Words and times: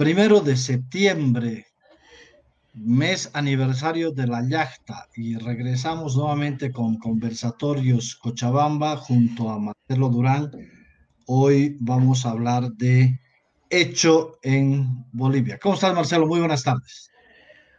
primero 0.00 0.40
de 0.40 0.56
septiembre, 0.56 1.66
mes 2.72 3.28
aniversario 3.34 4.12
de 4.12 4.26
la 4.26 4.42
yachta, 4.48 5.06
y 5.14 5.36
regresamos 5.36 6.16
nuevamente 6.16 6.72
con 6.72 6.96
conversatorios 6.96 8.16
Cochabamba 8.16 8.96
junto 8.96 9.50
a 9.50 9.58
Marcelo 9.58 10.08
Durán. 10.08 10.52
Hoy 11.26 11.76
vamos 11.80 12.24
a 12.24 12.30
hablar 12.30 12.72
de 12.78 13.20
hecho 13.68 14.38
en 14.42 15.04
Bolivia. 15.12 15.58
¿Cómo 15.62 15.74
estás, 15.74 15.94
Marcelo? 15.94 16.26
Muy 16.26 16.38
buenas 16.38 16.62
tardes. 16.62 17.10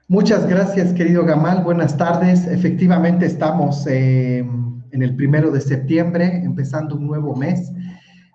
Muchas 0.08 0.46
gracias, 0.46 0.94
querido 0.94 1.26
Gamal. 1.26 1.64
Buenas 1.64 1.98
tardes. 1.98 2.46
Efectivamente, 2.46 3.26
estamos 3.26 3.88
eh, 3.88 4.46
en 4.92 5.02
el 5.02 5.16
primero 5.16 5.50
de 5.50 5.60
septiembre, 5.60 6.44
empezando 6.44 6.94
un 6.94 7.08
nuevo 7.08 7.36
mes. 7.36 7.72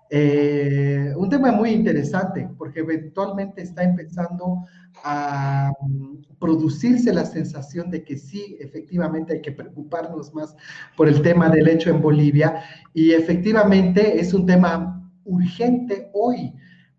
Eh, 0.09 1.13
un 1.17 1.29
tema 1.29 1.51
muy 1.51 1.71
interesante 1.71 2.49
porque 2.57 2.79
eventualmente 2.79 3.61
está 3.61 3.83
empezando 3.83 4.65
a 5.03 5.71
mm, 5.81 6.37
producirse 6.39 7.13
la 7.13 7.25
sensación 7.25 7.91
de 7.91 8.03
que 8.03 8.17
sí, 8.17 8.55
efectivamente 8.59 9.33
hay 9.33 9.41
que 9.41 9.51
preocuparnos 9.51 10.33
más 10.33 10.55
por 10.95 11.09
el 11.09 11.21
tema 11.21 11.49
del 11.49 11.67
hecho 11.67 11.89
en 11.89 12.01
Bolivia 12.01 12.63
y 12.93 13.11
efectivamente 13.11 14.19
es 14.19 14.33
un 14.33 14.45
tema 14.45 15.11
urgente 15.25 16.09
hoy 16.13 16.53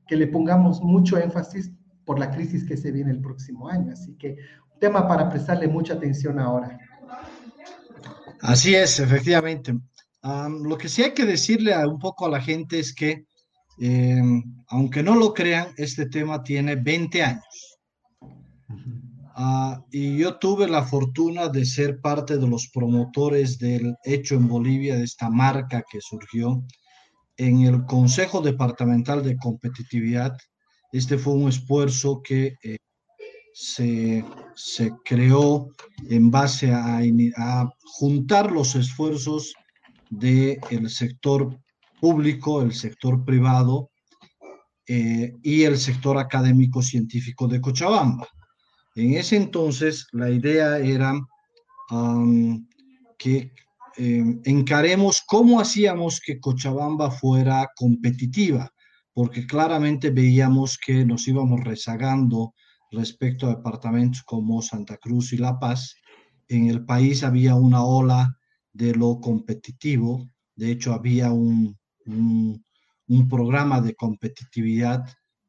que 0.06 0.16
le 0.16 0.26
pongamos 0.26 0.82
mucho 0.82 1.16
énfasis 1.16 1.72
por 2.04 2.18
la 2.18 2.30
crisis 2.30 2.64
que 2.64 2.76
se 2.76 2.90
viene 2.90 3.10
el 3.10 3.20
próximo 3.20 3.68
año. 3.68 3.92
Así 3.92 4.14
que 4.16 4.36
un 4.72 4.80
tema 4.80 5.08
para 5.08 5.28
prestarle 5.30 5.66
mucha 5.66 5.94
atención 5.94 6.38
ahora. 6.38 6.78
Así 8.40 8.74
es, 8.74 9.00
efectivamente 9.00 9.74
lo 10.22 10.76
que 10.78 10.88
sí 10.88 11.02
hay 11.02 11.14
que 11.14 11.24
decirle 11.24 11.74
a, 11.74 11.86
un 11.86 11.98
poco 11.98 12.26
a 12.26 12.30
la 12.30 12.40
gente 12.40 12.78
es 12.78 12.94
que, 12.94 13.24
em, 13.78 14.42
aunque 14.68 15.02
no 15.02 15.14
lo 15.14 15.32
crean, 15.32 15.68
este 15.76 16.06
tema 16.06 16.42
tiene 16.42 16.76
20 16.76 17.22
años. 17.22 17.78
Ah, 19.40 19.84
y 19.92 20.18
yo 20.18 20.36
tuve 20.38 20.66
la 20.66 20.82
fortuna 20.82 21.48
de 21.48 21.64
ser 21.64 22.00
parte 22.00 22.38
de 22.38 22.48
los 22.48 22.68
promotores 22.68 23.58
del 23.58 23.94
hecho 24.02 24.34
en 24.34 24.48
Bolivia, 24.48 24.96
de 24.96 25.04
esta 25.04 25.30
marca 25.30 25.84
que 25.88 26.00
surgió 26.00 26.64
en 27.36 27.62
el 27.62 27.84
Consejo 27.84 28.40
Departamental 28.40 29.22
de 29.22 29.36
Competitividad. 29.36 30.36
Este 30.90 31.18
fue 31.18 31.34
un 31.34 31.48
esfuerzo 31.48 32.20
que 32.20 32.56
eh, 32.64 32.78
se, 33.52 34.24
se, 34.56 34.90
creó 35.04 35.68
en 36.10 36.32
base 36.32 36.72
a, 36.72 36.98
a 37.36 37.70
juntar 37.84 38.50
los 38.50 38.74
esfuerzos 38.74 39.54
del 40.10 40.88
sector 40.90 41.58
público, 42.00 42.62
el 42.62 42.72
sector 42.72 43.24
privado 43.24 43.90
eh, 44.86 45.34
y 45.42 45.64
el 45.64 45.76
sector 45.76 46.18
académico 46.18 46.82
científico 46.82 47.46
de 47.46 47.60
Cochabamba. 47.60 48.26
En 48.94 49.14
ese 49.14 49.36
entonces 49.36 50.06
la 50.12 50.30
idea 50.30 50.78
era 50.78 51.14
que 53.18 53.52
em, 53.96 54.40
encaremos 54.44 55.22
cómo 55.26 55.60
hacíamos 55.60 56.20
que 56.20 56.40
Cochabamba 56.40 57.10
fuera 57.10 57.68
competitiva, 57.76 58.70
porque 59.12 59.46
claramente 59.46 60.10
veíamos 60.10 60.78
que 60.78 61.04
nos 61.04 61.26
íbamos 61.28 61.64
rezagando 61.64 62.54
respecto 62.90 63.46
a 63.46 63.56
departamentos 63.56 64.22
como 64.22 64.62
Santa 64.62 64.96
Cruz 64.96 65.32
y 65.32 65.38
La 65.38 65.58
Paz. 65.58 65.94
En 66.48 66.68
el 66.68 66.84
país 66.84 67.22
había 67.24 67.54
una 67.54 67.84
ola 67.84 68.37
de 68.78 68.94
lo 68.94 69.20
competitivo. 69.20 70.30
De 70.54 70.70
hecho, 70.70 70.92
había 70.92 71.32
un, 71.32 71.76
un, 72.06 73.28
programa 73.28 73.80
de 73.80 73.94
competitividad 73.94 75.04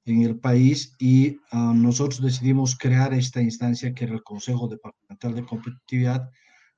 en 0.06 0.24
el 0.24 0.40
país 0.40 0.96
y 1.00 1.38
ah, 1.52 1.74
nosotros 1.76 2.22
decidimos 2.22 2.76
crear 2.76 3.14
esta 3.14 3.42
instancia 3.42 3.94
que 3.94 4.06
era 4.06 4.16
el 4.16 4.24
Consejo 4.24 4.68
Departamental 4.68 5.36
de 5.36 5.46
Competitividad 5.46 6.30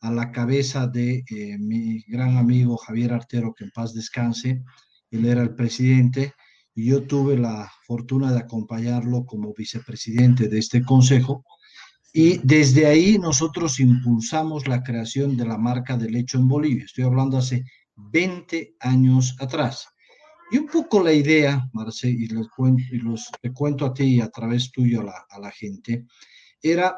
a 0.02 0.12
la 0.12 0.32
cabeza 0.32 0.88
de 0.88 1.24
eh, 1.30 1.58
mi 1.58 2.02
gran 2.08 2.36
amigo 2.38 2.76
Javier 2.76 3.14
Artero, 3.14 3.54
que 3.54 3.64
en 3.64 3.72
paz 3.72 3.94
descanse. 3.94 4.62
Él 5.10 5.26
era 5.26 5.42
el 5.44 5.56
presidente 5.56 6.34
y 6.76 6.88
yo 6.88 7.04
tuve 7.08 7.38
la 7.38 7.72
fortuna 7.88 8.32
de 8.32 8.40
acompañarlo 8.40 9.26
como 9.26 9.54
vicepresidente 9.54 10.50
de 10.50 10.60
este 10.60 10.84
consejo 10.84 11.46
y 12.14 12.38
desde 12.40 12.86
ahí 12.88 13.18
nosotros 13.18 13.80
impulsamos 13.80 14.68
la 14.68 14.84
creación 14.84 15.38
de 15.38 15.46
la 15.46 15.58
marca 15.58 15.98
de 15.98 16.10
lecho 16.10 16.38
en 16.38 16.48
Bolivia. 16.48 16.86
Estoy 16.86 17.06
hablando 17.06 17.38
hace 17.38 17.64
20 17.96 18.76
años 18.80 19.36
atrás. 19.40 19.88
Y 20.52 20.58
un 20.58 20.68
poco 20.68 21.02
la 21.02 21.14
idea, 21.14 21.70
Marce, 21.72 22.10
y, 22.10 22.28
les 22.28 22.48
cuento, 22.50 22.84
los, 22.92 23.30
te 23.42 23.54
cuento 23.54 23.86
a 23.86 23.94
ti 23.94 24.16
y 24.16 24.22
a 24.22 24.30
través 24.30 24.72
tuyo 24.72 25.00
a 25.02 25.04
la, 25.06 25.26
a 25.30 25.40
la 25.40 25.52
gente, 25.52 26.06
era 26.62 26.96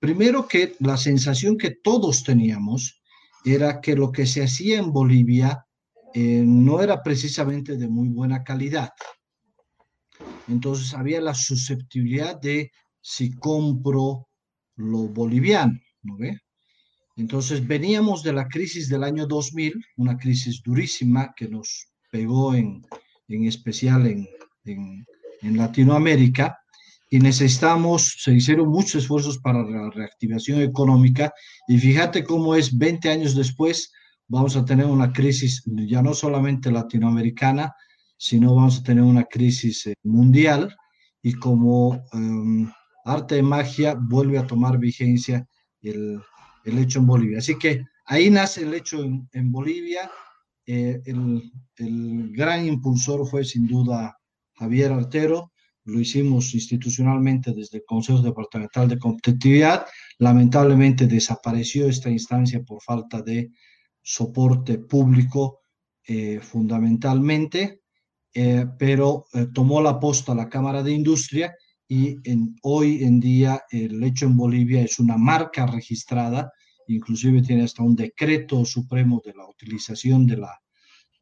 primero 0.00 0.48
que 0.48 0.74
la 0.80 0.96
sensación 0.96 1.56
que 1.56 1.70
todos 1.82 2.24
teníamos 2.24 3.00
era 3.44 3.80
que 3.80 3.94
lo 3.94 4.10
que 4.10 4.26
se 4.26 4.42
hacía 4.42 4.78
en 4.78 4.92
Bolivia 4.92 5.66
eh, 6.14 6.42
no 6.44 6.82
era 6.82 7.02
precisamente 7.02 7.76
de 7.76 7.88
muy 7.88 8.08
buena 8.08 8.42
calidad. 8.42 8.90
Entonces 10.48 10.94
había 10.94 11.20
la 11.20 11.34
susceptibilidad 11.34 12.40
de 12.40 12.72
si 13.08 13.30
compro 13.36 14.26
lo 14.74 15.06
boliviano, 15.06 15.78
¿no 16.02 16.16
ve? 16.16 16.40
Entonces 17.14 17.64
veníamos 17.64 18.24
de 18.24 18.32
la 18.32 18.48
crisis 18.48 18.88
del 18.88 19.04
año 19.04 19.28
2000, 19.28 19.74
una 19.98 20.18
crisis 20.18 20.60
durísima 20.60 21.32
que 21.36 21.48
nos 21.48 21.86
pegó 22.10 22.56
en, 22.56 22.84
en 23.28 23.44
especial 23.44 24.08
en, 24.08 24.26
en, 24.64 25.56
Latinoamérica, 25.56 26.58
y 27.08 27.20
necesitamos, 27.20 28.16
se 28.18 28.32
hicieron 28.32 28.68
muchos 28.68 28.96
esfuerzos 29.02 29.38
para 29.38 29.62
la 29.62 29.88
reactivación 29.90 30.60
económica 30.60 31.32
y 31.68 31.78
fíjate 31.78 32.24
cómo 32.24 32.56
es 32.56 32.76
20 32.76 33.08
años 33.08 33.36
después, 33.36 33.92
vamos 34.26 34.56
a 34.56 34.64
tener 34.64 34.86
una 34.86 35.12
crisis 35.12 35.62
ya 35.64 36.02
no 36.02 36.12
solamente 36.12 36.72
latinoamericana, 36.72 37.72
sino 38.18 38.56
vamos 38.56 38.80
a 38.80 38.82
tener 38.82 39.04
una 39.04 39.22
crisis 39.24 39.86
eh, 39.86 39.94
mundial 40.02 40.74
y 41.22 41.34
como 41.34 42.04
em, 42.12 42.68
arte 43.06 43.36
de 43.36 43.42
magia 43.42 43.94
vuelve 43.94 44.36
a 44.36 44.46
tomar 44.46 44.78
vigencia 44.78 45.46
el, 45.80 46.20
el 46.64 46.78
hecho 46.78 46.98
en 46.98 47.06
Bolivia. 47.06 47.38
Así 47.38 47.56
que 47.56 47.84
ahí 48.04 48.28
nace 48.30 48.62
el 48.62 48.74
hecho 48.74 49.02
en, 49.02 49.28
en 49.32 49.50
Bolivia. 49.50 50.10
Eh, 50.66 51.00
el, 51.04 51.52
el, 51.76 52.32
gran 52.32 52.66
impulsor 52.66 53.26
fue 53.28 53.44
sin 53.44 53.66
duda 53.66 54.18
Javier 54.54 54.92
Artero. 54.92 55.52
Lo 55.84 56.00
hicimos 56.00 56.52
institucionalmente 56.54 57.52
desde 57.52 57.78
el 57.78 57.84
Consejo 57.86 58.20
Departamental 58.20 58.88
de 58.88 58.98
Competitividad. 58.98 59.86
Lamentablemente 60.18 61.06
desapareció 61.06 61.88
esta 61.88 62.10
instancia 62.10 62.60
por 62.64 62.82
falta 62.82 63.22
de 63.22 63.52
soporte 64.02 64.78
público 64.78 65.60
eh, 66.04 66.40
fundamentalmente, 66.40 67.82
eh, 68.34 68.66
pero 68.76 69.26
tomó 69.54 69.80
la 69.80 69.98
posta 70.00 70.34
la 70.34 70.48
Cámara 70.48 70.82
de 70.82 70.92
Industria 70.92 71.54
y 71.88 72.18
en, 72.28 72.56
hoy 72.62 73.04
en 73.04 73.20
día 73.20 73.62
el 73.70 74.02
hecho 74.02 74.26
en 74.26 74.36
Bolivia 74.36 74.82
es 74.82 74.98
una 74.98 75.16
marca 75.16 75.66
registrada, 75.66 76.52
inclusive 76.88 77.42
tiene 77.42 77.64
hasta 77.64 77.82
un 77.82 77.94
decreto 77.94 78.64
supremo 78.64 79.22
de 79.24 79.34
la 79.34 79.46
utilización 79.48 80.26
de 80.26 80.36
la, 80.38 80.60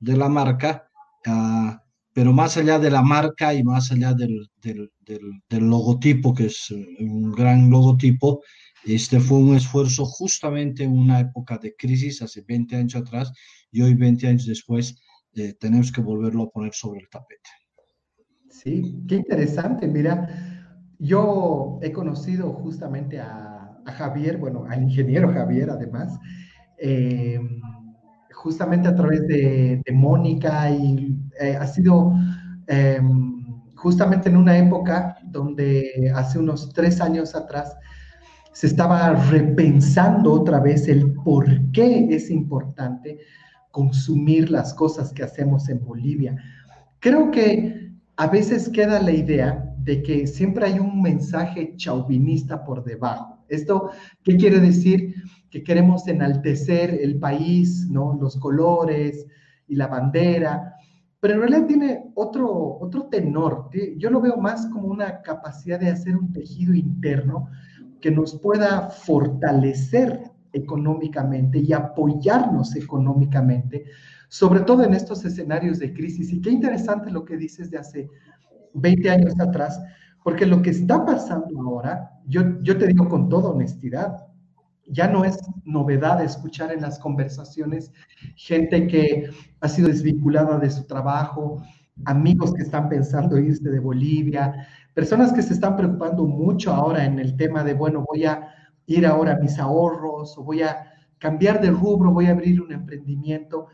de 0.01 0.17
la 0.17 0.29
marca, 0.29 0.89
uh, 1.27 1.77
pero 2.13 2.33
más 2.33 2.57
allá 2.57 2.79
de 2.79 2.91
la 2.91 3.03
marca 3.03 3.53
y 3.53 3.65
más 3.65 3.91
allá 3.91 4.15
del, 4.15 4.49
del, 4.63 4.91
del, 5.01 5.43
del, 5.49 5.65
logotipo, 5.69 6.33
que 6.33 6.47
es 6.47 6.71
un 6.71 7.33
gran 7.33 7.69
logotipo, 7.71 8.43
este 8.85 9.19
fue 9.19 9.39
un 9.39 9.57
esfuerzo 9.57 10.05
justamente 10.05 10.85
en 10.85 10.93
una 10.93 11.21
época 11.21 11.59
de 11.59 11.75
crisis, 11.75 12.23
hace 12.23 12.43
20 12.43 12.77
años 12.77 12.95
atrás, 12.95 13.33
y 13.73 13.83
hoy 13.83 13.95
20 13.95 14.29
años 14.29 14.47
después 14.47 14.97
eh, 15.35 15.55
tenemos 15.59 15.91
que 15.91 16.01
volverlo 16.01 16.45
a 16.45 16.51
poner 16.51 16.73
sobre 16.73 17.01
el 17.01 17.09
tapete. 17.09 17.51
Sí, 18.49 18.95
qué 19.09 19.17
interesante. 19.17 19.89
Mira, 19.89 20.54
yo 20.99 21.79
he 21.83 21.93
conocido 21.93 22.53
justamente 22.53 23.21
a, 23.21 23.51
Javier, 23.87 24.39
bueno, 24.39 24.65
al 24.67 24.83
ingeniero 24.83 25.31
Javier 25.31 25.69
además, 25.69 26.19
eh, 26.79 27.39
justamente 28.33 28.89
a 28.89 28.95
través 28.95 29.27
de, 29.29 29.83
Mónica 29.93 30.71
y 30.71 31.19
eh, 31.39 31.55
ha 31.55 31.67
sido 31.67 32.15
eh, 32.67 32.99
justamente 33.75 34.31
en 34.31 34.39
una 34.39 34.57
época 34.57 35.19
donde 35.25 36.11
hace 36.15 36.39
unos 36.39 36.73
tres 36.73 36.99
años 37.03 37.35
atrás 37.35 37.77
se 38.53 38.69
estaba 38.69 39.13
repensando 39.31 40.33
otra 40.33 40.61
vez 40.61 40.89
el 40.89 41.13
por 41.13 41.47
qué 41.73 42.07
es 42.11 42.31
importante 42.31 43.19
consumir 43.71 44.51
las 44.51 44.73
cosas 44.73 45.13
que 45.13 45.25
hacemos 45.25 45.69
en 45.69 45.85
Bolivia. 45.85 46.37
Creo 47.01 47.31
que 47.31 47.93
a 48.17 48.29
veces 48.29 48.69
queda 48.69 49.03
la 49.03 49.11
idea 49.11 49.74
de 49.85 50.03
que 50.03 50.27
siempre 50.27 50.67
hay 50.67 50.79
un 50.79 51.03
mensaje 51.03 51.75
chauvinista 51.77 52.65
por 52.65 52.83
debajo. 52.85 53.45
¿Esto 53.49 53.91
qué 54.23 54.37
quiere 54.37 54.59
decir? 54.59 55.15
Que 55.51 55.63
queremos 55.63 56.09
enaltecer 56.09 56.99
el 57.01 57.19
país, 57.19 57.87
¿no? 57.91 58.19
Los 58.21 58.37
colores 58.37 59.27
y 59.69 59.77
la 59.77 59.87
bandera, 59.87 60.75
pero 61.21 61.35
en 61.35 61.41
realidad 61.41 61.67
tiene 61.67 62.05
otro, 62.15 62.79
otro 62.81 63.05
tenor. 63.05 63.71
Yo 63.97 64.11
lo 64.11 64.21
veo 64.21 64.37
más 64.37 64.67
como 64.67 64.89
una 64.89 65.23
capacidad 65.23 65.81
de 65.81 65.89
hacer 65.89 66.17
un 66.17 66.33
tejido 66.33 66.75
interno 66.75 67.49
que 68.01 68.11
nos 68.11 68.39
pueda 68.41 68.91
fortalecer 68.91 70.31
económicamente 70.53 71.59
y 71.59 71.73
apoyarnos 71.73 72.77
económicamente, 72.77 73.87
sobre 74.29 74.61
todo 74.61 74.85
en 74.85 74.93
estos 74.93 75.25
escenarios 75.25 75.79
de 75.79 75.93
crisis. 75.93 76.31
Y 76.31 76.41
qué 76.41 76.51
interesante 76.51 77.11
lo 77.11 77.25
que 77.25 77.37
dices 77.37 77.71
de 77.71 77.79
hace 77.79 78.11
20 78.75 79.11
años 79.11 79.35
atrás, 79.41 79.81
porque 80.23 80.47
lo 80.47 80.63
que 80.63 80.71
está 80.71 81.05
pasando 81.05 81.61
ahora, 81.61 82.11
yo, 82.27 82.43
yo 82.63 82.79
te 82.79 82.87
digo 82.87 83.09
con 83.09 83.29
toda 83.29 83.51
honestidad, 83.51 84.27
ya 84.87 85.09
no 85.09 85.25
es 85.25 85.39
novedad 85.65 86.23
escuchar 86.23 86.73
en 86.73 86.83
las 86.83 86.99
conversaciones 86.99 87.91
gente 88.37 88.87
que 88.87 89.31
ha 89.61 89.69
sido 89.69 89.89
desvinculada 89.89 90.59
de 90.59 90.71
su 90.71 90.85
trabajo, 90.85 91.63
amigos 92.05 92.53
que 92.55 92.63
están 92.63 92.89
pensando 92.89 93.39
irse 93.39 93.69
de 93.69 93.81
Bolivia, 93.81 94.67
personas 94.93 95.33
que 95.33 95.43
se 95.43 95.55
están 95.55 95.77
preocupando 95.77 96.27
mucho 96.27 96.73
ahora 96.73 97.05
en 97.05 97.19
el 97.19 97.37
tema 97.37 97.65
de, 97.65 97.75
bueno, 97.75 98.05
voy 98.07 98.25
a 98.25 98.49
ir 98.87 99.07
ahora 99.07 99.33
a 99.33 99.39
mis 99.39 99.59
ahorros 99.59 100.37
o 100.37 100.45
voy 100.45 100.63
a 100.63 100.93
cambiar 101.19 101.61
de 101.61 101.71
rubro, 101.71 102.13
voy 102.13 102.27
a 102.27 102.33
abrir 102.33 102.61
un 102.61 102.73
emprendimiento. 102.73 103.69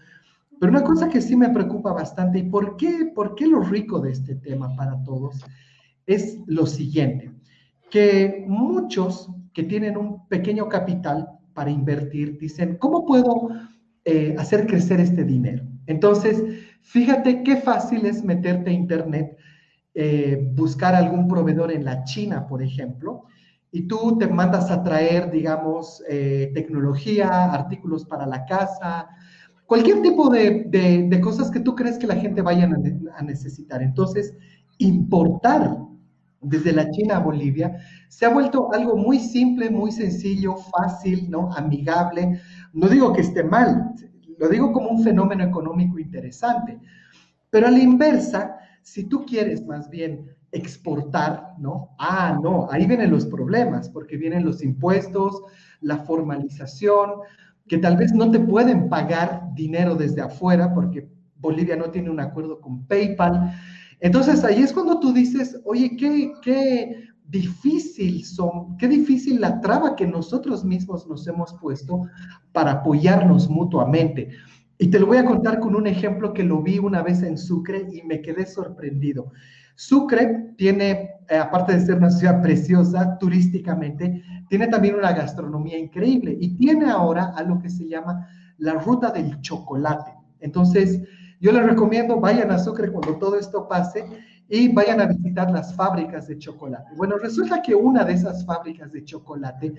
Pero 0.61 0.73
una 0.73 0.85
cosa 0.85 1.09
que 1.09 1.23
sí 1.23 1.37
me 1.37 1.49
preocupa 1.49 1.95
bastante, 1.95 2.39
¿y 2.39 2.43
por 2.43 2.77
qué, 2.77 3.11
por 3.15 3.35
qué 3.35 3.47
lo 3.47 3.63
rico 3.63 3.99
de 3.99 4.13
este 4.13 4.35
tema 4.35 4.77
para 4.77 5.03
todos? 5.03 5.43
Es 6.07 6.39
lo 6.47 6.67
siguiente, 6.67 7.33
que 7.91 8.45
muchos 8.47 9.31
que 9.55 9.63
tienen 9.63 9.97
un 9.97 10.29
pequeño 10.29 10.69
capital 10.69 11.31
para 11.55 11.71
invertir 11.71 12.39
dicen, 12.39 12.77
¿cómo 12.77 13.07
puedo 13.07 13.49
eh, 14.05 14.37
hacer 14.39 14.67
crecer 14.67 15.01
este 15.01 15.25
dinero? 15.25 15.65
Entonces, 15.87 16.45
fíjate 16.83 17.43
qué 17.43 17.57
fácil 17.57 18.05
es 18.05 18.23
meterte 18.23 18.69
a 18.69 18.75
internet, 18.75 19.39
eh, 19.95 20.47
buscar 20.53 20.95
algún 20.95 21.27
proveedor 21.27 21.73
en 21.73 21.87
la 21.87 22.05
China, 22.05 22.47
por 22.47 22.63
ejemplo, 22.63 23.25
y 23.73 23.89
tú 23.89 24.19
te 24.19 24.27
mandas 24.27 24.71
a 24.71 24.83
traer, 24.83 25.31
digamos, 25.31 26.03
eh, 26.07 26.51
tecnología, 26.53 27.51
artículos 27.51 28.05
para 28.05 28.27
la 28.27 28.45
casa, 28.45 29.09
cualquier 29.71 30.03
tipo 30.03 30.29
de, 30.29 31.21
cosas 31.23 31.49
que 31.49 31.61
tú 31.61 31.77
crees 31.77 31.97
que 31.97 32.09
la 32.09 32.17
gente 32.17 32.43
vaya 32.43 32.69
a 33.17 33.23
necesitar. 33.23 33.81
Entonces, 33.81 34.35
importar 34.79 35.77
desde 36.41 36.73
la 36.73 36.91
China 36.91 37.19
a 37.19 37.21
Bolivia 37.21 37.77
se 38.09 38.27
ha 38.27 38.31
vuelto 38.31 38.73
algo 38.73 38.97
muy 38.97 39.21
simple, 39.21 39.71
muy 39.71 39.93
sencillo, 39.93 40.57
fácil, 40.57 41.31
¿no? 41.31 41.53
Amigable. 41.53 42.41
No 42.73 42.89
digo 42.89 43.13
que 43.13 43.21
esté 43.21 43.45
mal, 43.45 43.95
lo 44.39 44.49
digo 44.49 44.73
como 44.73 44.89
un 44.89 45.05
fenómeno 45.05 45.45
económico 45.45 46.01
interesante. 46.01 46.81
Pero 47.49 47.69
a 47.69 47.71
la 47.71 47.79
inversa, 47.79 48.57
si 48.83 49.05
tú 49.05 49.25
quieres 49.25 49.65
más 49.65 49.89
bien 49.89 50.35
exportar, 50.51 51.55
¿no? 51.61 51.91
Ah, 51.97 52.37
no, 52.43 52.67
ahí 52.73 52.87
vienen 52.87 53.13
los 53.13 53.25
problemas, 53.25 53.89
porque 53.89 54.17
vienen 54.17 54.45
los 54.45 54.65
impuestos, 54.65 55.45
la 55.81 55.99
formalización, 55.99 57.21
que 57.71 57.79
tal 57.79 57.97
vez 57.97 58.13
no 58.13 58.33
te 58.33 58.41
pueden 58.41 58.89
pagar 58.89 59.55
dinero 59.55 59.95
desde 59.95 60.21
afuera, 60.21 60.75
porque 60.75 61.09
Bolivia 61.37 61.77
no 61.77 61.93
tiene 61.93 62.11
un 62.11 62.19
acuerdo 62.19 62.61
con 62.61 62.85
PayPal. 62.89 63.55
Entonces 64.01 64.43
ahí 64.43 64.61
es 64.61 64.73
cuando 64.73 64.99
tú 64.99 65.13
dices, 65.13 65.57
oye, 65.65 65.97
qué, 65.97 66.33
qué 66.43 67.05
difícil 67.29 68.25
son, 68.25 68.77
qué 68.77 68.89
difícil 68.89 69.41
la 69.41 69.61
traba 69.61 69.95
que 69.95 70.05
nosotros 70.05 70.65
mismos 70.65 71.07
nos 71.07 71.25
hemos 71.29 71.55
puesto 71.61 72.09
para 72.51 72.73
apoyarnos 72.73 73.49
mutuamente. 73.49 74.31
Y 74.77 74.89
te 74.89 74.99
lo 74.99 75.07
voy 75.07 75.19
a 75.19 75.25
contar 75.25 75.61
con 75.61 75.77
un 75.77 75.87
ejemplo 75.87 76.33
que 76.33 76.43
lo 76.43 76.61
vi 76.63 76.81
una 76.81 77.03
vez 77.03 77.23
en 77.23 77.39
Sucre 77.39 77.87
y 77.93 78.03
me 78.03 78.21
quedé 78.21 78.47
sorprendido. 78.47 79.31
Sucre 79.77 80.55
tiene, 80.59 81.11
eh, 81.29 81.37
aparte 81.37 81.73
de 81.73 81.87
ser 81.87 81.99
una 81.99 82.11
ciudad 82.11 82.43
preciosa 82.43 83.17
turísticamente, 83.19 84.25
tiene 84.51 84.67
también 84.67 84.97
una 84.97 85.13
gastronomía 85.13 85.79
increíble 85.79 86.37
y 86.39 86.57
tiene 86.57 86.91
ahora 86.91 87.33
a 87.37 87.43
lo 87.45 87.61
que 87.61 87.71
se 87.71 87.87
llama 87.87 88.27
la 88.59 88.75
ruta 88.75 89.13
del 89.13 89.41
chocolate. 89.41 90.13
Entonces, 90.41 91.01
yo 91.41 91.53
les 91.53 91.65
recomiendo, 91.65 92.19
vayan 92.19 92.51
a 92.51 92.59
Sucre 92.59 92.91
cuando 92.91 93.17
todo 93.17 93.39
esto 93.39 93.69
pase 93.69 94.05
y 94.49 94.67
vayan 94.67 95.01
a 95.01 95.07
visitar 95.07 95.53
las 95.53 95.73
fábricas 95.77 96.27
de 96.27 96.37
chocolate. 96.37 96.91
Bueno, 96.97 97.17
resulta 97.17 97.63
que 97.63 97.77
una 97.77 98.03
de 98.03 98.15
esas 98.15 98.45
fábricas 98.45 98.91
de 98.91 99.05
chocolate 99.05 99.73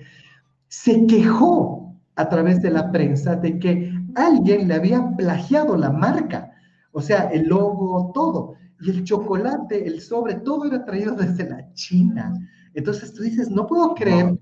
se 0.68 1.06
quejó 1.06 1.94
a 2.16 2.30
través 2.30 2.62
de 2.62 2.70
la 2.70 2.90
prensa 2.90 3.36
de 3.36 3.58
que 3.58 3.92
alguien 4.14 4.68
le 4.68 4.74
había 4.74 5.06
plagiado 5.18 5.76
la 5.76 5.90
marca, 5.90 6.50
o 6.92 7.02
sea, 7.02 7.24
el 7.24 7.46
logo, 7.46 8.10
todo. 8.14 8.54
Y 8.80 8.88
el 8.88 9.04
chocolate, 9.04 9.86
el 9.86 10.00
sobre, 10.00 10.36
todo 10.36 10.64
era 10.64 10.82
traído 10.82 11.14
desde 11.14 11.46
la 11.46 11.70
China. 11.74 12.32
Entonces 12.72 13.12
tú 13.12 13.22
dices, 13.22 13.50
no 13.50 13.66
puedo 13.66 13.94
creer 13.94 14.34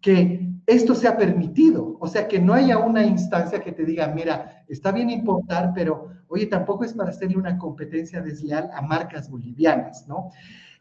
que 0.00 0.46
esto 0.66 0.94
sea 0.94 1.16
permitido. 1.16 1.96
O 2.00 2.08
sea, 2.08 2.28
que 2.28 2.38
no 2.38 2.54
haya 2.54 2.78
una 2.78 3.04
instancia 3.04 3.60
que 3.60 3.72
te 3.72 3.84
diga, 3.84 4.08
mira, 4.08 4.64
está 4.68 4.92
bien 4.92 5.10
importar, 5.10 5.72
pero 5.74 6.08
oye, 6.28 6.46
tampoco 6.46 6.84
es 6.84 6.92
para 6.92 7.10
hacerle 7.10 7.36
una 7.36 7.56
competencia 7.56 8.20
desleal 8.20 8.70
a 8.72 8.82
marcas 8.82 9.30
bolivianas, 9.30 10.06
¿no? 10.08 10.30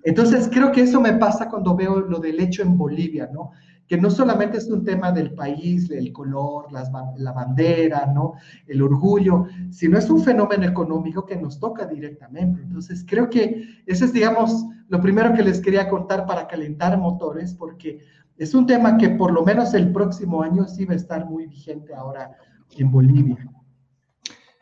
Entonces, 0.03 0.49
creo 0.51 0.71
que 0.71 0.81
eso 0.81 1.01
me 1.01 1.13
pasa 1.13 1.49
cuando 1.49 1.75
veo 1.75 1.99
lo 1.99 2.19
del 2.19 2.39
hecho 2.39 2.61
en 2.61 2.77
Bolivia, 2.77 3.29
¿no? 3.31 3.51
que 3.87 3.97
no 3.97 4.09
solamente 4.09 4.57
es 4.57 4.67
un 4.67 4.83
tema 4.83 5.11
del 5.11 5.33
país, 5.33 5.89
el 5.91 6.11
color, 6.11 6.71
la 6.71 7.31
bandera, 7.31 8.07
¿no? 8.07 8.33
El 8.67 8.81
orgullo, 8.81 9.45
sino 9.69 9.97
es 9.97 10.09
un 10.09 10.23
fenómeno 10.23 10.65
económico 10.65 11.25
que 11.25 11.35
nos 11.35 11.59
toca 11.59 11.85
directamente. 11.85 12.61
Entonces, 12.63 13.05
creo 13.07 13.29
que 13.29 13.83
ese 13.85 14.05
es, 14.05 14.13
digamos, 14.13 14.65
lo 14.87 15.01
primero 15.01 15.33
que 15.33 15.43
les 15.43 15.61
quería 15.61 15.87
contar 15.87 16.25
para 16.25 16.47
calentar 16.47 16.97
motores, 16.97 17.53
porque 17.53 17.99
es 18.37 18.53
un 18.53 18.65
tema 18.65 18.97
que 18.97 19.09
por 19.09 19.31
lo 19.31 19.43
menos 19.43 19.73
el 19.73 19.91
próximo 19.91 20.41
año 20.41 20.67
sí 20.67 20.85
va 20.85 20.93
a 20.93 20.97
estar 20.97 21.25
muy 21.25 21.47
vigente 21.47 21.93
ahora 21.93 22.31
en 22.77 22.91
Bolivia. 22.91 23.37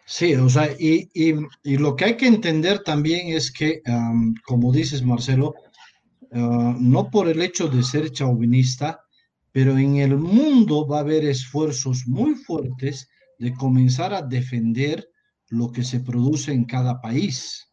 Sí, 0.05 0.35
o 0.35 0.49
sea, 0.49 0.69
y, 0.79 1.09
y, 1.13 1.77
lo 1.77 1.95
que 1.95 2.05
hay 2.05 2.17
que 2.17 2.27
entender 2.27 2.83
también 2.83 3.29
es 3.29 3.51
que, 3.51 3.81
como 4.45 4.71
dices, 4.71 5.01
Marcelo, 5.01 5.55
ah, 6.33 6.75
no 6.77 7.09
por 7.09 7.29
el 7.29 7.41
hecho 7.41 7.67
de 7.67 7.83
ser 7.83 8.11
chauvinista, 8.11 8.99
pero 9.51 9.77
en 9.77 9.97
el 9.97 10.17
mundo 10.17 10.85
va 10.85 10.97
a 10.97 11.01
haber 11.01 11.23
esfuerzos 11.25 12.03
muy 12.05 12.35
fuertes 12.35 13.07
de 13.39 13.53
comenzar 13.53 14.13
a 14.13 14.21
defender 14.21 15.07
lo 15.49 15.71
que 15.71 15.83
se 15.83 15.99
produce 15.99 16.51
en 16.51 16.65
cada 16.65 16.99
país. 16.99 17.71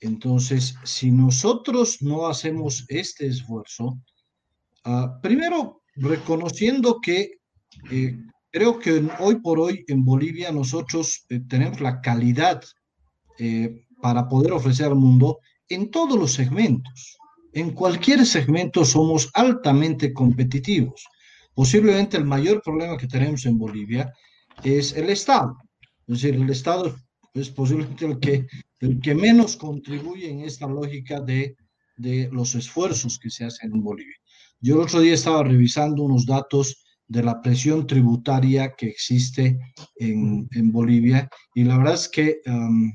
Entonces, 0.00 0.76
si 0.84 1.10
nosotros 1.10 2.00
no 2.00 2.28
hacemos 2.28 2.86
este 2.88 3.26
esfuerzo, 3.26 4.00
ah, 4.84 5.18
primero 5.22 5.82
reconociendo 5.96 7.00
que 7.00 7.38
eh, 7.90 8.16
creo 8.50 8.78
que 8.78 9.08
hoy 9.18 9.36
por 9.36 9.58
hoy 9.58 9.84
en 9.88 10.04
Bolivia 10.04 10.52
nosotros 10.52 11.24
eh, 11.28 11.40
tenemos 11.48 11.80
la 11.80 12.00
calidad 12.00 12.62
eh, 13.38 13.86
para 14.00 14.28
poder 14.28 14.52
ofrecer 14.52 14.86
al 14.86 14.96
mundo 14.96 15.38
en 15.68 15.90
todos 15.90 16.18
los 16.18 16.32
segmentos 16.32 17.20
en 17.52 17.70
cualquier 17.72 18.24
segmento 18.26 18.84
somos 18.84 19.30
altamente 19.34 20.12
competitivos. 20.12 21.04
Posiblemente 21.54 22.16
el 22.16 22.24
mayor 22.24 22.62
problema 22.62 22.96
que 22.96 23.06
tenemos 23.06 23.44
en 23.46 23.58
Bolivia 23.58 24.12
es 24.62 24.92
el 24.92 25.10
Estado. 25.10 25.56
Es 26.06 26.22
decir, 26.22 26.34
el 26.34 26.48
Estado 26.50 26.94
es 27.34 27.50
posiblemente 27.50 28.06
el 28.06 28.18
que, 28.18 28.46
el 28.80 29.00
que 29.00 29.14
menos 29.14 29.56
contribuye 29.56 30.30
en 30.30 30.40
esta 30.40 30.66
lógica 30.66 31.20
de, 31.20 31.56
de 31.96 32.28
los 32.32 32.54
esfuerzos 32.54 33.18
que 33.18 33.30
se 33.30 33.44
hacen 33.44 33.72
en 33.72 33.82
Bolivia. 33.82 34.16
Yo 34.60 34.74
el 34.74 34.80
otro 34.82 35.00
día 35.00 35.14
estaba 35.14 35.42
revisando 35.42 36.02
unos 36.02 36.26
datos 36.26 36.84
de 37.08 37.22
la 37.22 37.40
presión 37.40 37.86
tributaria 37.86 38.74
que 38.76 38.86
existe 38.86 39.58
en, 39.96 40.48
en 40.52 40.70
Bolivia 40.70 41.28
y 41.54 41.64
la 41.64 41.78
verdad 41.78 41.94
es 41.94 42.08
que 42.08 42.40
um, 42.46 42.92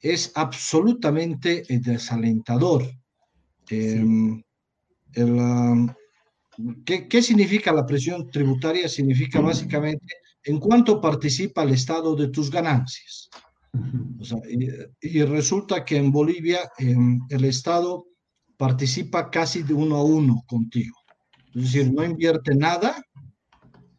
es 0.00 0.32
absolutamente 0.34 1.62
desalentador. 1.68 2.84
Em, 3.70 4.42
¿qué, 6.84 7.22
significa 7.22 7.72
la 7.72 7.86
presión 7.86 8.28
tributaria? 8.30 8.88
Significa 8.88 9.40
básicamente 9.40 10.14
en 10.44 10.58
cuánto 10.58 11.00
participa 11.00 11.62
el 11.62 11.70
Estado 11.70 12.16
de 12.16 12.28
tus 12.28 12.50
ganancias. 12.50 13.30
y, 15.00 15.22
resulta 15.22 15.84
que 15.84 15.96
en 15.96 16.12
Bolivia 16.12 16.60
em, 16.78 17.20
el 17.30 17.44
Estado 17.44 18.06
participa 18.62 19.28
casi 19.28 19.64
de 19.64 19.74
uno 19.74 19.96
a 19.96 20.04
uno 20.04 20.44
contigo. 20.46 20.96
Es 21.52 21.62
decir, 21.64 21.92
no 21.92 22.04
invierte 22.04 22.54
nada 22.54 23.04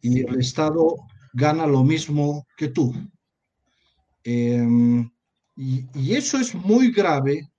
y 0.00 0.20
el 0.20 0.40
Estado 0.40 0.96
gana 1.34 1.66
lo 1.66 1.84
mismo 1.84 2.46
que 2.56 2.68
tú. 2.68 2.94
Em, 4.22 5.10
y, 5.54 6.14
eso 6.14 6.38
es 6.38 6.54
muy 6.54 6.92
grave 6.92 7.50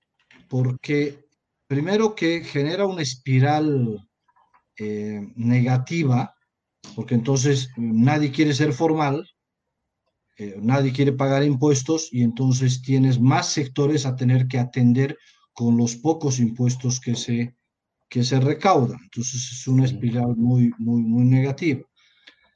porque 0.50 1.24
primero 1.68 2.16
que 2.16 2.44
genera 2.44 2.88
una 2.88 3.04
espiral 3.04 4.04
eh, 4.80 5.32
negativa, 5.36 6.34
porque 6.96 7.14
entonces 7.14 7.70
nadie 7.78 8.32
quiere 8.32 8.56
ser 8.56 8.74
formal, 8.74 9.30
eh, 10.40 10.58
nadie 10.60 10.92
quiere 10.92 11.12
pagar 11.12 11.44
impuestos 11.44 12.10
y 12.12 12.24
entonces 12.24 12.82
tienes 12.82 13.20
más 13.22 13.50
sectores 13.50 14.08
a 14.08 14.16
tener 14.16 14.48
que 14.48 14.58
atender 14.58 15.20
con 15.56 15.78
los 15.78 15.96
pocos 15.96 16.40
impuestos 16.40 17.00
que 17.00 17.16
se, 17.16 17.56
que 18.10 18.24
se 18.24 18.40
recaudan. 18.40 19.00
Entonces 19.02 19.52
es 19.54 19.68
una 19.68 19.86
espiral 19.86 20.36
muy, 20.36 20.72
muy, 20.78 21.02
muy 21.02 21.24
negativa. 21.24 21.82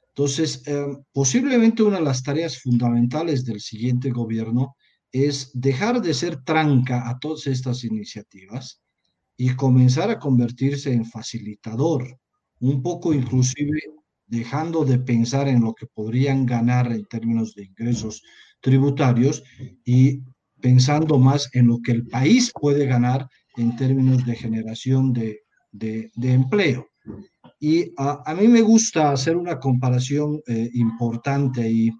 Entonces, 0.08 0.62
eh, 0.66 0.86
posiblemente 1.12 1.82
una 1.82 1.96
de 1.96 2.04
las 2.04 2.22
tareas 2.22 2.60
fundamentales 2.60 3.44
del 3.44 3.60
siguiente 3.60 4.10
gobierno 4.10 4.76
es 5.10 5.50
dejar 5.54 6.02
de 6.02 6.12
ser 6.12 6.44
tranca 6.44 7.08
a 7.08 7.18
todas 7.18 7.46
estas 7.46 7.84
iniciativas 7.84 8.82
y 9.36 9.56
comenzar 9.56 10.10
a 10.10 10.18
convertirse 10.18 10.92
en 10.92 11.06
facilitador, 11.06 12.18
un 12.60 12.82
poco 12.82 13.14
inclusive 13.14 13.80
dejando 14.26 14.84
de 14.84 14.98
pensar 14.98 15.48
en 15.48 15.62
lo 15.62 15.72
que 15.74 15.86
podrían 15.86 16.44
ganar 16.44 16.92
en 16.92 17.06
términos 17.06 17.54
de 17.54 17.64
ingresos 17.64 18.22
tributarios 18.60 19.42
y 19.84 20.22
pensando 20.60 21.18
más 21.18 21.48
en 21.54 21.68
lo 21.68 21.78
que 21.80 21.92
el 21.92 22.06
país 22.06 22.52
puede 22.58 22.86
ganar 22.86 23.28
en 23.56 23.76
términos 23.76 24.24
de 24.24 24.36
generación 24.36 25.12
de, 25.12 25.42
de, 25.72 26.10
empleo. 26.22 26.86
Y 27.58 27.92
a, 27.96 28.34
mí 28.34 28.48
me 28.48 28.62
gusta 28.62 29.12
hacer 29.12 29.36
una 29.36 29.58
comparación 29.58 30.40
eh, 30.46 30.70
importante 30.74 31.70
y, 31.70 31.90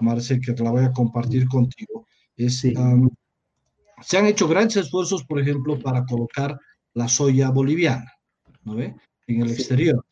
Marce, 0.00 0.40
que 0.40 0.52
te 0.52 0.62
la 0.62 0.70
voy 0.70 0.84
a 0.84 0.92
compartir 0.92 1.46
contigo. 1.48 2.06
Es, 2.36 2.64
se 4.02 4.16
han 4.16 4.26
hecho 4.26 4.48
grandes 4.48 4.76
esfuerzos, 4.76 5.24
por 5.24 5.40
ejemplo, 5.40 5.78
para 5.78 6.04
colocar 6.04 6.58
la 6.94 7.08
soya 7.08 7.50
boliviana 7.50 8.10
¿no 8.64 8.76
ve? 8.76 8.94
en 9.26 9.42
el 9.42 9.50
exterior. 9.50 10.04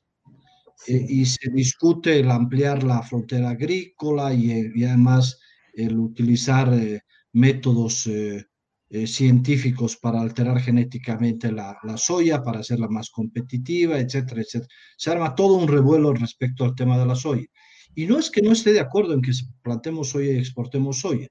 Eh, 0.86 1.06
y 1.08 1.26
se 1.26 1.50
discute 1.50 2.20
el 2.20 2.30
ampliar 2.30 2.82
la 2.82 3.02
frontera 3.02 3.50
agrícola 3.50 4.32
y, 4.32 4.84
además 4.84 5.38
el 5.74 5.98
utilizar 5.98 6.72
eh, 6.72 7.02
métodos 7.36 8.06
eh, 8.06 8.46
científicos 9.06 9.96
para 9.96 10.20
alterar 10.20 10.60
genéticamente 10.60 11.52
la, 11.52 11.76
la, 11.82 11.96
soya, 11.96 12.42
para 12.42 12.60
hacerla 12.60 12.88
más 12.88 13.10
competitiva, 13.10 13.98
etcétera, 13.98 14.40
etcétera. 14.40 14.68
Se 14.96 15.10
arma 15.10 15.34
todo 15.34 15.54
un 15.54 15.68
revuelo 15.68 16.12
respecto 16.14 16.64
al 16.64 16.74
tema 16.74 16.98
de 16.98 17.06
la 17.06 17.14
soya. 17.14 17.46
Y 17.94 18.06
no 18.06 18.18
es 18.18 18.30
que 18.30 18.42
no 18.42 18.52
esté 18.52 18.72
de 18.72 18.80
acuerdo 18.80 19.12
en 19.12 19.22
que 19.22 19.32
plantemos 19.62 20.10
soya 20.10 20.32
y 20.32 20.38
exportemos 20.38 21.00
soya, 21.00 21.28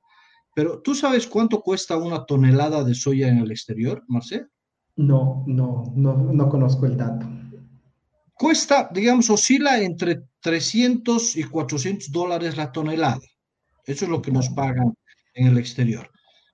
pero 0.54 0.82
¿tú 0.82 0.96
sabes 0.96 1.28
cuánto 1.28 1.62
cuesta 1.62 1.98
una 1.98 2.26
tonelada 2.26 2.84
de 2.84 2.96
soya 2.96 3.28
en 3.28 3.40
el 3.40 3.52
exterior, 3.52 4.04
Marcel? 4.08 4.48
No, 4.96 5.44
no, 5.48 5.94
no, 5.96 6.16
no 6.16 6.50
conozco 6.50 6.86
el 6.86 6.98
dato 6.98 7.28
cuesta, 8.36 8.90
digamos, 8.94 9.30
oscila 9.30 9.82
entre 9.82 10.24
300 10.42 11.38
y 11.38 11.44
400 11.44 12.12
dólares 12.12 12.58
la 12.58 12.72
tonelada. 12.72 13.22
Eso 13.86 14.06
es 14.06 14.12
lo 14.12 14.22
que 14.22 14.32
nos 14.32 14.50
pagan 14.50 14.94
en 15.36 15.48
el 15.48 15.58
exterior. 15.58 16.10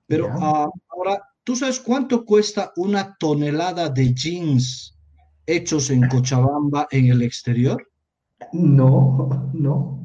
Pero 0.06 0.28
ah, 0.30 0.68
ahora, 0.90 1.22
¿tú 1.44 1.56
sabes 1.56 1.80
cuánto 1.80 2.24
cuesta 2.24 2.72
una 2.76 3.16
tonelada 3.18 3.88
de 3.88 4.12
jeans 4.12 4.98
hechos 5.46 5.90
en 5.90 6.06
Cochabamba 6.08 6.86
en 6.90 7.06
el 7.06 7.22
exterior? 7.22 7.88
No, 8.52 9.50
no. 9.54 10.02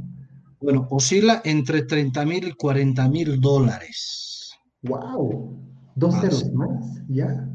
Bueno, 0.59 0.87
oscila 0.89 1.41
entre 1.43 1.83
30 1.83 2.25
mil 2.25 2.47
y 2.47 2.53
40 2.53 3.07
mil 3.09 3.39
dólares. 3.39 4.51
¡Wow! 4.83 5.59
Dos 5.95 6.19
ceros 6.21 6.51
más, 6.53 7.01
ya. 7.07 7.49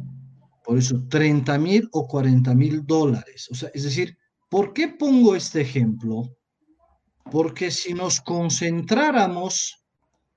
Por 0.65 0.79
eso, 0.79 1.03
30 1.09 1.59
mil 1.59 1.89
o 1.93 2.07
40 2.07 2.55
mil 2.55 2.85
dólares. 2.87 3.49
O 3.51 3.55
sea, 3.55 3.71
es 3.75 3.85
decir, 3.85 4.17
¿por 4.49 4.73
qué 4.73 4.89
pongo 4.89 5.35
este 5.35 5.61
ejemplo? 5.61 6.37
Porque 7.31 7.71
si 7.71 7.95
nos 7.95 8.21
concentráramos 8.21 9.82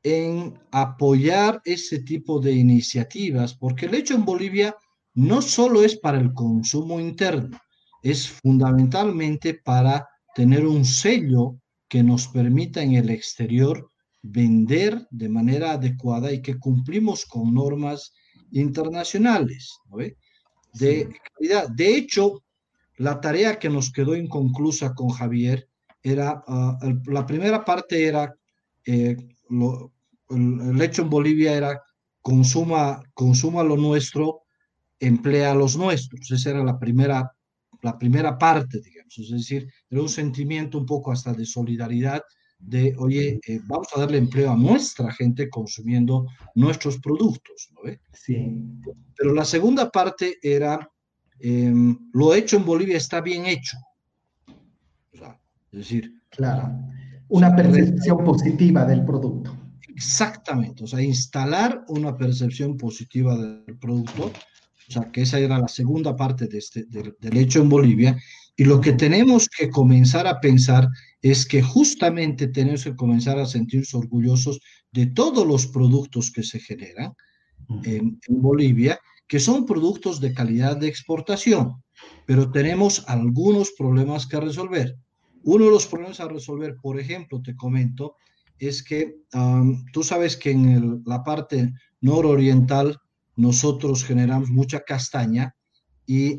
en 0.05 0.53
apoyar 0.71 1.63
ese 1.65 1.97
tipo 2.03 2.39
de 2.39 2.51
iniciativas, 2.51 3.55
porque 3.55 3.87
el 3.87 3.95
hecho 3.95 4.13
en 4.13 4.23
Bolivia 4.23 4.75
no 5.15 5.41
solo 5.41 5.83
es 5.83 5.97
para 5.97 6.19
el 6.19 6.31
consumo 6.31 6.99
interno, 6.99 7.59
es 8.03 8.29
fundamentalmente 8.29 9.55
para 9.55 10.07
tener 10.35 10.67
un 10.67 10.85
sello 10.85 11.57
que 11.89 12.03
nos 12.03 12.27
permita 12.27 12.83
en 12.83 12.93
el 12.93 13.09
exterior 13.09 13.89
vender 14.21 15.07
de 15.09 15.27
manera 15.27 15.71
adecuada 15.71 16.31
y 16.31 16.39
que 16.39 16.59
cumplimos 16.59 17.25
con 17.25 17.55
normas 17.55 18.13
internacionales 18.51 19.79
de 20.73 21.09
calidad. 21.33 21.67
De 21.69 21.97
hecho, 21.97 22.43
la 22.97 23.19
tarea 23.19 23.57
que 23.57 23.69
nos 23.69 23.91
quedó 23.91 24.15
inconclusa 24.15 24.93
con 24.93 25.09
Javier 25.09 25.67
era, 26.03 26.43
ah, 26.47 26.77
la 27.07 27.25
primera 27.25 27.65
parte 27.65 28.05
era, 28.05 28.35
eh, 28.85 29.17
el, 30.29 30.81
hecho 30.81 31.03
en 31.03 31.09
Bolivia 31.09 31.53
era 31.53 31.81
consuma, 32.21 33.01
consuma 33.13 33.63
lo 33.63 33.77
nuestro, 33.77 34.43
emplea 34.99 35.51
a 35.51 35.55
los 35.55 35.77
nuestros. 35.77 36.31
Esa 36.31 36.51
era 36.51 36.63
la 36.63 36.79
primera, 36.79 37.31
la 37.81 37.97
primera 37.97 38.37
parte, 38.37 38.81
digamos. 38.81 39.17
Es 39.17 39.29
decir, 39.29 39.71
era 39.89 40.01
un 40.01 40.09
sentimiento 40.09 40.77
un 40.77 40.85
poco 40.85 41.11
hasta 41.11 41.33
de 41.33 41.45
solidaridad 41.45 42.21
de, 42.57 42.95
oye, 42.97 43.39
eh, 43.47 43.59
vamos 43.65 43.87
a 43.95 43.99
darle 43.99 44.17
empleo 44.17 44.51
a 44.51 44.55
nuestra 44.55 45.11
gente 45.11 45.49
consumiendo 45.49 46.25
nuestros 46.55 46.99
productos, 46.99 47.69
¿no 47.73 47.91
Sí. 48.13 48.57
Pero 49.15 49.33
la 49.33 49.45
segunda 49.45 49.91
parte 49.91 50.37
era, 50.41 50.89
em, 51.39 52.09
lo 52.13 52.33
hecho 52.33 52.57
en 52.57 52.65
Bolivia 52.65 52.97
está 52.97 53.21
bien 53.21 53.45
hecho. 53.45 53.77
es 55.71 55.79
decir... 55.79 56.11
Claro, 56.29 56.69
una 57.29 57.55
percepción 57.55 58.23
positiva 58.23 58.85
del 58.85 59.05
producto. 59.05 59.64
Exactamente, 59.95 60.83
o 60.83 60.87
sea, 60.87 61.01
instalar 61.01 61.85
una 61.87 62.17
percepción 62.17 62.75
positiva 62.75 63.37
del 63.37 63.77
producto, 63.77 64.25
o 64.25 64.91
sea, 64.91 65.09
que 65.09 65.21
esa 65.21 65.39
era 65.39 65.57
la 65.57 65.69
segunda 65.69 66.17
parte 66.17 66.47
de 66.47 66.57
este, 66.57 66.85
del 66.85 67.37
hecho 67.37 67.61
en 67.61 67.69
Bolivia, 67.69 68.17
y 68.57 68.65
lo 68.65 68.81
que 68.81 68.91
tenemos 68.91 69.47
que 69.49 69.69
comenzar 69.69 70.27
a 70.27 70.41
pensar 70.41 70.89
es 71.21 71.45
que 71.45 71.61
justamente 71.61 72.47
tenemos 72.47 72.83
que 72.83 72.95
comenzar 72.95 73.39
a 73.39 73.45
sentirse 73.45 73.95
orgullosos 73.95 74.59
de 74.91 75.07
todos 75.07 75.47
los 75.47 75.67
productos 75.67 76.29
que 76.29 76.43
se 76.43 76.59
generan 76.59 77.13
en, 77.83 78.19
Bolivia, 78.27 78.99
que 79.27 79.39
son 79.39 79.65
productos 79.65 80.19
de 80.19 80.33
calidad 80.33 80.77
de 80.77 80.87
exportación, 80.87 81.81
pero 82.25 82.51
tenemos 82.51 83.03
algunos 83.07 83.71
problemas 83.77 84.27
que 84.27 84.39
resolver. 84.39 84.97
Uno 85.43 85.65
de 85.65 85.71
los 85.71 85.87
problemas 85.87 86.19
a 86.19 86.27
resolver, 86.27 86.75
por 86.81 86.99
ejemplo, 86.99 87.41
te 87.41 87.55
comento, 87.55 88.15
es 88.59 88.83
que 88.83 89.15
tú 89.91 90.03
sabes 90.03 90.37
que 90.37 90.51
en 90.51 91.03
la 91.05 91.23
parte 91.23 91.73
nororiental 92.01 92.97
nosotros 93.35 94.03
generamos 94.03 94.49
mucha 94.49 94.81
castaña 94.81 95.55
y 96.07 96.37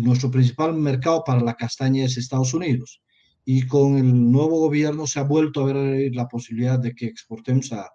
nuestro 0.00 0.30
principal 0.30 0.74
mercado 0.74 1.22
para 1.24 1.40
la 1.40 1.54
castaña 1.54 2.04
es 2.04 2.16
Estados 2.16 2.54
Unidos. 2.54 3.02
Y 3.44 3.66
con 3.66 3.96
el 3.96 4.30
nuevo 4.30 4.60
gobierno 4.60 5.06
se 5.06 5.20
ha 5.20 5.22
vuelto 5.22 5.62
a 5.62 5.72
ver 5.72 6.14
la 6.14 6.28
posibilidad 6.28 6.78
de 6.78 6.94
que 6.94 7.06
exportemos 7.06 7.72
a, 7.72 7.88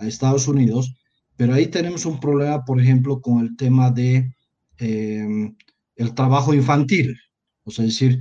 Estados 0.00 0.46
Unidos, 0.46 0.94
pero 1.34 1.54
ahí 1.54 1.66
tenemos 1.66 2.06
un 2.06 2.20
problema, 2.20 2.64
por 2.64 2.80
ejemplo, 2.80 3.20
con 3.20 3.40
el 3.40 3.56
tema 3.56 3.90
de 3.90 4.32
em, 4.76 5.56
el 5.96 6.14
trabajo 6.14 6.54
infantil. 6.54 7.16
O 7.64 7.72
sea, 7.72 7.84
es 7.84 7.98
decir, 7.98 8.20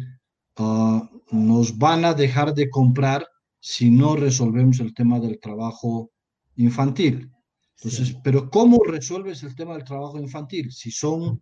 ah, 0.55 1.07
nos 1.31 1.77
van 1.77 2.03
a 2.03 2.15
dejar 2.15 2.55
de 2.55 2.67
comprar 2.71 3.27
si 3.69 3.91
no 3.91 4.15
resolvemos 4.15 4.79
el 4.79 4.93
tema 4.93 5.19
del 5.19 5.41
trabajo 5.41 6.11
infantil. 6.55 7.29
Entonces, 7.75 8.15
pero 8.23 8.49
¿cómo 8.49 8.81
resuelves 8.81 9.43
el 9.43 9.55
tema 9.55 9.73
del 9.73 9.83
trabajo 9.83 10.17
infantil? 10.17 10.71
Si 10.71 10.89
son 10.89 11.41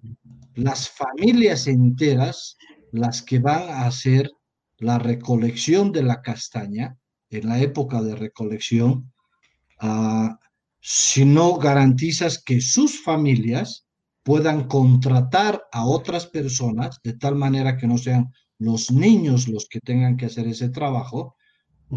las 0.56 0.90
familias 0.90 1.68
enteras 1.68 2.58
las 2.92 3.22
que 3.22 3.38
van 3.38 3.70
a 3.70 3.86
hacer 3.86 4.32
la 4.80 4.98
recolección 4.98 5.92
de 5.92 6.02
la 6.02 6.24
castaña 6.24 6.98
en 7.30 7.48
la 7.48 7.60
época 7.60 8.02
de 8.02 8.16
recolección, 8.16 9.14
uh, 9.84 10.30
si 10.82 11.26
no 11.26 11.58
garantizas 11.58 12.44
que 12.44 12.60
sus 12.60 13.04
familias 13.04 13.86
puedan 14.24 14.68
contratar 14.68 15.62
a 15.72 15.86
otras 15.86 16.26
personas 16.26 16.98
de 17.04 17.14
tal 17.14 17.36
manera 17.36 17.78
que 17.78 17.86
no 17.86 18.00
sean 18.00 18.32
los 18.58 18.92
niños 18.92 19.48
los 19.48 19.68
que 19.70 19.80
tengan 19.80 20.18
que 20.18 20.26
hacer 20.26 20.48
ese 20.48 20.70
trabajo, 20.70 21.35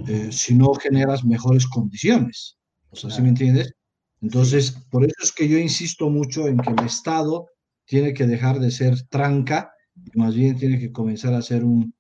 eh, 0.07 0.29
si 0.31 0.55
no 0.55 0.75
generas 0.75 1.25
mejores 1.25 1.67
condiciones. 1.67 2.59
O 2.91 2.97
sea, 2.97 3.11
¿sí 3.11 3.23
me 3.23 3.29
entiendes? 3.29 3.73
Entonces, 4.21 4.73
por 4.91 5.05
eso 5.05 5.15
es 5.23 5.33
que 5.33 5.49
yo 5.49 5.59
insisto 5.59 6.11
mucho 6.11 6.49
en 6.49 6.59
que 6.59 6.71
el 6.71 6.81
Estado 6.81 7.47
tiene 7.85 8.13
que 8.13 8.27
dejar 8.27 8.59
de 8.59 8.71
ser 8.71 9.03
tranca, 9.09 9.73
más 10.15 10.35
bien 10.35 10.57
tiene 10.57 10.79
que 10.79 10.93
comenzar 10.93 11.35
a 11.35 11.43
ser 11.43 11.65
un, 11.65 11.95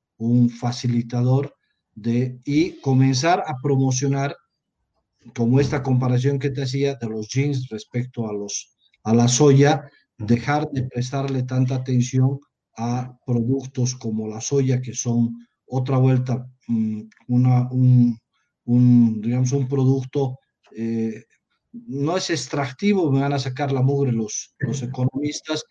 facilitador 0.50 1.54
de, 1.94 2.40
y 2.44 2.80
comenzar 2.80 3.44
a 3.46 3.54
promocionar, 3.62 4.36
como 5.34 5.60
esta 5.60 5.82
comparación 5.82 6.38
que 6.38 6.50
te 6.50 6.62
hacía 6.62 6.96
de 6.96 7.08
los 7.08 7.28
jeans 7.28 7.68
respecto 7.68 8.28
a, 8.28 8.32
los, 8.32 8.76
a 9.04 9.14
la 9.14 9.28
soya, 9.28 9.88
dejar 10.16 10.68
de 10.72 10.82
prestarle 10.84 11.44
tanta 11.44 11.76
atención 11.76 12.40
a 12.76 13.16
productos 13.24 13.94
como 13.94 14.26
la 14.26 14.40
soya, 14.40 14.80
que 14.80 14.94
son 14.94 15.47
otra 15.68 15.98
vuelta, 15.98 16.46
mm, 16.66 17.02
una, 17.28 17.68
un, 17.70 18.18
un, 18.64 19.20
digamos, 19.20 19.52
un 19.52 19.68
producto, 19.68 20.38
eh, 20.76 21.24
no 21.72 22.16
es 22.16 22.30
extractivo, 22.30 23.10
me 23.10 23.20
van 23.20 23.32
a 23.32 23.38
sacar 23.38 23.72
la 23.72 23.82
mugre 23.82 24.12
los, 24.12 24.54
los 24.58 24.82
economistas, 24.82 25.64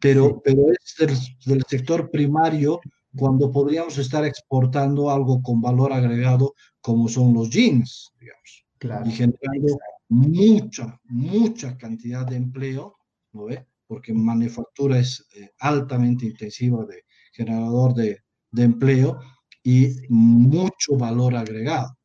pero, 0.00 0.40
pero 0.42 0.66
es 0.70 0.94
del, 0.98 1.16
del 1.46 1.64
sector 1.68 2.10
primario 2.10 2.80
cuando 3.16 3.50
podríamos 3.50 3.96
estar 3.98 4.24
exportando 4.24 5.10
algo 5.10 5.40
con 5.42 5.60
valor 5.60 5.92
agregado 5.92 6.54
como 6.80 7.08
son 7.08 7.32
los 7.32 7.48
jeans, 7.50 8.12
digamos, 8.18 8.66
claro. 8.78 9.06
y 9.06 9.12
generando 9.12 9.78
mucha, 10.08 11.00
mucha 11.04 11.76
cantidad 11.76 12.26
de 12.26 12.36
empleo, 12.36 12.96
¿no 13.32 13.44
ve? 13.44 13.66
Porque 13.86 14.12
manufactura 14.12 14.98
es 14.98 15.26
eh, 15.36 15.50
altamente 15.60 16.26
intensiva 16.26 16.84
de 16.84 17.04
generador 17.32 17.94
de, 17.94 18.20
de 18.50 18.62
empleo 18.62 19.20
y 19.64 19.96
mucho 20.08 20.96
valor 20.96 21.34
agregado. 21.34 21.96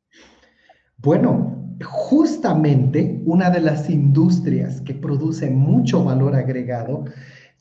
Bueno, 0.98 1.78
justamente 1.84 3.22
una 3.26 3.50
de 3.50 3.62
las 3.62 3.90
industrias 3.90 4.82
que 4.82 4.96
produce 4.96 5.50
mucho 5.50 6.04
valor 6.04 6.36
agregado 6.36 7.06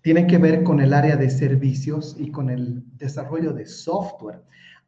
tiene 0.00 0.26
que 0.26 0.38
ver 0.38 0.62
con 0.62 0.80
el 0.80 0.94
área 0.94 1.16
de 1.16 1.28
servicios 1.28 2.16
y 2.18 2.30
con 2.30 2.48
el 2.48 2.84
desarrollo 2.96 3.52
de 3.52 3.66
software. 3.66 4.42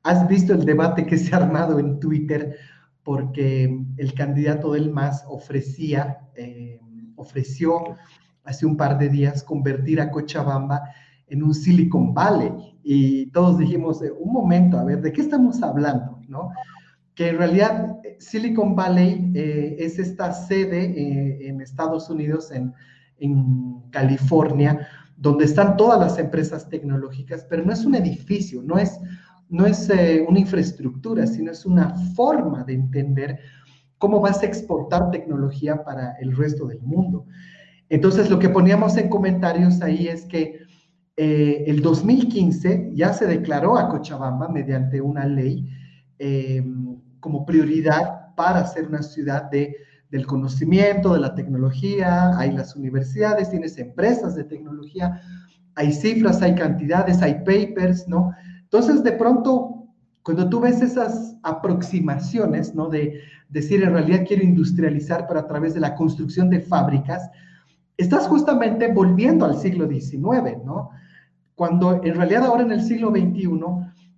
¿Has 0.05 0.27
visto 0.29 0.55
el 0.55 0.65
debate 0.65 1.05
que 1.05 1.19
se 1.19 1.35
ha 1.35 1.39
armado 1.39 1.79
en 1.79 2.01
Twitter 2.01 2.57
porque 3.03 3.85
el 3.97 4.15
candidato 4.15 4.73
del 4.73 4.91
MAS 4.91 5.25
ofrecía, 5.29 6.21
eh, 6.37 6.81
ofreció 7.17 7.97
hace 8.45 8.65
un 8.65 8.77
par 8.77 8.99
de 8.99 9.09
días 9.09 9.43
convertir 9.43 10.01
a 10.01 10.11
Cochabamba 10.11 10.83
en 11.27 11.43
un 11.43 11.53
Silicon 11.53 12.15
Valley? 12.15 12.70
Y 12.83 13.27
todos 13.27 13.59
dijimos, 13.59 14.03
eh, 14.03 14.11
un 14.11 14.33
momento, 14.33 14.79
a 14.79 14.85
ver, 14.85 15.03
¿de 15.03 15.13
qué 15.13 15.21
estamos 15.21 15.63
hablando? 15.63 16.21
¿No? 16.29 16.51
Que 17.15 17.29
en 17.29 17.39
realidad 17.39 17.99
eh, 18.05 18.17
Silicon 18.19 18.75
Valley 18.75 19.33
es 19.35 19.99
esta 19.99 20.33
sede 20.33 21.47
en 21.49 21.61
Estados 21.61 22.09
Unidos, 22.09 22.51
en, 22.53 22.73
en 23.19 23.81
California, 23.91 24.87
donde 25.21 25.45
están 25.45 25.77
todas 25.77 26.01
las 26.01 26.19
empresas 26.19 26.69
tecnológicas, 26.69 27.47
pero 27.49 27.63
no 27.63 27.73
es 27.73 27.85
un 27.85 27.95
edificio, 27.95 28.63
no 28.63 28.79
es, 28.79 28.99
no 29.51 29.67
es 29.67 29.91
eh, 29.91 30.25
una 30.27 30.41
infraestructura, 30.41 31.27
sino 31.27 31.53
es 31.53 31.67
una 31.67 31.95
forma 32.15 32.65
de 32.65 32.73
entender 32.73 33.39
cómo 33.99 34.21
vas 34.21 34.43
a 34.43 34.47
exportar 34.47 35.11
tecnología 35.11 35.85
para 35.85 36.13
el 36.21 36.35
resto 36.35 36.67
del 36.67 36.81
mundo. 36.81 37.27
Entonces, 37.91 38.31
lo 38.31 38.39
que 38.39 38.49
poníamos 38.49 38.97
en 38.97 39.11
comentarios 39.11 39.83
ahí 39.83 40.09
es 40.09 40.25
que 40.25 40.60
eh, 41.23 41.65
el 41.67 41.83
2015 41.83 42.93
ya 42.95 43.13
se 43.13 43.27
declaró 43.27 43.77
a 43.77 43.91
Cochabamba 43.91 44.49
mediante 44.49 45.03
una 45.03 45.27
ley 45.27 45.69
eh, 46.19 46.65
como 47.21 47.45
prioridad 47.45 48.35
para 48.35 48.65
ser 48.65 48.87
una 48.87 49.03
ciudad 49.03 49.51
de 49.51 49.77
del 50.11 50.27
conocimiento, 50.27 51.13
de 51.13 51.21
la 51.21 51.35
tecnología, 51.35 52.37
hay 52.39 52.53
las 52.53 52.75
universidades, 52.75 53.51
tienes 53.51 53.77
empresas 53.77 54.35
de 54.35 54.45
tecnología, 54.45 55.21
hay 55.75 55.93
cifras, 55.93 56.41
hay 56.41 56.55
cantidades, 56.55 57.21
hay 57.21 57.35
papers, 57.45 58.09
¿no? 58.09 58.33
Entonces, 58.63 59.05
de 59.05 59.13
pronto, 59.13 59.89
cuando 60.23 60.49
tú 60.49 60.61
ves 60.61 60.81
esas 60.81 61.37
aproximaciones, 61.43 62.75
¿no? 62.75 62.89
De 62.89 63.21
decir, 63.51 63.83
en 63.83 63.93
realidad 63.93 64.25
quiero 64.27 64.43
industrializar, 64.43 65.27
pero 65.29 65.41
a 65.41 65.47
través 65.47 65.75
de 65.75 65.81
la 65.81 65.95
construcción 65.95 66.49
de 66.49 66.61
fábricas, 66.61 67.31
estás 67.99 68.27
justamente 68.27 68.91
volviendo 68.91 69.45
al 69.45 69.59
siglo 69.59 69.87
XIX, 69.87 70.65
¿no? 70.65 70.91
Cuando 71.61 72.03
en 72.03 72.15
realidad 72.15 72.47
ahora 72.47 72.63
en 72.63 72.73
el 72.73 72.81
siglo 72.81 73.11
XXI, 73.11 73.51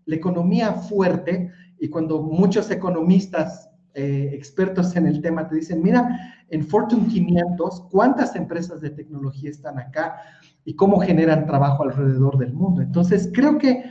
la 0.05 0.15
economía 0.15 0.75
fuerte, 0.75 1.51
y 1.81 1.89
cuando 1.89 2.23
muchos 2.23 2.71
economistas 2.71 3.69
eh, 3.95 4.31
expertos 4.33 4.95
en 4.95 5.09
el 5.09 5.21
tema 5.21 5.49
te 5.49 5.57
dicen, 5.57 5.83
mira, 5.83 6.37
en 6.51 6.65
Fortune 6.65 7.09
500, 7.09 7.89
¿cuántas 7.91 8.37
empresas 8.37 8.81
de 8.81 8.91
tecnología 8.91 9.51
están 9.51 9.77
acá 9.81 10.19
y 10.65 10.77
cómo 10.77 11.01
generan 11.01 11.45
trabajo 11.45 11.83
alrededor 11.83 12.39
del 12.39 12.53
mundo? 12.53 12.81
Entonces, 12.81 13.29
creo 13.35 13.59
que 13.59 13.87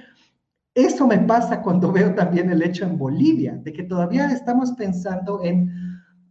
eso 0.73 1.05
me 1.05 1.17
pasa 1.17 1.61
cuando 1.61 1.91
veo 1.91 2.15
también 2.15 2.49
el 2.51 2.61
hecho 2.61 2.85
en 2.85 2.97
Bolivia, 2.97 3.59
de 3.61 3.73
que 3.73 3.83
todavía 3.83 4.31
estamos 4.31 4.71
pensando 4.77 5.43
en 5.43 5.69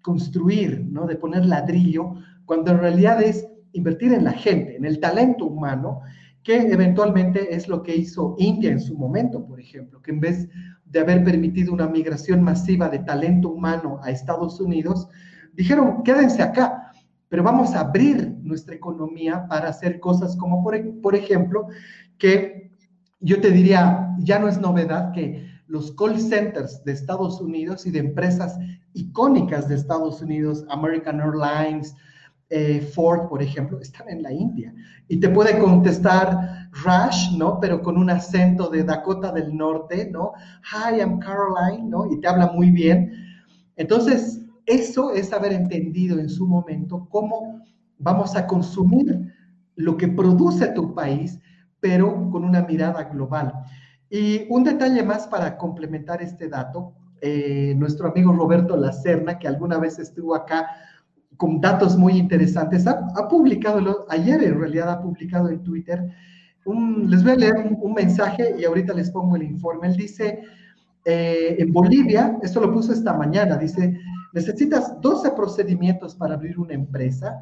construir, 0.01 0.87
¿no? 0.91 1.07
De 1.07 1.17
poner 1.17 1.45
ladrillo, 1.45 2.15
cuando 2.47 2.71
en 2.71 2.79
realidad 2.79 3.23
es 3.23 3.47
invertir 3.73 4.15
en 4.15 4.25
la 4.25 4.33
gente, 4.33 4.75
en 4.75 4.87
el 4.87 5.01
talento 5.01 5.45
humano, 5.45 6.01
que 6.43 6.57
eventualmente 6.57 7.55
es 7.55 7.69
lo 7.69 7.83
que 7.83 7.97
hizo 7.97 8.35
India 8.39 8.71
en 8.71 8.81
su 8.81 8.97
momento, 8.97 9.45
por 9.47 9.61
ejemplo, 9.61 10.01
que 10.01 10.11
en 10.11 10.21
vez 10.21 10.49
de 10.87 11.01
haber 11.01 11.23
permitido 11.23 11.73
una 11.73 11.87
migración 11.87 12.43
masiva 12.43 12.89
de 12.89 13.01
talento 13.01 13.51
humano 13.51 14.01
a 14.03 14.11
Estados 14.11 14.61
Unidos, 14.61 15.09
dijeron, 15.53 16.03
quédense 16.03 16.43
acá, 16.43 16.93
pero 17.29 17.45
vamos 17.45 17.75
a 17.75 17.81
abrir 17.81 18.37
nuestra 18.43 18.75
economía 18.75 19.47
para 19.49 19.69
hacer 19.69 20.01
cosas 20.01 20.37
como, 20.37 20.65
por, 20.65 21.15
ejemplo, 21.15 21.69
que 22.19 22.73
yo 23.21 23.41
te 23.41 23.51
diría, 23.51 24.09
ya 24.19 24.39
no 24.39 24.49
es 24.49 24.59
novedad 24.61 25.13
que 25.13 25.49
los 25.69 25.93
call 25.93 26.19
centers 26.19 26.83
de 26.85 26.93
Estados 26.93 27.41
Unidos 27.41 27.87
y 27.87 27.93
de 27.93 28.01
empresas 28.01 28.59
icónicas 28.95 29.69
de 29.69 29.77
Estados 29.77 30.21
Unidos, 30.21 30.65
American 30.71 31.21
Airlines, 31.21 31.95
eh, 32.53 32.81
Ford, 32.81 33.29
por 33.29 33.43
ejemplo, 33.43 33.81
están 33.81 34.09
en 34.09 34.23
la 34.23 34.33
India. 34.33 34.75
Y 35.07 35.19
te 35.21 35.29
puede 35.29 35.57
contestar 35.59 36.69
Rush, 36.73 37.37
¿no? 37.39 37.61
Pero 37.61 37.81
con 37.81 37.97
un 37.97 38.11
acento 38.11 38.69
de 38.69 38.83
Dakota 38.83 39.31
del 39.31 39.57
Norte, 39.57 40.11
¿no? 40.11 40.33
Hi, 40.73 40.99
I'm 40.99 41.21
Caroline, 41.21 41.89
¿no? 41.89 42.11
Y 42.13 42.21
te 42.21 42.27
habla 42.27 42.51
muy 42.53 42.71
bien. 42.71 43.13
Entonces, 43.77 44.45
eso 44.67 45.13
es 45.13 45.33
haber 45.33 45.53
entendido 45.53 46.19
en 46.19 46.29
su 46.29 46.47
momento 46.47 47.07
cómo 47.09 47.63
vamos 47.99 48.35
a 48.35 48.47
consumir 48.49 49.33
lo 49.77 49.97
que 49.97 50.09
produce 50.09 50.67
tu 50.69 50.93
país, 50.93 51.39
pero 51.79 52.31
con 52.31 52.45
una 52.45 52.63
mirada 52.63 53.05
global. 53.05 53.53
Y 54.11 54.47
un 54.49 54.65
detalle 54.65 55.05
más 55.05 55.29
para 55.29 55.57
complementar 55.57 56.21
este 56.21 56.49
dato, 56.49 56.95
eh, 57.21 57.75
nuestro 57.77 58.09
amigo 58.09 58.33
Roberto 58.33 58.77
Lacerna, 58.77 59.39
que 59.39 59.47
alguna 59.47 59.79
vez 59.79 60.01
estuvo 60.01 60.35
acá 60.35 60.67
con 61.37 61.61
datos 61.61 61.97
muy 61.97 62.15
interesantes. 62.19 62.87
Ha, 62.87 63.29
publicado, 63.29 64.07
ayer 64.09 64.43
en 64.43 64.59
realidad 64.59 64.91
ha 64.91 65.01
publicado 65.01 65.49
en 65.49 65.63
Twitter, 65.63 66.07
les 66.67 67.23
voy 67.23 67.33
a 67.33 67.37
leer 67.37 67.79
un, 67.81 67.95
mensaje 67.95 68.55
y 68.59 68.65
ahorita 68.65 68.93
les 68.93 69.11
pongo 69.11 69.37
el 69.37 69.45
informe. 69.45 69.89
Él 69.89 69.97
dice, 69.97 70.43
eh, 71.05 71.57
en 71.59 71.73
Bolivia, 71.73 72.39
esto 72.43 72.61
lo 72.61 72.73
puso 72.73 72.93
esta 72.93 73.15
mañana, 73.15 73.57
dice, 73.57 73.99
necesitas 74.33 75.01
12 75.01 75.31
procedimientos 75.33 76.15
para 76.15 76.35
abrir 76.35 76.59
una 76.59 76.75
empresa, 76.75 77.41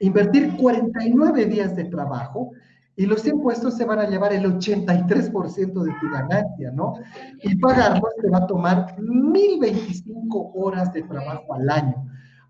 invertir 0.00 0.56
49 0.56 1.46
días 1.46 1.76
de 1.76 1.84
trabajo 1.84 2.52
y 2.96 3.04
los 3.04 3.26
impuestos 3.26 3.76
se 3.76 3.84
van 3.84 3.98
a 3.98 4.08
llevar 4.08 4.32
el 4.32 4.46
83% 4.46 5.82
de 5.82 5.92
tu 6.00 6.10
ganancia, 6.10 6.70
¿no? 6.72 6.94
Y 7.42 7.54
pagarlos 7.56 8.10
te 8.22 8.30
va 8.30 8.38
a 8.38 8.46
tomar 8.46 8.96
1025 8.98 10.52
horas 10.54 10.92
de 10.94 11.02
trabajo 11.02 11.52
al 11.52 11.68
año 11.68 12.06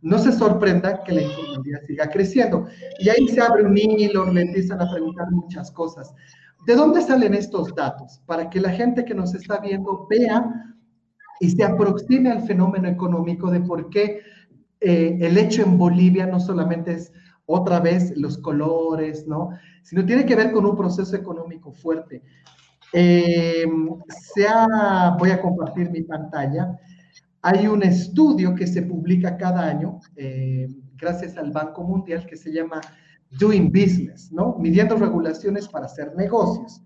no 0.07 0.21
se 0.21 0.31
sorprenda 0.31 1.03
que 1.03 1.13
la 1.13 1.23
informalidad 1.23 1.81
siga 1.85 2.09
creciendo. 2.09 2.67
Y 3.01 3.09
ahí 3.09 3.27
se 3.27 3.41
abre 3.41 3.65
un 3.65 3.77
hilo, 3.77 4.33
le 4.33 4.43
empiezan 4.43 4.81
a 4.81 4.89
preguntar 4.89 5.33
muchas 5.33 5.73
cosas. 5.73 6.15
¿De 6.65 6.77
dónde 6.77 7.03
salen 7.03 7.35
estos 7.35 7.75
datos? 7.75 8.23
Para 8.25 8.49
que 8.49 8.61
la 8.61 8.71
gente 8.71 9.05
que 9.05 9.17
nos 9.17 9.35
está 9.35 9.59
viendo 9.59 10.07
vea 10.09 10.75
y 11.41 11.51
se 11.51 11.65
aproxime 11.65 12.31
al 12.31 12.43
fenómeno 12.43 12.89
económico 12.89 13.51
de 13.51 13.61
por 13.61 13.91
qué 13.91 14.21
eh, 14.81 15.19
el 15.21 15.37
hecho 15.39 15.63
en 15.63 15.77
Bolivia 15.77 16.25
no 16.27 16.39
solamente 16.39 16.93
es 16.93 17.13
otra 17.45 17.81
vez 17.81 18.17
los 18.17 18.39
colores, 18.39 19.27
¿no? 19.27 19.51
Sino 19.83 20.07
tiene 20.07 20.25
que 20.25 20.37
ver 20.37 20.53
con 20.53 20.67
un 20.67 20.77
proceso 20.77 21.17
económico 21.17 21.73
fuerte. 21.73 22.23
Eh, 22.93 23.67
voy 25.19 25.31
a 25.31 25.41
compartir 25.43 25.91
mi 25.91 26.03
pantalla. 26.03 26.79
Hay 27.43 27.67
un 27.67 27.83
estudio 27.83 28.55
que 28.55 28.67
se 28.67 28.83
publica 28.83 29.37
cada 29.37 29.69
año, 29.69 30.01
eh, 30.17 30.69
gracias 30.97 31.37
al 31.37 31.53
Banco 31.53 31.85
Mundial, 31.85 32.27
que 32.27 32.37
se 32.37 32.53
llama 32.53 32.81
Doing 33.39 33.69
Business, 33.69 34.33
¿no? 34.33 34.57
Midiendo 34.59 34.97
regulaciones 34.97 35.69
para 35.69 35.87
hacer 35.87 36.15
negocios. 36.17 36.83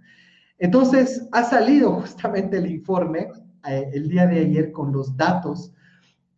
Entonces, 0.58 1.26
ha 1.32 1.44
salido 1.44 1.92
justamente 2.00 2.58
el 2.58 2.70
informe 2.70 3.28
eh, 3.68 3.90
el 3.92 4.08
día 4.08 4.26
de 4.26 4.40
ayer 4.40 4.72
con 4.72 4.92
los 4.92 5.16
datos 5.16 5.72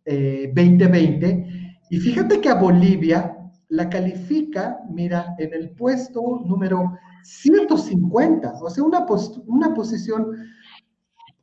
2020 0.05 1.25
eh, 1.25 1.77
y 1.89 1.97
fíjate 1.97 2.41
que 2.41 2.49
a 2.49 2.55
Bolivia 2.55 3.37
la 3.69 3.89
califica, 3.89 4.79
mira, 4.89 5.35
en 5.37 5.53
el 5.53 5.71
puesto 5.71 6.41
número 6.45 6.97
150, 7.23 8.53
o 8.61 8.69
sea, 8.69 8.83
una, 8.83 9.05
una 9.47 9.73
posición 9.73 10.31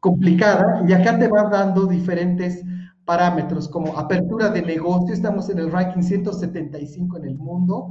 complicada 0.01 0.83
y 0.89 0.93
acá 0.93 1.19
te 1.19 1.29
va 1.29 1.45
dando 1.45 1.87
diferentes 1.87 2.65
parámetros 3.05 3.69
como 3.69 3.99
apertura 3.99 4.51
de 4.51 4.63
negocio, 4.63 5.15
estamos 5.15 5.49
en 5.51 5.59
el 5.59 5.71
ranking 5.71 6.03
175 6.03 7.19
en 7.19 7.25
el 7.25 7.39
mundo, 7.39 7.89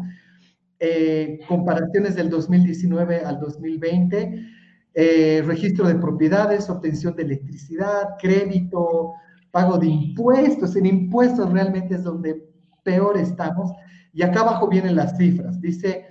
eh, 0.80 1.39
comparaciones 1.48 2.15
del 2.15 2.30
2019 2.30 3.24
al 3.26 3.39
2020, 3.39 4.45
eh, 4.93 5.43
registro 5.45 5.88
de 5.88 5.95
propiedades, 5.95 6.69
obtención 6.69 7.15
de 7.15 7.24
electricidad, 7.24 8.15
crédito, 8.19 9.13
pago 9.52 9.78
de 9.78 9.88
impuestos. 9.88 10.76
En 10.76 10.86
impuestos 10.86 11.52
realmente 11.52 11.95
es 11.95 12.04
donde 12.04 12.43
peor 12.84 13.17
estamos. 13.17 13.72
Y 14.13 14.24
acá 14.24 14.41
abajo 14.41 14.67
vienen 14.67 14.95
las 14.95 15.17
cifras. 15.17 15.62
Dice, 15.62 16.06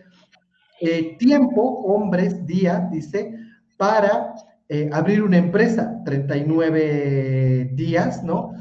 eh, 0.81 1.17
tiempo, 1.19 1.63
hombres, 1.63 2.47
día, 2.47 2.89
dice, 2.93 3.35
para 3.77 4.35
eh, 4.69 4.91
abrir 4.93 5.23
una 5.23 5.39
empresa, 5.39 6.03
39 6.05 7.71
días, 7.75 8.23
¿no? 8.23 8.53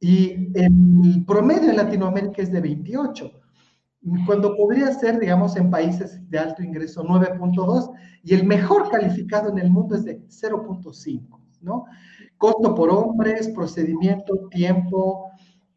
Y 0.00 0.52
el 0.54 1.24
promedio 1.26 1.70
en 1.70 1.76
Latinoamérica 1.76 2.42
es 2.42 2.52
de 2.52 2.60
28 2.60 3.32
cuando 4.26 4.56
podría 4.56 4.92
ser, 4.92 5.18
digamos, 5.18 5.56
en 5.56 5.70
países 5.70 6.20
de 6.30 6.38
alto 6.38 6.62
ingreso 6.62 7.04
9.2 7.04 7.90
y 8.22 8.34
el 8.34 8.46
mejor 8.46 8.90
calificado 8.90 9.50
en 9.50 9.58
el 9.58 9.70
mundo 9.70 9.96
es 9.96 10.04
de 10.04 10.20
0.5, 10.28 11.40
¿no? 11.62 11.84
Costo 12.36 12.74
por 12.74 12.90
hombres, 12.90 13.48
procedimiento, 13.48 14.48
tiempo, 14.50 15.30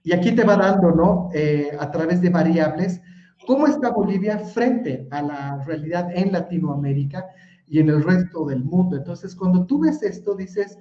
y 0.03 0.13
aquí 0.13 0.31
te 0.33 0.43
va 0.43 0.55
dando, 0.55 0.91
¿no? 0.91 1.29
Eh, 1.33 1.71
a 1.79 1.89
través 1.91 2.21
de 2.21 2.29
variables, 2.29 3.01
cómo 3.47 3.67
está 3.67 3.89
Bolivia 3.89 4.37
frente 4.39 5.07
a 5.11 5.21
la 5.21 5.63
realidad 5.65 6.09
en 6.13 6.31
Latinoamérica 6.31 7.25
y 7.71 7.79
en 7.79 7.87
el 7.87 8.03
resto 8.03 8.45
del 8.45 8.65
mundo. 8.65 8.97
Entonces, 8.97 9.33
cuando 9.33 9.65
tú 9.65 9.79
ves 9.79 10.03
esto, 10.03 10.35
dices, 10.35 10.77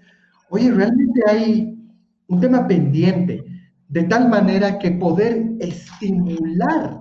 oye, 0.49 0.73
realmente 0.73 1.23
hay 1.29 1.79
un 2.27 2.41
tema 2.41 2.67
pendiente, 2.67 3.45
de 3.89 4.03
tal 4.05 4.29
manera 4.29 4.77
que 4.77 4.91
poder 4.91 5.53
estimular 5.61 7.01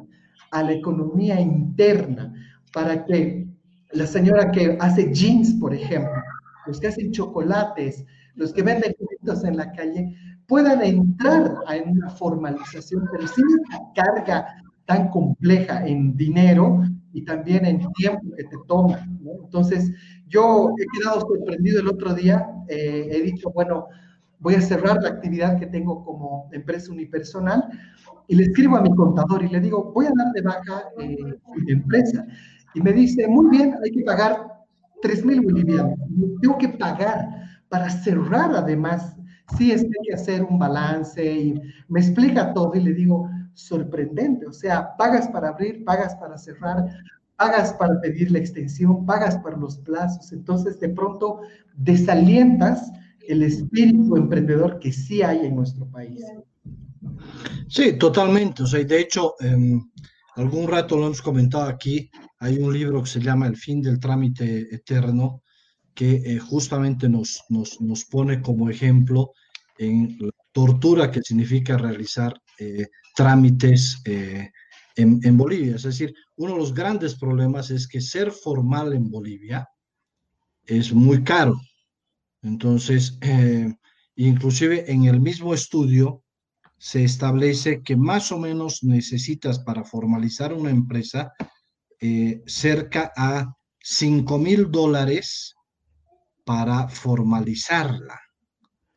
a 0.52 0.63
la 0.63 0.71
economía 0.73 1.41
interna 1.41 2.32
para 2.71 3.04
que 3.04 3.47
la 3.91 4.06
señora 4.06 4.52
que 4.52 4.78
hace 4.80 5.12
jeans, 5.12 5.56
por 5.56 5.73
ejemplo, 5.73 6.21
los 6.67 6.80
que 6.80 6.88
hacen 6.88 7.12
chocolates, 7.12 8.06
los 8.36 8.54
que 8.54 8.62
venden 8.62 8.95
productos 8.95 9.43
en 9.43 9.58
la 9.58 9.71
calle, 9.71 10.15
puedan 10.47 10.84
entrar 10.84 11.56
a 11.65 11.75
una 11.84 12.10
formalización, 12.12 13.08
pero 13.12 13.28
sin 13.28 13.45
esa 13.47 13.82
carga 13.95 14.45
tan 14.86 15.10
compleja 15.10 15.84
en 15.88 16.15
dinero 16.15 16.84
y 17.13 17.23
también 17.23 17.65
en 17.65 17.79
tiempo 17.93 18.35
que 18.35 18.43
te 18.43 18.57
toma. 18.67 19.07
Entonces, 19.43 19.91
yo 20.27 20.69
he 20.77 20.99
quedado 20.99 21.21
sorprendido 21.21 21.81
el 21.81 21.87
otro 21.87 22.13
día, 22.13 22.47
eh, 22.67 23.09
he 23.11 23.21
dicho, 23.21 23.51
bueno, 23.51 23.87
voy 24.39 24.55
a 24.55 24.61
cerrar 24.61 25.01
la 25.01 25.09
actividad 25.09 25.59
que 25.59 25.67
tengo 25.67 26.03
como 26.03 26.49
empresa 26.51 26.91
unipersonal 26.91 27.63
y 28.27 28.35
le 28.35 28.43
escribo 28.43 28.77
a 28.77 28.81
mi 28.81 28.93
contador 28.95 29.43
y 29.43 29.49
le 29.49 29.59
digo, 29.59 29.91
voy 29.93 30.05
a 30.05 30.13
dar 30.15 30.31
de 30.33 30.41
baja 30.41 30.83
eh, 30.99 31.17
mi 31.65 31.71
empresa. 31.71 32.25
Y 32.73 32.81
me 32.81 32.93
dice, 32.93 33.27
muy 33.27 33.49
bien, 33.49 33.75
hay 33.83 33.91
que 33.91 34.03
pagar 34.03 34.37
3 35.01 35.25
mil 35.25 35.41
bolivianos. 35.41 35.97
Tengo 36.41 36.57
que 36.57 36.69
pagar 36.69 37.27
para 37.69 37.89
cerrar 37.89 38.51
además. 38.55 39.15
Sí, 39.57 39.71
es 39.71 39.81
que 39.81 39.87
hay 39.87 40.07
que 40.07 40.13
hacer 40.13 40.43
un 40.43 40.59
balance 40.59 41.25
y 41.25 41.59
me 41.87 42.01
explica 42.01 42.53
todo 42.53 42.75
y 42.75 42.81
le 42.81 42.93
digo, 42.93 43.27
sorprendente, 43.59 44.45
o 44.47 44.53
sea, 44.53 44.95
pagas 44.97 45.27
para 45.27 45.49
abrir, 45.49 45.83
pagas 45.83 46.15
para 46.15 46.37
cerrar, 46.37 46.85
pagas 47.35 47.73
para 47.73 47.99
pedir 48.01 48.31
la 48.31 48.39
extensión, 48.39 49.05
pagas 49.05 49.37
para 49.37 49.57
los 49.57 49.77
plazos, 49.77 50.31
entonces 50.31 50.79
de 50.79 50.89
pronto 50.89 51.41
desalientas 51.75 52.91
el 53.27 53.43
espíritu 53.43 54.17
emprendedor 54.17 54.79
que 54.79 54.91
sí 54.91 55.21
hay 55.21 55.45
en 55.45 55.55
nuestro 55.55 55.85
país. 55.89 56.23
Sí, 57.67 57.93
totalmente. 57.97 58.63
O 58.63 58.67
sea, 58.67 58.83
de 58.83 58.99
hecho, 58.99 59.35
em, 59.39 59.81
algún 60.35 60.67
rato 60.67 60.97
lo 60.97 61.05
hemos 61.05 61.21
comentado 61.21 61.65
aquí, 61.65 62.09
hay 62.39 62.57
un 62.57 62.73
libro 62.73 63.03
que 63.03 63.09
se 63.09 63.19
llama 63.19 63.47
El 63.47 63.55
fin 63.55 63.81
del 63.81 63.99
trámite 63.99 64.73
eterno, 64.73 65.43
que 65.93 66.15
eh, 66.25 66.39
justamente 66.39 67.07
nos, 67.07 67.43
nos, 67.49 67.79
nos, 67.81 68.05
pone 68.05 68.41
como 68.41 68.69
ejemplo 68.69 69.31
en 69.77 70.17
la 70.19 70.31
tortura 70.51 71.11
que 71.11 71.21
significa 71.21 71.77
realizar 71.77 72.33
eh, 72.57 72.87
trámites 73.19 74.01
eh, 74.05 74.49
en, 74.95 75.38
Bolivia. 75.38 75.75
Es 75.75 75.84
decir, 75.84 76.15
uno 76.38 76.53
de 76.53 76.60
los 76.60 76.73
grandes 76.73 77.15
problemas 77.15 77.69
es 77.69 77.86
que 77.86 77.99
ser 77.99 78.32
formal 78.32 78.93
en 78.93 79.12
Bolivia 79.12 79.67
es 80.63 80.93
muy 80.93 81.21
caro. 81.21 81.60
Entonces, 82.41 83.19
inclusive 84.15 84.89
en 84.89 85.03
el 85.03 85.19
mismo 85.19 85.53
estudio, 85.53 86.23
se 86.77 87.03
establece 87.03 87.84
que 87.84 87.97
más 87.97 88.32
o 88.32 88.39
menos 88.39 88.86
necesitas 88.86 89.60
para 89.60 89.84
formalizar 89.84 90.53
una 90.53 90.69
empresa 90.69 91.34
eh, 91.99 92.41
cerca 92.47 93.12
a 93.17 93.53
5 93.82 94.38
mil 94.38 94.71
dólares 94.71 95.55
para 96.45 96.88
formalizarla. 96.88 98.17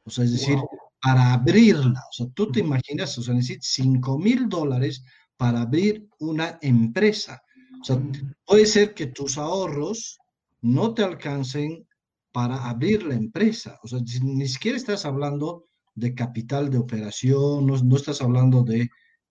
O 0.04 0.10
sea, 0.10 0.24
es 0.24 0.30
decir, 0.30 0.58
para 1.02 1.32
abrirla. 1.32 2.00
O 2.10 2.12
sea, 2.12 2.26
tú 2.34 2.50
te 2.52 2.60
imaginas, 2.60 3.18
o 3.18 3.22
sea, 3.22 3.34
necesitas 3.34 3.68
5 3.72 4.18
mil 4.18 4.48
dólares 4.48 5.04
para 5.36 5.62
abrir 5.62 6.08
una 6.20 6.58
empresa. 6.62 7.42
O 7.80 7.84
sea, 7.84 8.00
puede 8.46 8.66
ser 8.66 8.94
que 8.94 9.06
tus 9.06 9.36
ahorros 9.36 10.18
no 10.60 10.94
te 10.94 11.02
alcancen 11.02 11.86
para 12.30 12.68
abrir 12.68 13.02
la 13.02 13.14
empresa. 13.14 13.78
O 13.82 13.88
sea, 13.88 13.98
ni 14.22 14.46
siquiera 14.46 14.76
estás 14.76 15.04
hablando 15.04 15.66
de 15.94 16.14
capital 16.14 16.70
de 16.70 16.78
operación, 16.78 17.66
no, 17.66 17.96
estás 17.96 18.22
hablando 18.22 18.62
de, 18.62 18.88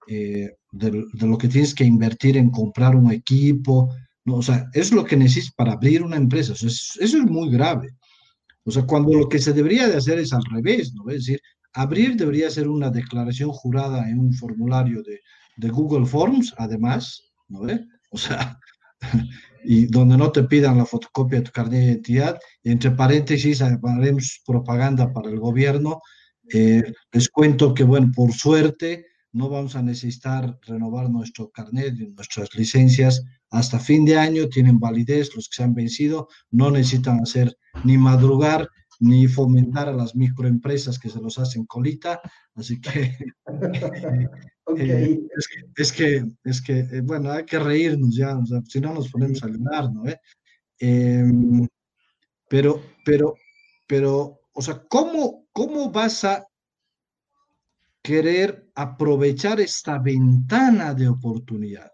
eh, 0.07 0.51
de, 0.71 1.05
lo 1.21 1.37
que 1.37 1.47
tienes 1.47 1.73
que 1.73 1.85
invertir 1.85 2.37
en 2.37 2.51
comprar 2.51 2.95
un 2.95 3.11
equipo, 3.11 3.89
no, 4.25 4.35
o 4.35 4.41
sea, 4.43 4.67
es 4.73 4.91
lo 4.91 5.03
que 5.03 5.17
necesitas 5.17 5.53
para 5.55 5.73
abrir 5.73 6.03
una 6.03 6.17
empresa, 6.17 6.53
eso 6.53 6.67
es, 6.67 7.13
muy 7.15 7.49
grave. 7.49 7.95
O 8.63 8.69
sea, 8.69 8.83
cuando 8.83 9.13
lo 9.13 9.27
que 9.27 9.39
se 9.39 9.53
debería 9.53 9.87
de 9.87 9.97
hacer 9.97 10.19
es 10.19 10.33
al 10.33 10.43
revés, 10.45 10.93
¿no? 10.93 11.09
Es 11.09 11.25
decir, 11.25 11.41
abrir 11.73 12.15
debería 12.15 12.49
ser 12.49 12.67
una 12.67 12.89
declaración 12.89 13.51
jurada 13.51 14.09
en 14.09 14.19
un 14.19 14.33
formulario 14.33 15.01
de, 15.03 15.19
Google 15.69 16.07
Forms, 16.07 16.55
además, 16.57 17.31
¿no 17.47 17.61
ve? 17.61 17.85
O 18.09 18.17
sea, 18.17 18.57
y 19.63 19.85
donde 19.85 20.17
no 20.17 20.31
te 20.31 20.43
pidan 20.43 20.77
la 20.77 20.85
fotocopia 20.85 21.39
de 21.39 21.45
tu 21.45 21.51
carnet 21.51 21.79
de 21.79 21.85
identidad, 21.85 22.39
y 22.63 22.71
entre 22.71 22.91
paréntesis 22.91 23.61
haremos 23.61 24.41
propaganda 24.45 25.13
para 25.13 25.29
el 25.29 25.39
gobierno 25.39 26.01
eh, 26.53 26.83
les 27.11 27.29
cuento 27.29 27.73
que, 27.73 27.83
bueno, 27.83 28.11
por 28.13 28.33
suerte 28.33 29.05
no 29.33 29.49
vamos 29.49 29.75
a 29.75 29.81
necesitar 29.81 30.59
renovar 30.63 31.09
nuestro 31.09 31.49
carnet 31.49 31.95
y 31.97 32.07
nuestras 32.07 32.53
licencias 32.55 33.23
hasta 33.49 33.79
fin 33.79 34.05
de 34.05 34.17
año, 34.17 34.49
tienen 34.49 34.79
validez 34.79 35.33
los 35.35 35.47
que 35.47 35.57
se 35.57 35.63
han 35.63 35.73
vencido, 35.73 36.27
no 36.49 36.71
necesitan 36.71 37.21
hacer 37.21 37.57
ni 37.83 37.97
madrugar 37.97 38.69
ni 39.01 39.27
fomentar 39.27 39.89
a 39.89 39.93
las 39.93 40.15
microempresas 40.15 40.99
que 40.99 41.09
se 41.09 41.19
los 41.19 41.39
hacen 41.39 41.65
colita, 41.65 42.21
así 42.55 42.79
que, 42.79 43.17
eh, 44.77 45.19
es, 45.75 45.91
que 45.91 46.23
es 46.43 46.61
que, 46.61 46.79
eh, 46.79 47.01
bueno, 47.03 47.31
hay 47.31 47.43
que 47.43 47.57
reírnos 47.57 48.15
ya, 48.15 48.37
si 48.67 48.79
no 48.79 48.93
nos 48.93 49.09
ponemos 49.09 49.43
a 49.43 49.47
llorar, 49.47 49.91
¿no? 49.91 50.03
Em, 50.77 51.67
pero, 52.47 52.81
pero, 53.03 53.33
pero, 53.87 54.41
o 54.53 54.61
sea, 54.61 54.83
¿cómo, 54.87 55.47
¿cómo 55.51 55.91
vas 55.91 56.23
a 56.23 56.45
querer 58.03 58.69
aprovechar 58.75 59.59
esta 59.59 59.97
ventana 59.97 60.93
de 60.93 61.07
oportunidad? 61.07 61.91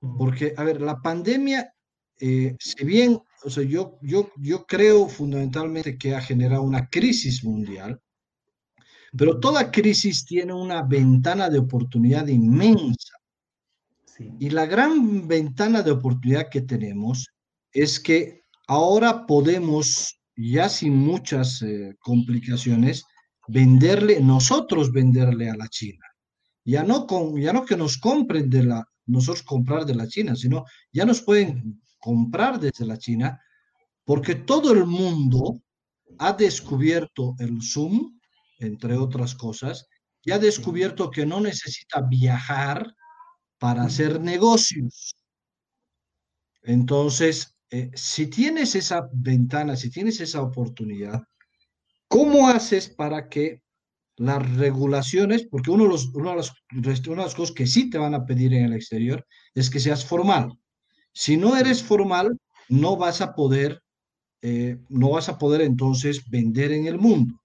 Porque, 0.00 0.54
a 0.56 0.64
ver, 0.64 0.80
la 0.80 1.00
pandemia, 1.00 1.72
eh, 2.18 2.56
si 2.58 2.84
bien, 2.84 3.18
o 3.44 3.50
sea, 3.50 3.62
yo, 3.64 3.98
yo, 4.02 4.30
yo 4.36 4.64
creo 4.66 5.08
fundamentalmente 5.08 5.98
que 5.98 6.14
ha 6.14 6.20
generado 6.20 6.62
una 6.62 6.88
crisis 6.88 7.44
mundial, 7.44 8.00
pero 9.16 9.38
toda 9.38 9.70
crisis 9.70 10.24
tiene 10.24 10.52
una 10.52 10.82
ventana 10.82 11.48
de 11.48 11.58
oportunidad 11.58 12.26
inmensa. 12.26 13.14
Y 14.38 14.50
la 14.50 14.66
gran 14.66 15.28
ventana 15.28 15.82
de 15.82 15.90
oportunidad 15.90 16.48
que 16.50 16.62
tenemos 16.62 17.28
es 17.72 18.00
que 18.00 18.40
ahora 18.66 19.26
podemos 19.26 20.18
ya 20.36 20.68
sin 20.68 20.96
muchas 20.96 21.62
eh, 21.62 21.96
complicaciones, 22.00 23.04
venderle, 23.48 24.20
nosotros 24.20 24.92
venderle 24.92 25.50
a 25.50 25.56
la 25.56 25.68
China. 25.68 26.04
Ya 26.64 26.82
no, 26.82 27.06
con, 27.06 27.40
ya 27.40 27.52
no 27.52 27.64
que 27.64 27.76
nos 27.76 27.96
compren 27.98 28.50
de 28.50 28.64
la, 28.64 28.84
nosotros 29.06 29.42
comprar 29.44 29.86
de 29.86 29.94
la 29.94 30.08
China, 30.08 30.34
sino 30.34 30.64
ya 30.92 31.04
nos 31.04 31.22
pueden 31.22 31.80
comprar 32.06 32.60
desde 32.60 32.86
la 32.86 32.98
China, 32.98 33.42
porque 34.04 34.36
todo 34.36 34.72
el 34.72 34.86
mundo 34.86 35.60
ha 36.18 36.32
descubierto 36.32 37.34
el 37.40 37.60
Zoom, 37.60 38.20
entre 38.60 38.96
otras 38.96 39.34
cosas, 39.34 39.88
y 40.22 40.30
ha 40.30 40.38
descubierto 40.38 41.10
que 41.10 41.26
no 41.26 41.40
necesita 41.40 42.02
viajar 42.02 42.94
para 43.58 43.82
hacer 43.82 44.20
negocios. 44.20 45.16
Entonces, 46.62 47.58
eh, 47.70 47.90
si 47.94 48.28
tienes 48.28 48.76
esa 48.76 49.08
ventana, 49.12 49.74
si 49.74 49.90
tienes 49.90 50.20
esa 50.20 50.42
oportunidad, 50.42 51.24
¿cómo 52.06 52.48
haces 52.48 52.88
para 52.88 53.28
que 53.28 53.62
las 54.16 54.56
regulaciones, 54.56 55.48
porque 55.50 55.72
uno 55.72 55.84
de, 55.84 55.90
los, 55.90 56.06
una, 56.14 56.30
de 56.30 56.36
las, 56.36 56.52
una 56.72 57.22
de 57.22 57.26
las 57.26 57.34
cosas 57.34 57.52
que 57.52 57.66
sí 57.66 57.90
te 57.90 57.98
van 57.98 58.14
a 58.14 58.24
pedir 58.24 58.54
en 58.54 58.66
el 58.66 58.74
exterior 58.74 59.26
es 59.54 59.68
que 59.68 59.80
seas 59.80 60.04
formal. 60.04 60.56
Si 61.18 61.38
no 61.38 61.56
eres 61.56 61.82
formal, 61.82 62.38
no 62.68 62.98
vas 62.98 63.22
a 63.22 63.34
poder, 63.34 63.82
eh, 64.42 64.76
no 64.90 65.12
vas 65.12 65.30
a 65.30 65.38
poder 65.38 65.62
entonces 65.62 66.28
vender 66.28 66.72
en 66.72 66.86
el 66.86 66.98
mundo. 66.98 67.40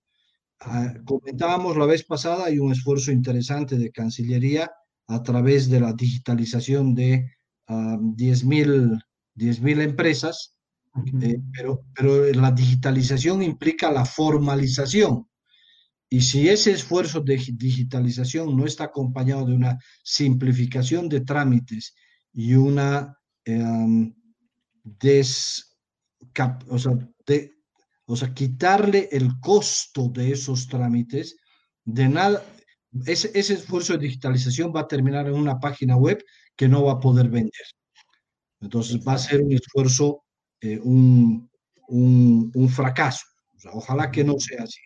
ah, 0.60 0.94
comentábamos 1.06 1.78
la 1.78 1.86
vez 1.86 2.04
pasada, 2.04 2.48
hay 2.48 2.60
un 2.60 2.74
esfuerzo 2.74 3.14
interesante 3.14 3.78
de 3.78 3.90
Cancillería 3.90 4.70
a 5.08 5.24
través 5.24 5.70
de 5.70 5.80
la 5.80 5.94
digitalización 5.94 6.94
de 6.94 7.32
10.000 7.66 9.00
10, 9.36 9.60
empresas, 9.80 10.54
eh, 11.22 11.40
pero, 11.54 11.86
pero 11.96 12.26
la 12.34 12.52
digitalización 12.52 13.42
implica 13.42 13.90
la 13.90 14.04
formalización. 14.04 15.30
Y 16.10 16.20
si 16.20 16.50
ese 16.50 16.72
esfuerzo 16.72 17.22
de 17.22 17.38
digitalización 17.54 18.58
no 18.58 18.66
está 18.66 18.84
acompañado 18.84 19.46
de 19.46 19.54
una 19.54 19.80
simplificación 20.04 21.08
de 21.08 21.22
trámites 21.22 21.96
y 22.34 22.56
una 22.56 23.18
em, 23.46 24.14
des, 24.84 25.78
o, 26.70 26.78
sea, 26.78 26.98
de, 27.26 27.52
o 28.06 28.16
sea, 28.16 28.34
quitarle 28.34 29.10
el 29.12 29.40
costo 29.40 30.10
de 30.10 30.32
esos 30.32 30.68
trámites, 30.68 31.38
de 31.86 32.10
nada, 32.10 32.44
ese, 33.06 33.32
ese 33.34 33.54
esfuerzo 33.54 33.94
de 33.94 34.00
digitalización 34.00 34.74
va 34.76 34.82
a 34.82 34.88
terminar 34.88 35.28
en 35.28 35.34
una 35.34 35.60
página 35.60 35.96
web 35.96 36.24
que 36.56 36.68
no 36.68 36.84
va 36.84 36.94
a 36.94 37.00
poder 37.00 37.30
vender. 37.30 37.66
Entonces 38.60 39.00
va 39.06 39.14
a 39.14 39.18
ser 39.18 39.42
un 39.42 39.52
esfuerzo, 39.54 40.24
eh, 40.60 40.80
un, 40.80 41.50
un, 41.88 42.70
fracaso. 42.70 43.26
ojalá 43.74 44.12
que 44.12 44.24
no 44.24 44.36
sea 44.40 44.64
así, 44.64 44.82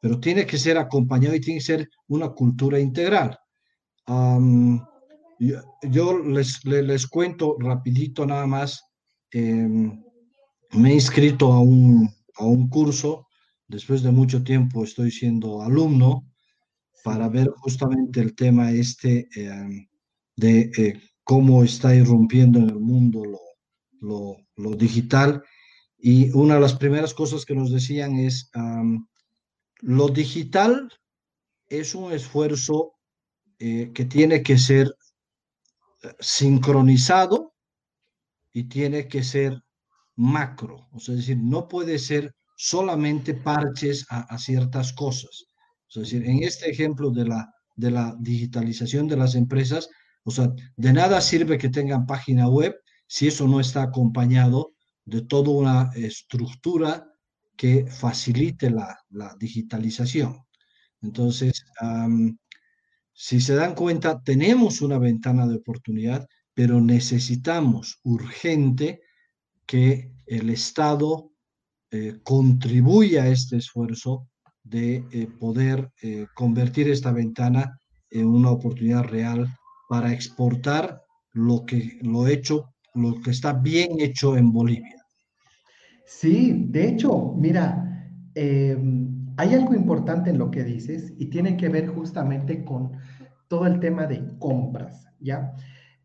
pero 0.00 0.20
tiene 0.20 0.46
que 0.46 0.58
ser 0.58 0.78
acompañado 0.78 1.34
y 1.34 1.40
tiene 1.40 1.60
que 1.60 1.64
ser 1.64 1.90
una 2.08 2.28
cultura 2.30 2.78
integral. 2.78 3.38
Yo, 5.38 6.18
les, 6.18 6.64
les, 6.64 7.06
cuento 7.06 7.56
rapidito 7.58 8.26
nada 8.26 8.46
más, 8.46 8.82
em, 9.30 10.02
me 10.72 10.90
he 10.90 10.94
inscrito 10.94 11.52
a 11.52 11.60
un, 11.60 12.08
a 12.36 12.44
un 12.44 12.68
curso, 12.68 13.26
después 13.68 14.02
de 14.02 14.10
mucho 14.10 14.42
tiempo 14.42 14.84
estoy 14.84 15.10
siendo 15.10 15.62
alumno 15.62 16.26
para 17.04 17.28
ver 17.28 17.48
justamente 17.58 18.20
el 18.20 18.34
tema 18.34 18.72
este 18.72 19.28
em, 19.34 19.86
de 20.36 20.70
eh, 20.76 21.00
cómo 21.24 21.64
está 21.64 21.94
irrumpiendo 21.94 22.58
en 22.58 22.70
el 22.70 22.80
mundo 22.80 23.22
lo, 24.00 24.36
lo, 24.56 24.76
digital. 24.76 25.42
Y 25.98 26.30
una 26.32 26.54
de 26.54 26.60
las 26.60 26.74
primeras 26.74 27.14
cosas 27.14 27.44
que 27.44 27.54
nos 27.54 27.72
decían 27.72 28.16
es, 28.16 28.50
lo 29.80 30.08
digital 30.08 30.88
es 31.68 31.94
un 31.94 32.12
esfuerzo 32.12 32.94
eh, 33.58 33.90
que 33.94 34.04
tiene 34.04 34.42
que 34.42 34.58
ser 34.58 34.86
eh, 34.86 35.05
sincronizado 36.20 37.54
y 38.52 38.64
tiene 38.64 39.08
que 39.08 39.22
ser 39.22 39.62
macro, 40.16 40.88
o 40.92 40.98
sea, 41.00 41.14
es 41.14 41.20
decir, 41.20 41.38
no 41.38 41.68
puede 41.68 41.98
ser 41.98 42.34
solamente 42.56 43.34
parches 43.34 44.06
a, 44.08 44.38
ciertas 44.38 44.92
cosas. 44.92 45.44
es 45.88 45.94
decir, 45.94 46.24
en 46.24 46.42
este 46.42 46.70
ejemplo 46.70 47.10
de 47.10 47.26
la, 47.26 47.52
de 47.76 47.90
la 47.90 48.16
digitalización 48.18 49.08
de 49.08 49.16
las 49.16 49.34
empresas, 49.34 49.90
o 50.24 50.30
sea, 50.30 50.50
de 50.76 50.92
nada 50.92 51.20
sirve 51.20 51.58
que 51.58 51.68
tengan 51.68 52.06
página 52.06 52.48
web 52.48 52.74
si 53.06 53.28
eso 53.28 53.46
no 53.46 53.60
está 53.60 53.82
acompañado 53.82 54.72
de 55.04 55.22
toda 55.22 55.50
una 55.50 55.90
estructura 55.94 57.06
que 57.56 57.86
facilite 57.86 58.70
la, 58.70 58.98
digitalización. 59.38 60.36
Entonces, 61.00 61.64
si 63.18 63.40
se 63.40 63.54
dan 63.54 63.74
cuenta, 63.74 64.22
tenemos 64.22 64.82
una 64.82 64.98
ventana 64.98 65.46
de 65.46 65.56
oportunidad, 65.56 66.28
pero 66.52 66.82
necesitamos 66.82 67.98
urgente 68.04 69.00
que 69.64 70.12
el 70.26 70.50
Estado 70.50 71.30
eh, 71.90 72.18
contribuya 72.22 73.22
a 73.22 73.28
este 73.28 73.56
esfuerzo 73.56 74.28
de 74.62 75.02
eh, 75.12 75.28
poder 75.40 75.90
eh, 76.02 76.26
convertir 76.34 76.90
esta 76.90 77.10
ventana 77.10 77.80
en 78.10 78.26
una 78.26 78.50
oportunidad 78.50 79.04
real 79.04 79.48
para 79.88 80.12
exportar 80.12 81.00
lo 81.32 81.64
que 81.64 81.98
lo 82.02 82.28
hecho, 82.28 82.74
lo 82.94 83.18
que 83.22 83.30
está 83.30 83.54
bien 83.54 83.98
hecho 83.98 84.36
en 84.36 84.52
Bolivia. 84.52 85.02
Sí, 86.04 86.66
de 86.68 86.88
hecho, 86.90 87.34
mira, 87.34 87.82
em, 88.34 89.15
hay 89.36 89.54
algo 89.54 89.74
importante 89.74 90.30
en 90.30 90.38
lo 90.38 90.50
que 90.50 90.64
dices 90.64 91.12
y 91.18 91.26
tiene 91.26 91.56
que 91.56 91.68
ver 91.68 91.88
justamente 91.88 92.64
con 92.64 92.92
todo 93.48 93.66
el 93.66 93.80
tema 93.80 94.06
de 94.06 94.36
compras, 94.38 95.06
¿ya? 95.20 95.52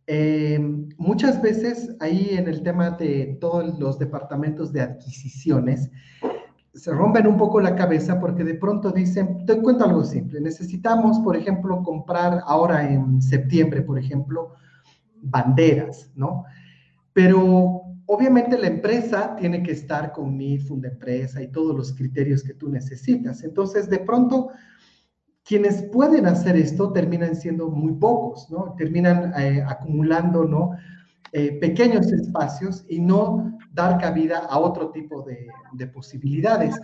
Em, 0.08 0.90
muchas 0.98 1.42
veces 1.42 1.96
ahí 2.00 2.32
en 2.32 2.48
el 2.48 2.64
tema 2.64 2.92
de 2.92 3.38
todos 3.40 3.80
los 3.80 3.98
departamentos 3.98 4.74
de 4.74 4.82
adquisiciones, 4.82 5.90
se 6.74 6.92
rompen 6.92 7.28
un 7.28 7.38
poco 7.38 7.60
la 7.60 7.76
cabeza 7.76 8.20
porque 8.20 8.44
de 8.44 8.56
pronto 8.56 8.92
dicen, 8.92 9.46
te 9.46 9.62
cuento 9.62 9.86
algo 9.86 10.04
simple, 10.04 10.40
necesitamos, 10.42 11.20
por 11.20 11.36
ejemplo, 11.36 11.84
comprar 11.84 12.42
ahora 12.46 12.90
en 12.90 13.22
septiembre, 13.22 13.82
por 13.82 14.00
ejemplo, 14.00 14.54
banderas, 15.22 16.12
¿no? 16.16 16.46
Pero 17.14 17.81
obviamente 18.14 18.58
la 18.58 18.68
empresa 18.68 19.38
tiene 19.38 19.64
que 19.64 19.72
estar 19.72 20.12
con 20.12 20.36
mi 20.36 20.60
empresa 20.84 21.42
y 21.42 21.48
todos 21.48 21.74
los 21.74 21.94
criterios 21.94 22.44
que 22.44 22.54
tú 22.54 22.68
necesitas. 22.68 23.42
Entonces, 23.46 23.90
de 23.90 24.00
pronto, 24.00 24.50
quienes 25.46 25.84
pueden 25.84 26.26
hacer 26.26 26.58
esto 26.58 26.92
terminan 26.92 27.38
siendo 27.38 27.70
muy 27.70 27.94
pocos, 27.94 28.52
¿no? 28.52 28.76
Terminan 28.78 29.34
eh, 29.40 29.64
acumulando, 29.66 30.44
¿no? 30.44 30.72
Eh, 31.32 31.58
pequeños 31.62 32.12
espacios 32.12 32.84
y 32.90 33.00
no 33.00 33.58
dar 33.72 33.98
cabida 33.98 34.40
a 34.40 34.60
otro 34.60 34.92
tipo 34.92 35.24
de, 35.24 35.88
posibilidades. 35.88 36.76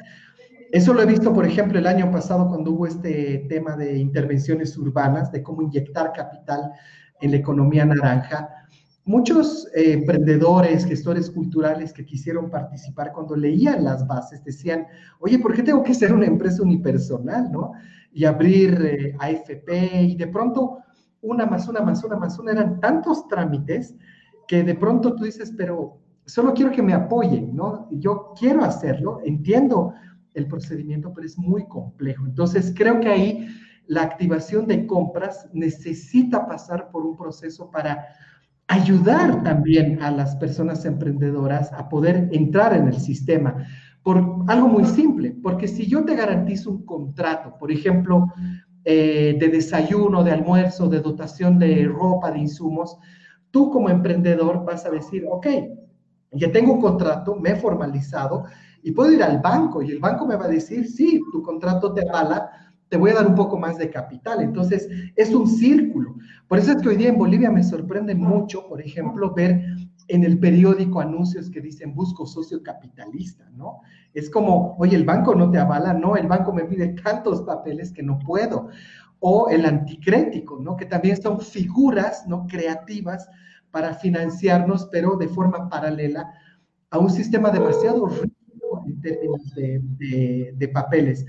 Eso 0.72 0.94
lo 0.94 1.02
he 1.02 1.06
visto, 1.06 1.34
por 1.34 1.46
ejemplo, 1.46 1.78
el 1.78 1.88
año 1.88 2.10
pasado 2.10 2.48
cuando 2.48 2.72
hubo 2.72 2.88
este 2.88 3.46
tema 3.50 3.76
de 3.76 3.98
intervenciones 3.98 4.78
urbanas, 4.78 5.30
de 5.34 5.44
cómo 5.44 5.62
inyectar 5.62 6.14
capital 6.14 6.72
en 7.20 7.32
la 7.32 7.38
economía 7.38 7.84
naranja. 7.84 8.50
Muchos 9.08 9.70
eh, 9.74 9.94
emprendedores, 9.94 10.86
gestores 10.86 11.32
culturales 11.32 11.94
que 11.94 12.06
quisieron 12.06 12.50
participar 12.50 13.14
cuando 13.14 13.38
leían 13.38 13.86
las 13.86 14.06
bases 14.06 14.44
decían, 14.44 14.86
oye, 15.20 15.40
¿por 15.40 15.56
qué 15.56 15.64
tengo 15.64 15.82
que 15.82 15.94
ser 15.94 16.12
una 16.14 16.26
empresa 16.26 16.62
unipersonal, 16.62 17.50
no? 17.50 17.72
Y 18.12 18.26
abrir 18.26 18.74
eh, 18.84 19.16
AFP 19.18 20.02
y 20.04 20.16
de 20.18 20.28
pronto 20.28 20.80
una 21.22 21.46
más 21.46 21.70
una 21.70 21.80
más 21.80 22.04
una 22.04 22.18
más 22.18 22.38
una 22.38 22.52
eran 22.52 22.82
tantos 22.82 23.30
trámites 23.30 23.96
que 24.46 24.64
de 24.64 24.76
pronto 24.76 25.16
tú 25.16 25.24
dices, 25.24 25.54
pero 25.58 26.02
solo 26.26 26.54
quiero 26.54 26.72
que 26.72 26.84
me 26.84 26.94
apoyen, 26.94 27.56
¿no? 27.56 27.88
Yo 27.92 28.34
quiero 28.38 28.66
hacerlo, 28.66 29.22
entiendo 29.24 29.94
el 30.34 30.48
procedimiento, 30.48 31.14
pero 31.14 31.26
es 31.26 31.38
muy 31.38 31.66
complejo. 31.66 32.26
Entonces, 32.26 32.74
creo 32.76 33.00
que 33.00 33.08
ahí 33.08 33.48
la 33.88 34.04
activación 34.04 34.68
de 34.68 34.86
compras 34.86 35.48
necesita 35.54 36.46
pasar 36.46 36.92
por 36.92 37.06
un 37.06 37.16
proceso 37.16 37.72
para 37.72 38.06
ayudar 38.68 39.44
también 39.44 40.02
a 40.02 40.12
las 40.12 40.36
personas 40.36 40.86
emprendedoras 40.86 41.72
a 41.74 41.88
poder 41.90 42.30
entrar 42.32 42.76
en 42.76 42.88
el 42.88 43.00
sistema. 43.00 43.66
Por 44.04 44.44
algo 44.48 44.68
muy 44.68 44.86
simple, 44.86 45.36
porque 45.42 45.68
si 45.68 45.88
yo 45.88 46.04
te 46.04 46.16
garantizo 46.16 46.72
un 46.72 46.86
contrato, 46.86 47.56
por 47.58 47.72
ejemplo, 47.72 48.28
eh, 48.84 49.36
de 49.40 49.48
desayuno, 49.50 50.24
de 50.24 50.32
almuerzo, 50.32 50.88
de 50.88 51.02
dotación 51.02 51.60
de 51.60 51.86
ropa, 51.86 52.32
de 52.32 52.40
insumos, 52.40 52.98
tú 53.52 53.70
como 53.72 53.90
emprendedor 53.90 54.64
vas 54.66 54.86
a 54.86 54.92
decir, 54.92 55.26
ok, 55.30 55.48
ya 56.32 56.52
tengo 56.52 56.74
un 56.74 56.82
contrato, 56.82 57.36
me 57.36 57.52
he 57.52 57.56
formalizado 57.56 58.46
y 58.84 58.92
puedo 58.92 59.12
ir 59.12 59.24
al 59.24 59.40
banco 59.40 59.82
y 59.82 59.92
el 59.92 60.00
banco 60.00 60.26
me 60.26 60.36
va 60.36 60.46
a 60.46 60.50
decir, 60.50 60.88
sí, 60.88 61.22
tu 61.32 61.42
contrato 61.42 61.94
te 61.94 62.08
avala, 62.08 62.50
te 62.90 62.98
voy 62.98 63.12
a 63.12 63.16
dar 63.16 63.28
un 63.28 63.36
poco 63.36 63.58
más 63.58 63.78
de 63.78 63.90
capital. 63.90 64.42
Entonces, 64.42 64.88
es 65.16 65.34
un 65.34 65.48
círculo. 65.48 66.16
Por 66.48 66.60
eso 66.60 66.72
es 66.72 66.82
que 66.82 66.90
hoy 66.90 66.96
día 66.96 67.10
en 67.10 67.18
Bolivia 67.18 67.52
me 67.52 67.64
sorprende 67.64 68.16
mucho, 68.16 68.68
por 68.68 68.82
ejemplo, 68.82 69.34
ver 69.34 69.62
en 70.08 70.24
el 70.24 70.40
periódico 70.40 71.02
anuncios 71.02 71.50
que 71.50 71.60
dicen 71.60 71.94
busco 71.94 72.26
socio 72.26 72.64
capitalista, 72.64 73.50
¿no? 73.56 73.82
Es 74.14 74.30
como, 74.30 74.76
oye, 74.80 74.96
el 74.96 75.04
banco 75.04 75.36
no 75.36 75.52
te 75.52 75.58
avala, 75.58 75.94
no, 75.94 76.16
el 76.16 76.28
banco 76.28 76.54
me 76.54 76.64
pide 76.64 76.90
tantos 76.90 77.42
papeles 77.42 77.92
que 77.92 78.04
no 78.04 78.18
puedo 78.20 78.70
o 79.20 79.50
el 79.50 79.66
anticrético, 79.66 80.60
¿no? 80.60 80.78
Que 80.78 80.86
también 80.86 81.22
son 81.22 81.42
figuras, 81.42 82.26
¿no? 82.28 82.48
Creativas 82.48 83.28
para 83.72 83.96
financiarnos, 83.96 84.88
pero 84.92 85.18
de 85.18 85.28
forma 85.28 85.70
paralela 85.70 86.32
a 86.90 87.00
un 87.00 87.10
sistema 87.10 87.50
demasiado 87.50 88.08
rico 88.08 88.84
en 88.86 89.02
términos 89.02 89.54
de, 89.56 90.72
papeles. 90.74 91.26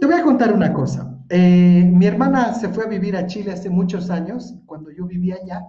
Te 0.00 0.06
voy 0.06 0.14
a 0.14 0.22
contar 0.22 0.54
una 0.54 0.72
cosa. 0.72 1.14
Eh, 1.28 1.84
mi 1.92 2.06
hermana 2.06 2.54
se 2.54 2.70
fue 2.70 2.84
a 2.84 2.88
vivir 2.88 3.14
a 3.16 3.26
Chile 3.26 3.52
hace 3.52 3.68
muchos 3.68 4.08
años, 4.08 4.54
cuando 4.64 4.90
yo 4.90 5.06
vivía 5.06 5.36
allá, 5.42 5.62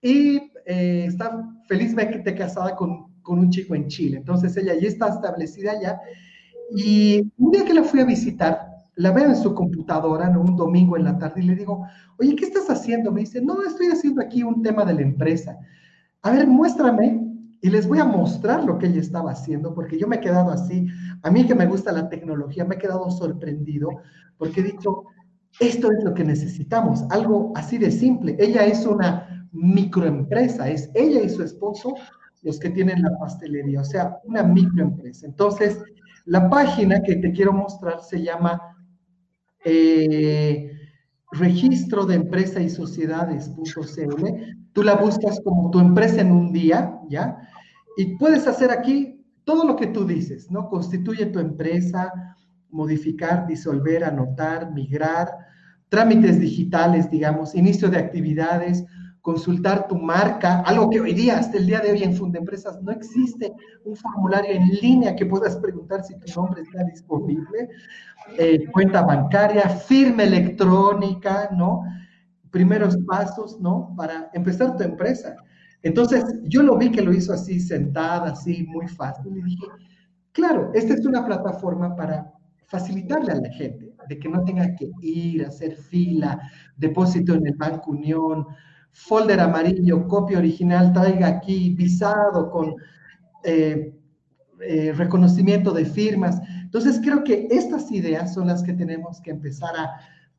y 0.00 0.50
eh, 0.66 1.04
está 1.06 1.48
felizmente 1.68 2.34
casada 2.34 2.74
con, 2.74 3.14
con 3.22 3.38
un 3.38 3.50
chico 3.50 3.76
en 3.76 3.86
Chile. 3.86 4.16
Entonces 4.16 4.56
ella 4.56 4.74
ya 4.74 4.88
está 4.88 5.10
establecida 5.10 5.72
allá. 5.72 6.00
Y 6.74 7.32
un 7.38 7.52
día 7.52 7.64
que 7.64 7.72
la 7.72 7.84
fui 7.84 8.00
a 8.00 8.04
visitar, 8.04 8.66
la 8.96 9.12
veo 9.12 9.26
en 9.26 9.36
su 9.36 9.54
computadora, 9.54 10.28
¿no? 10.28 10.40
Un 10.40 10.56
domingo 10.56 10.96
en 10.96 11.04
la 11.04 11.16
tarde 11.16 11.42
y 11.42 11.46
le 11.46 11.54
digo, 11.54 11.86
oye, 12.18 12.34
¿qué 12.34 12.46
estás 12.46 12.68
haciendo? 12.68 13.12
Me 13.12 13.20
dice, 13.20 13.40
no, 13.40 13.62
estoy 13.62 13.86
haciendo 13.86 14.20
aquí 14.20 14.42
un 14.42 14.60
tema 14.60 14.84
de 14.84 14.94
la 14.94 15.02
empresa. 15.02 15.56
A 16.22 16.32
ver, 16.32 16.48
muéstrame. 16.48 17.31
Y 17.62 17.70
les 17.70 17.86
voy 17.86 18.00
a 18.00 18.04
mostrar 18.04 18.64
lo 18.64 18.76
que 18.76 18.88
ella 18.88 19.00
estaba 19.00 19.30
haciendo, 19.30 19.72
porque 19.72 19.96
yo 19.96 20.08
me 20.08 20.16
he 20.16 20.20
quedado 20.20 20.50
así, 20.50 20.88
a 21.22 21.30
mí 21.30 21.46
que 21.46 21.54
me 21.54 21.66
gusta 21.66 21.92
la 21.92 22.08
tecnología, 22.08 22.64
me 22.64 22.74
he 22.74 22.78
quedado 22.78 23.08
sorprendido, 23.08 23.88
porque 24.36 24.60
he 24.60 24.64
dicho, 24.64 25.04
esto 25.60 25.92
es 25.92 26.02
lo 26.02 26.12
que 26.12 26.24
necesitamos, 26.24 27.04
algo 27.10 27.52
así 27.54 27.78
de 27.78 27.92
simple. 27.92 28.36
Ella 28.40 28.66
es 28.66 28.84
una 28.84 29.48
microempresa, 29.52 30.68
es 30.68 30.90
ella 30.94 31.22
y 31.22 31.28
su 31.28 31.44
esposo 31.44 31.94
los 32.42 32.58
que 32.58 32.70
tienen 32.70 33.00
la 33.00 33.16
pastelería, 33.20 33.80
o 33.80 33.84
sea, 33.84 34.18
una 34.24 34.42
microempresa. 34.42 35.26
Entonces, 35.26 35.78
la 36.24 36.50
página 36.50 37.00
que 37.00 37.14
te 37.14 37.30
quiero 37.30 37.52
mostrar 37.52 38.00
se 38.00 38.20
llama 38.20 38.60
eh, 39.64 40.72
registro 41.30 42.06
de 42.06 42.16
empresa 42.16 42.60
y 42.60 42.68
sociedades.cl. 42.68 44.26
Tú 44.72 44.82
la 44.82 44.96
buscas 44.96 45.40
como 45.44 45.70
tu 45.70 45.78
empresa 45.78 46.22
en 46.22 46.32
un 46.32 46.52
día, 46.52 46.98
¿ya? 47.08 47.38
Y 47.96 48.16
puedes 48.16 48.46
hacer 48.46 48.70
aquí 48.70 49.24
todo 49.44 49.64
lo 49.66 49.76
que 49.76 49.88
tú 49.88 50.04
dices, 50.04 50.50
¿no? 50.50 50.68
Constituye 50.68 51.26
tu 51.26 51.38
empresa, 51.38 52.12
modificar, 52.70 53.46
disolver, 53.46 54.04
anotar, 54.04 54.72
migrar, 54.72 55.30
trámites 55.88 56.40
digitales, 56.40 57.10
digamos, 57.10 57.54
inicio 57.54 57.88
de 57.88 57.98
actividades, 57.98 58.84
consultar 59.20 59.86
tu 59.86 59.96
marca, 59.96 60.60
algo 60.60 60.90
que 60.90 61.00
hoy 61.00 61.14
día, 61.14 61.38
hasta 61.38 61.56
el 61.58 61.66
día 61.66 61.80
de 61.80 61.92
hoy 61.92 62.02
en 62.02 62.16
Fundempresas, 62.16 62.82
no 62.82 62.90
existe 62.90 63.52
un 63.84 63.96
formulario 63.96 64.52
en 64.52 64.68
línea 64.80 65.14
que 65.14 65.26
puedas 65.26 65.56
preguntar 65.56 66.02
si 66.02 66.18
tu 66.18 66.40
nombre 66.40 66.62
está 66.62 66.82
disponible, 66.84 67.68
eh, 68.38 68.66
cuenta 68.72 69.02
bancaria, 69.02 69.68
firma 69.68 70.24
electrónica, 70.24 71.50
¿no? 71.52 71.82
Primeros 72.50 72.96
pasos, 73.06 73.60
¿no? 73.60 73.94
Para 73.96 74.28
empezar 74.32 74.76
tu 74.76 74.82
empresa. 74.82 75.36
Entonces, 75.82 76.24
yo 76.44 76.62
lo 76.62 76.76
vi 76.76 76.90
que 76.90 77.02
lo 77.02 77.12
hizo 77.12 77.32
así, 77.32 77.58
sentada, 77.60 78.32
así, 78.32 78.64
muy 78.68 78.86
fácil, 78.88 79.36
y 79.36 79.42
dije, 79.42 79.66
claro, 80.32 80.70
esta 80.74 80.94
es 80.94 81.04
una 81.04 81.24
plataforma 81.26 81.96
para 81.96 82.32
facilitarle 82.66 83.32
a 83.32 83.40
la 83.40 83.50
gente, 83.50 83.92
de 84.08 84.18
que 84.18 84.28
no 84.28 84.44
tenga 84.44 84.74
que 84.74 84.90
ir, 85.02 85.44
a 85.44 85.48
hacer 85.48 85.76
fila, 85.76 86.40
depósito 86.76 87.34
en 87.34 87.46
el 87.46 87.54
Banco 87.54 87.90
Unión, 87.90 88.46
folder 88.92 89.40
amarillo, 89.40 90.06
copia 90.06 90.38
original, 90.38 90.92
traiga 90.92 91.28
aquí, 91.28 91.74
visado 91.74 92.50
con 92.50 92.74
eh, 93.44 93.92
eh, 94.60 94.92
reconocimiento 94.96 95.72
de 95.72 95.84
firmas. 95.84 96.40
Entonces 96.62 97.00
creo 97.02 97.24
que 97.24 97.48
estas 97.50 97.90
ideas 97.90 98.32
son 98.34 98.46
las 98.46 98.62
que 98.62 98.72
tenemos 98.72 99.20
que 99.20 99.32
empezar 99.32 99.74
a 99.76 99.90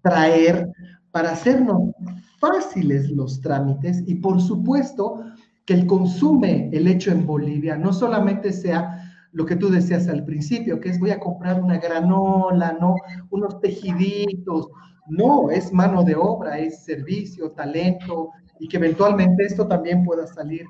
traer 0.01 0.71
para 1.11 1.31
hacernos 1.31 1.91
fáciles 2.39 3.09
los 3.09 3.41
trámites 3.41 4.03
y 4.07 4.15
por 4.15 4.41
supuesto 4.41 5.23
que 5.65 5.73
el 5.73 5.87
consume 5.87 6.69
el 6.73 6.87
hecho 6.87 7.11
en 7.11 7.25
Bolivia 7.25 7.77
no 7.77 7.93
solamente 7.93 8.51
sea 8.51 8.99
lo 9.31 9.45
que 9.45 9.55
tú 9.55 9.69
decías 9.69 10.07
al 10.07 10.25
principio, 10.25 10.79
que 10.79 10.89
es 10.89 10.99
voy 10.99 11.09
a 11.11 11.19
comprar 11.19 11.61
una 11.61 11.79
granola, 11.79 12.77
¿no? 12.79 12.95
Unos 13.31 13.59
tejiditos. 13.61 14.69
No, 15.07 15.49
es 15.49 15.73
mano 15.73 16.03
de 16.03 16.15
obra, 16.15 16.59
es 16.59 16.85
servicio, 16.85 17.51
talento, 17.51 18.29
y 18.59 18.67
que 18.67 18.77
eventualmente 18.77 19.43
esto 19.43 19.67
también 19.67 20.05
pueda 20.05 20.27
salir 20.27 20.65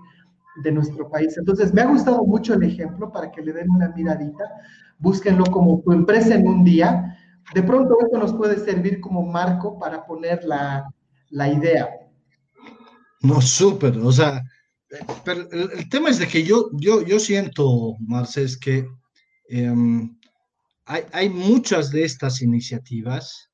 de 0.64 0.72
nuestro 0.72 1.10
país. 1.10 1.38
Entonces, 1.38 1.74
me 1.74 1.82
ha 1.82 1.88
gustado 1.88 2.24
mucho 2.24 2.54
el 2.54 2.64
ejemplo 2.64 3.12
para 3.12 3.32
que 3.32 3.42
le 3.42 3.54
den 3.54 3.70
una 3.70 3.90
miradita. 3.90 4.46
Búsquenlo 4.98 5.44
como 5.46 5.82
tu 5.82 5.92
empresa 5.92 6.36
en 6.36 6.48
un 6.48 6.64
día. 6.64 7.18
De 7.54 7.64
pronto 7.64 7.98
esto 8.02 8.18
nos 8.18 8.34
puede 8.34 8.58
servir 8.60 9.02
como 9.02 9.24
marco 9.24 9.78
para 9.78 10.06
poner 10.06 10.44
la, 10.46 10.90
la 11.30 11.52
idea. 11.52 11.90
No, 13.22 13.42
súper. 13.42 13.98
O 13.98 14.12
sea, 14.12 14.44
pero 15.24 15.50
el, 15.52 15.90
tema 15.90 16.10
es 16.10 16.20
de 16.20 16.28
que 16.28 16.44
yo, 16.44 16.70
yo, 16.74 17.06
yo 17.06 17.20
siento, 17.20 17.96
Marcés, 18.00 18.58
que 18.58 18.88
em, 19.50 20.18
hay, 20.86 21.04
hay, 21.12 21.30
muchas 21.30 21.92
de 21.92 22.04
estas 22.04 22.42
iniciativas, 22.42 23.50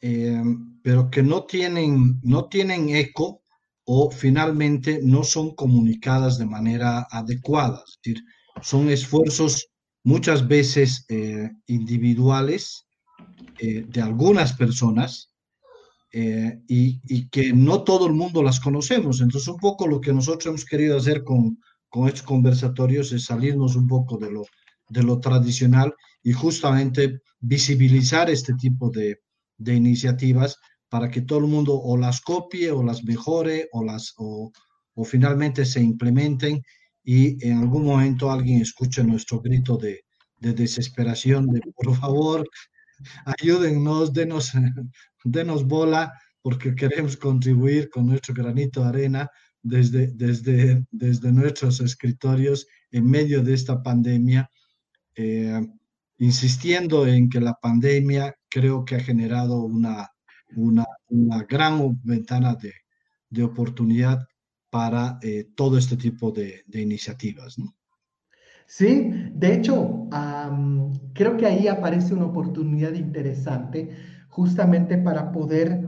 em, 0.00 0.80
pero 0.82 1.10
que 1.10 1.22
no 1.22 1.44
tienen, 1.44 2.20
no 2.22 2.48
tienen 2.48 2.90
eco 2.90 3.42
o 3.84 4.10
finalmente 4.10 5.00
no 5.02 5.24
son 5.24 5.54
comunicadas 5.54 6.38
de 6.38 6.46
manera 6.46 7.06
adecuada. 7.10 7.82
Es 7.86 7.98
decir, 8.02 8.24
son 8.60 8.88
esfuerzos 8.90 9.68
muchas 10.04 10.46
veces 10.46 11.04
eh, 11.08 11.50
individuales 11.66 12.86
eh, 13.58 13.84
de 13.88 14.02
algunas 14.02 14.52
personas 14.54 15.31
eh, 16.12 16.60
y, 16.68 17.28
que 17.28 17.52
no 17.52 17.84
todo 17.84 18.06
el 18.06 18.12
mundo 18.12 18.42
las 18.42 18.60
conocemos. 18.60 19.20
Entonces, 19.20 19.48
un 19.48 19.58
poco 19.58 19.86
lo 19.86 20.00
que 20.00 20.12
nosotros 20.12 20.46
hemos 20.46 20.64
querido 20.64 20.96
hacer 20.96 21.24
con, 21.24 21.58
con 21.88 22.06
estos 22.06 22.22
conversatorios 22.22 23.12
es 23.12 23.24
salirnos 23.24 23.76
un 23.76 23.86
poco 23.86 24.18
de 24.18 24.30
lo, 24.30 24.44
de 24.88 25.02
lo 25.02 25.18
tradicional 25.20 25.94
y 26.22 26.32
justamente 26.32 27.20
visibilizar 27.40 28.30
este 28.30 28.54
tipo 28.54 28.90
de, 28.90 29.20
de 29.56 29.74
iniciativas 29.74 30.58
para 30.88 31.10
que 31.10 31.22
todo 31.22 31.38
el 31.38 31.46
mundo 31.46 31.74
o 31.74 31.96
las 31.96 32.20
copie 32.20 32.70
o 32.70 32.82
las 32.82 33.02
mejore 33.04 33.68
o, 33.72 33.82
las, 33.82 34.12
o, 34.18 34.52
o 34.94 35.04
finalmente 35.04 35.64
se 35.64 35.80
implementen 35.80 36.62
y 37.02 37.44
en 37.46 37.58
algún 37.58 37.84
momento 37.84 38.30
alguien 38.30 38.60
escuche 38.60 39.02
nuestro 39.02 39.40
grito 39.40 39.76
de, 39.78 40.04
de 40.38 40.52
desesperación 40.52 41.46
de 41.46 41.60
por 41.74 41.96
favor, 41.96 42.46
ayúdennos, 43.24 44.12
denos, 44.12 44.52
denos 45.24 45.66
bola, 45.66 46.12
porque 46.42 46.74
queremos 46.74 47.16
contribuir 47.16 47.88
con 47.90 48.06
nuestro 48.06 48.34
granito 48.34 48.82
de 48.82 48.88
arena 48.88 49.30
desde, 49.62 50.08
desde, 50.08 50.84
desde 50.90 51.32
nuestros 51.32 51.80
escritorios 51.80 52.66
en 52.90 53.08
medio 53.08 53.42
de 53.42 53.54
esta 53.54 53.82
pandemia, 53.82 54.50
eh, 55.14 55.60
insistiendo 56.18 57.06
en 57.06 57.28
que 57.28 57.40
la 57.40 57.54
pandemia 57.54 58.34
creo 58.48 58.84
que 58.84 58.96
ha 58.96 59.00
generado 59.00 59.62
una, 59.62 60.08
una, 60.56 60.84
gran 61.48 62.00
ventana 62.02 62.54
de, 62.54 62.72
de 63.30 63.42
oportunidad 63.42 64.26
para 64.68 65.18
eh, 65.22 65.48
todo 65.54 65.78
este 65.78 65.96
tipo 65.96 66.32
de, 66.32 66.64
de 66.66 66.80
iniciativas. 66.80 67.58
¿no? 67.58 67.74
Sí, 68.74 69.12
de 69.34 69.52
hecho, 69.52 70.08
creo 71.12 71.36
que 71.36 71.44
ahí 71.44 71.68
aparece 71.68 72.14
una 72.14 72.24
oportunidad 72.24 72.94
interesante 72.94 73.90
justamente 74.30 74.96
para 74.96 75.30
poder 75.30 75.86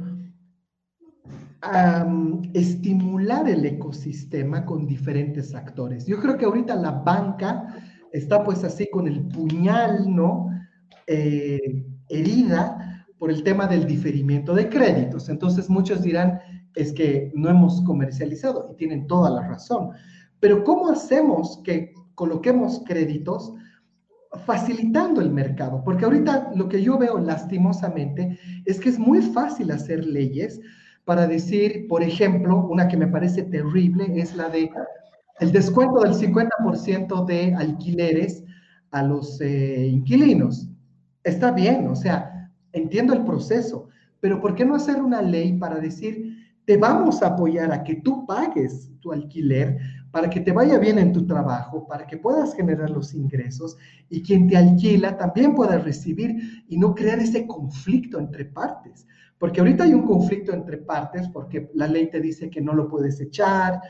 estimular 2.53 3.49
el 3.49 3.65
ecosistema 3.65 4.67
con 4.67 4.87
diferentes 4.87 5.55
actores. 5.55 6.05
Yo 6.05 6.21
creo 6.21 6.37
que 6.37 6.45
ahorita 6.45 6.75
la 6.75 6.91
banca 6.91 7.75
está 8.13 8.45
pues 8.45 8.63
así 8.65 8.87
con 8.91 9.09
el 9.09 9.29
puñal, 9.29 10.15
¿no? 10.15 10.51
Eh, 11.07 11.87
herida 12.11 13.07
por 13.17 13.31
el 13.31 13.43
tema 13.43 13.67
del 13.67 13.87
diferimiento 13.87 14.55
de 14.55 14.69
créditos. 14.69 15.31
Entonces 15.31 15.71
muchos 15.71 16.03
dirán, 16.03 16.39
es 16.75 16.93
que 16.93 17.33
no 17.35 17.49
hemos 17.49 17.81
comercializado 17.81 18.69
y 18.71 18.77
tienen 18.77 19.07
toda 19.07 19.31
la 19.31 19.49
razón. 19.49 19.89
Pero 20.39 20.63
¿cómo 20.65 20.91
hacemos 20.91 21.63
que 21.65 21.94
coloquemos 22.15 22.83
créditos 22.87 23.55
facilitando 24.47 25.21
el 25.21 25.31
mercado, 25.31 25.83
porque 25.85 26.05
ahorita 26.05 26.53
lo 26.55 26.69
que 26.69 26.83
yo 26.83 26.99
veo 26.99 27.19
lastimosamente 27.19 28.39
es 28.65 28.81
que 28.81 28.89
es 28.89 28.99
muy 28.99 29.23
fácil 29.23 29.71
hacer 29.71 30.05
leyes 30.05 30.61
para 31.05 31.27
decir, 31.27 31.87
por 31.89 32.03
ejemplo, 32.03 32.67
una 32.67 32.89
que 32.89 32.97
me 32.97 33.07
parece 33.07 33.43
terrible 33.43 34.07
es 34.15 34.35
la 34.35 34.49
de 34.49 34.71
el 35.41 35.51
descuento 35.53 36.01
del 36.01 36.15
50% 36.15 37.27
de 37.27 37.55
alquileres 37.55 38.45
a 38.93 39.03
los 39.03 39.41
eh, 39.41 39.89
inquilinos. 39.89 40.69
Está 41.25 41.51
bien, 41.51 41.89
o 41.89 41.97
sea, 41.97 42.51
entiendo 42.73 43.13
el 43.13 43.25
proceso, 43.25 43.89
pero 44.21 44.41
¿por 44.41 44.55
qué 44.55 44.65
no 44.65 44.77
hacer 44.77 45.03
una 45.03 45.23
ley 45.23 45.55
para 45.55 45.81
decir, 45.81 46.37
te 46.65 46.77
vamos 46.77 47.23
a 47.23 47.29
apoyar 47.29 47.73
a 47.73 47.83
que 47.83 47.97
tú 47.97 48.25
pagues 48.27 48.91
tu 49.01 49.13
alquiler 49.13 49.77
para 50.15 50.31
que 50.31 50.39
te 50.39 50.53
vaya 50.53 50.79
bien 50.79 51.01
en 51.01 51.13
tu 51.13 51.27
trabajo, 51.27 51.89
para 51.89 52.07
que 52.07 52.19
puedas 52.19 52.55
generar 52.55 52.89
los 52.89 53.15
ingresos 53.15 53.77
y 54.09 54.23
quien 54.23 54.47
te 54.47 54.57
alquila 54.57 55.17
también 55.17 55.57
pueda 55.57 55.77
recibir 55.79 56.65
y 56.69 56.79
no 56.79 56.95
crear 56.95 57.19
ese 57.19 57.49
conflicto 57.49 58.21
entre 58.21 58.45
partes. 58.45 59.09
Porque 59.41 59.59
ahorita 59.59 59.83
hay 59.83 59.93
un 59.93 60.07
conflicto 60.07 60.53
entre 60.53 60.79
partes 60.79 61.27
porque 61.31 61.69
la 61.75 61.89
ley 61.89 62.11
te 62.11 62.21
dice 62.21 62.49
que 62.49 62.61
no 62.61 62.75
lo 62.75 62.89
puedes 62.89 63.21
echar 63.21 63.81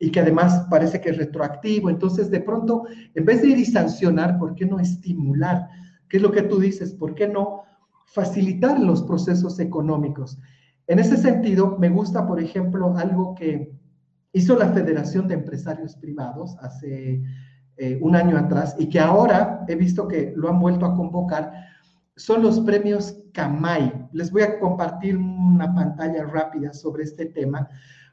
y 0.00 0.10
que 0.10 0.18
además 0.18 0.66
parece 0.68 1.00
que 1.00 1.10
es 1.10 1.18
retroactivo. 1.18 1.88
Entonces, 1.88 2.32
de 2.32 2.40
pronto, 2.40 2.86
en 3.14 3.24
vez 3.24 3.40
de 3.40 3.50
ir 3.50 3.58
y 3.58 3.64
sancionar, 3.64 4.40
¿por 4.40 4.56
qué 4.56 4.66
no 4.66 4.80
estimular? 4.80 5.68
¿Qué 6.08 6.16
es 6.16 6.22
lo 6.24 6.32
que 6.32 6.42
tú 6.42 6.58
dices? 6.58 6.94
¿Por 6.94 7.14
qué 7.14 7.28
no 7.28 7.62
facilitar 8.06 8.80
los 8.80 9.04
procesos 9.04 9.60
económicos? 9.60 10.36
En 10.88 10.98
ese 10.98 11.16
sentido, 11.16 11.78
me 11.78 11.90
gusta, 11.90 12.26
por 12.26 12.40
ejemplo, 12.40 12.96
algo 12.96 13.36
que 13.36 13.78
hizo 14.32 14.56
la 14.56 14.68
Federación 14.68 15.26
de 15.28 15.34
Empresarios 15.34 15.96
Privados 15.96 16.56
hace 16.60 17.22
eh, 17.76 17.98
un 18.00 18.14
año 18.14 18.36
atrás 18.36 18.76
y 18.78 18.88
que 18.88 19.00
ahora 19.00 19.64
he 19.68 19.74
visto 19.74 20.06
que 20.06 20.32
lo 20.36 20.48
han 20.48 20.60
vuelto 20.60 20.86
a 20.86 20.94
convocar, 20.94 21.52
son 22.16 22.42
los 22.42 22.60
premios 22.60 23.18
CAMAI. 23.32 24.08
Les 24.12 24.30
voy 24.30 24.42
a 24.42 24.58
compartir 24.58 25.16
una 25.16 25.74
pantalla 25.74 26.24
rápida 26.24 26.72
sobre 26.72 27.04
este 27.04 27.26
tema, 27.26 27.68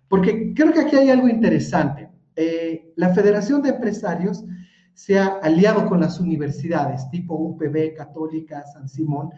porque 0.08 0.54
creo 0.54 0.72
que 0.72 0.82
aquí 0.82 0.96
hay 0.96 1.10
algo 1.10 1.28
interesante. 1.28 2.10
eh, 2.36 2.94
la 2.96 3.14
Federación 3.14 3.64
de 3.64 3.70
Empresarios 3.70 4.46
se 4.94 5.20
ha 5.20 5.40
aliado 5.44 5.88
con 5.88 6.00
las 6.00 6.20
universidades 6.20 7.10
tipo 7.10 7.36
UPB, 7.36 7.96
Católica, 7.96 8.64
San 8.66 8.88
Simón, 8.88 9.32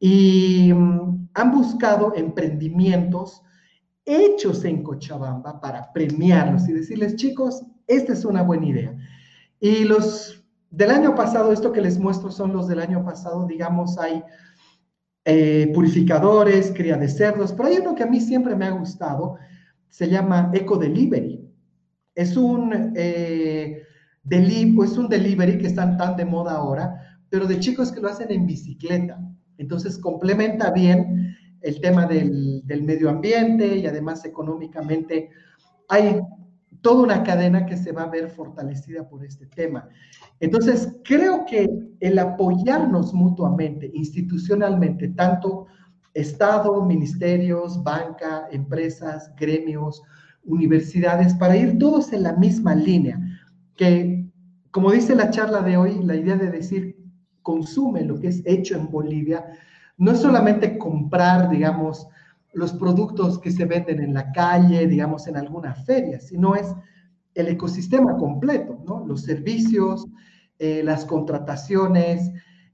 y 0.00 0.72
mm, 0.72 1.28
han 1.34 1.50
buscado 1.52 2.14
emprendimientos 2.16 3.42
hechos 4.08 4.64
en 4.64 4.82
Cochabamba 4.82 5.60
para 5.60 5.92
premiarlos 5.92 6.68
y 6.68 6.72
decirles, 6.72 7.16
chicos, 7.16 7.62
esta 7.86 8.12
es 8.12 8.24
una 8.24 8.42
buena 8.42 8.66
idea. 8.66 8.96
Y 9.60 9.84
los 9.84 10.44
del 10.70 10.90
año 10.90 11.14
pasado, 11.14 11.52
esto 11.52 11.72
que 11.72 11.80
les 11.80 11.98
muestro 11.98 12.30
son 12.30 12.52
los 12.52 12.68
del 12.68 12.80
año 12.80 13.04
pasado, 13.04 13.46
digamos, 13.46 13.98
hay 13.98 14.22
eh, 15.24 15.70
purificadores, 15.74 16.72
cría 16.74 16.96
de 16.96 17.08
cerdos, 17.08 17.52
pero 17.52 17.68
hay 17.68 17.78
uno 17.78 17.94
que 17.94 18.02
a 18.02 18.06
mí 18.06 18.20
siempre 18.20 18.56
me 18.56 18.66
ha 18.66 18.70
gustado, 18.70 19.36
se 19.88 20.08
llama 20.08 20.50
Eco 20.54 20.76
Delivery. 20.76 21.44
Es 22.14 22.36
un, 22.36 22.92
eh, 22.96 23.82
es 24.30 24.98
un 24.98 25.08
delivery 25.08 25.58
que 25.58 25.66
están 25.66 25.96
tan 25.96 26.16
de 26.16 26.24
moda 26.24 26.52
ahora, 26.52 27.20
pero 27.30 27.46
de 27.46 27.60
chicos 27.60 27.92
que 27.92 28.00
lo 28.00 28.08
hacen 28.08 28.30
en 28.30 28.46
bicicleta. 28.46 29.18
Entonces 29.58 29.98
complementa 29.98 30.70
bien 30.70 31.36
el 31.62 31.80
tema 31.80 32.06
del, 32.06 32.62
del 32.64 32.82
medio 32.82 33.10
ambiente 33.10 33.76
y 33.76 33.86
además 33.86 34.24
económicamente 34.24 35.30
hay 35.88 36.20
toda 36.80 37.02
una 37.02 37.22
cadena 37.22 37.66
que 37.66 37.76
se 37.76 37.92
va 37.92 38.02
a 38.02 38.10
ver 38.10 38.30
fortalecida 38.30 39.08
por 39.08 39.24
este 39.24 39.46
tema. 39.46 39.88
Entonces, 40.40 40.96
creo 41.04 41.44
que 41.46 41.68
el 42.00 42.18
apoyarnos 42.18 43.12
mutuamente, 43.12 43.90
institucionalmente, 43.92 45.08
tanto 45.08 45.66
Estado, 46.14 46.84
ministerios, 46.84 47.82
banca, 47.84 48.48
empresas, 48.50 49.32
gremios, 49.36 50.02
universidades, 50.44 51.34
para 51.34 51.56
ir 51.56 51.78
todos 51.78 52.12
en 52.12 52.24
la 52.24 52.32
misma 52.32 52.74
línea, 52.74 53.20
que, 53.76 54.26
como 54.70 54.90
dice 54.90 55.14
la 55.14 55.30
charla 55.30 55.60
de 55.62 55.76
hoy, 55.76 56.02
la 56.02 56.16
idea 56.16 56.36
de 56.36 56.50
decir, 56.50 56.96
consume 57.42 58.02
lo 58.02 58.18
que 58.18 58.28
es 58.28 58.42
hecho 58.46 58.76
en 58.76 58.90
Bolivia, 58.90 59.44
no 59.98 60.12
es 60.12 60.20
solamente 60.20 60.78
comprar, 60.78 61.50
digamos, 61.50 62.08
los 62.52 62.72
productos 62.72 63.38
que 63.38 63.50
se 63.50 63.64
venden 63.64 64.00
en 64.00 64.14
la 64.14 64.32
calle, 64.32 64.86
digamos, 64.86 65.26
en 65.26 65.36
alguna 65.36 65.74
feria, 65.74 66.18
sino 66.20 66.54
es 66.54 66.74
el 67.34 67.48
ecosistema 67.48 68.16
completo, 68.16 68.80
¿no? 68.86 69.06
Los 69.06 69.22
servicios, 69.22 70.06
eh, 70.58 70.82
las 70.82 71.04
contrataciones, 71.04 72.32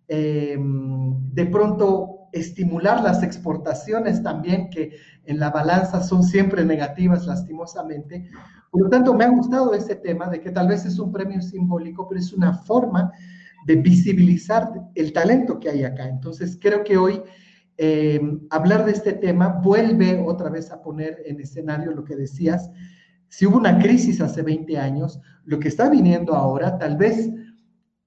eh, 0.08 0.56
de 0.58 1.46
pronto 1.46 2.28
estimular 2.32 3.02
las 3.02 3.22
exportaciones 3.22 4.22
también, 4.22 4.68
que 4.70 4.92
en 5.24 5.38
la 5.38 5.50
balanza 5.50 6.02
son 6.02 6.22
siempre 6.22 6.64
negativas, 6.64 7.26
lastimosamente. 7.26 8.28
Por 8.70 8.82
lo 8.82 8.90
tanto, 8.90 9.14
me 9.14 9.24
ha 9.24 9.28
gustado 9.28 9.72
ese 9.72 9.94
tema 9.96 10.28
de 10.28 10.40
que 10.40 10.50
tal 10.50 10.68
vez 10.68 10.84
es 10.84 10.98
un 10.98 11.12
premio 11.12 11.40
simbólico, 11.40 12.08
pero 12.08 12.20
es 12.20 12.32
una 12.32 12.54
forma 12.54 13.12
de 13.64 13.76
visibilizar 13.76 14.70
el 14.94 15.12
talento 15.12 15.58
que 15.58 15.70
hay 15.70 15.84
acá. 15.84 16.08
Entonces, 16.08 16.58
creo 16.60 16.84
que 16.84 16.96
hoy 16.96 17.22
eh, 17.76 18.20
hablar 18.50 18.84
de 18.84 18.92
este 18.92 19.14
tema 19.14 19.60
vuelve 19.62 20.22
otra 20.24 20.50
vez 20.50 20.70
a 20.70 20.80
poner 20.80 21.22
en 21.26 21.40
escenario 21.40 21.92
lo 21.92 22.04
que 22.04 22.16
decías. 22.16 22.70
Si 23.28 23.46
hubo 23.46 23.56
una 23.56 23.78
crisis 23.78 24.20
hace 24.20 24.42
20 24.42 24.78
años, 24.78 25.20
lo 25.44 25.58
que 25.58 25.68
está 25.68 25.88
viniendo 25.90 26.34
ahora, 26.34 26.78
tal 26.78 26.96
vez 26.96 27.30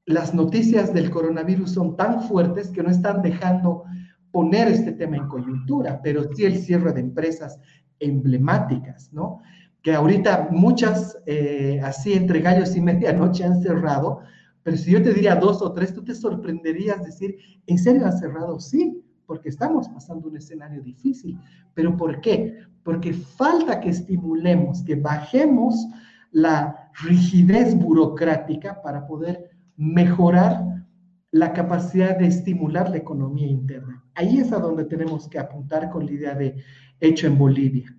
las 0.05 0.33
noticias 0.33 0.93
del 0.93 1.09
coronavirus 1.09 1.71
son 1.71 1.97
tan 1.97 2.23
fuertes 2.23 2.69
que 2.69 2.81
no 2.81 2.89
están 2.89 3.21
dejando 3.21 3.83
poner 4.31 4.69
este 4.69 4.93
tema 4.93 5.17
en 5.17 5.27
coyuntura, 5.27 6.01
pero 6.01 6.33
sí 6.33 6.45
el 6.45 6.57
cierre 6.59 6.93
de 6.93 7.01
empresas 7.01 7.59
emblemáticas, 7.99 9.11
¿no? 9.11 9.41
Que 9.81 9.93
ahorita 9.93 10.47
muchas, 10.51 11.17
eh, 11.25 11.81
así 11.83 12.13
entre 12.13 12.39
gallos 12.39 12.75
y 12.75 12.81
medianoche 12.89 13.43
han 13.43 13.61
cerrado, 13.61 14.21
pero 14.67 14.75
si 14.75 14.91
yo 14.91 15.01
te 15.01 15.13
diría 15.13 15.33
dos 15.33 15.61
o 15.61 15.71
tres, 15.71 15.93
tú 15.93 16.03
te 16.03 16.13
sorprenderías 16.13 17.01
decir, 17.01 17.37
¿en 17.67 17.77
serio 17.77 18.05
han 18.05 18.19
cerrado? 18.19 18.59
Sí, 18.59 19.01
porque 19.25 19.47
estamos 19.47 19.87
pasando 19.87 20.27
un 20.27 20.35
escenario 20.35 20.83
difícil. 20.83 21.39
¿Pero 21.73 21.95
por 21.95 22.19
qué? 22.19 22.53
Porque 22.83 23.13
falta 23.13 23.79
que 23.79 23.87
estimulemos, 23.87 24.83
que 24.83 24.95
bajemos 24.95 25.87
la 26.33 26.91
rigidez 27.01 27.75
burocrática 27.79 28.81
para 28.81 29.07
poder 29.07 29.51
mejorar 29.77 30.85
la 31.31 31.53
capacidad 31.53 32.17
de 32.17 32.27
estimular 32.27 32.89
la 32.89 32.97
economía 32.97 33.47
interna. 33.47 34.03
Ahí 34.15 34.39
es 34.41 34.51
a 34.51 34.59
donde 34.59 34.83
tenemos 34.83 35.29
que 35.29 35.39
apuntar 35.39 35.89
con 35.89 36.05
la 36.05 36.11
idea 36.11 36.35
de 36.35 36.61
hecho 36.99 37.25
en 37.25 37.37
Bolivia. 37.37 37.95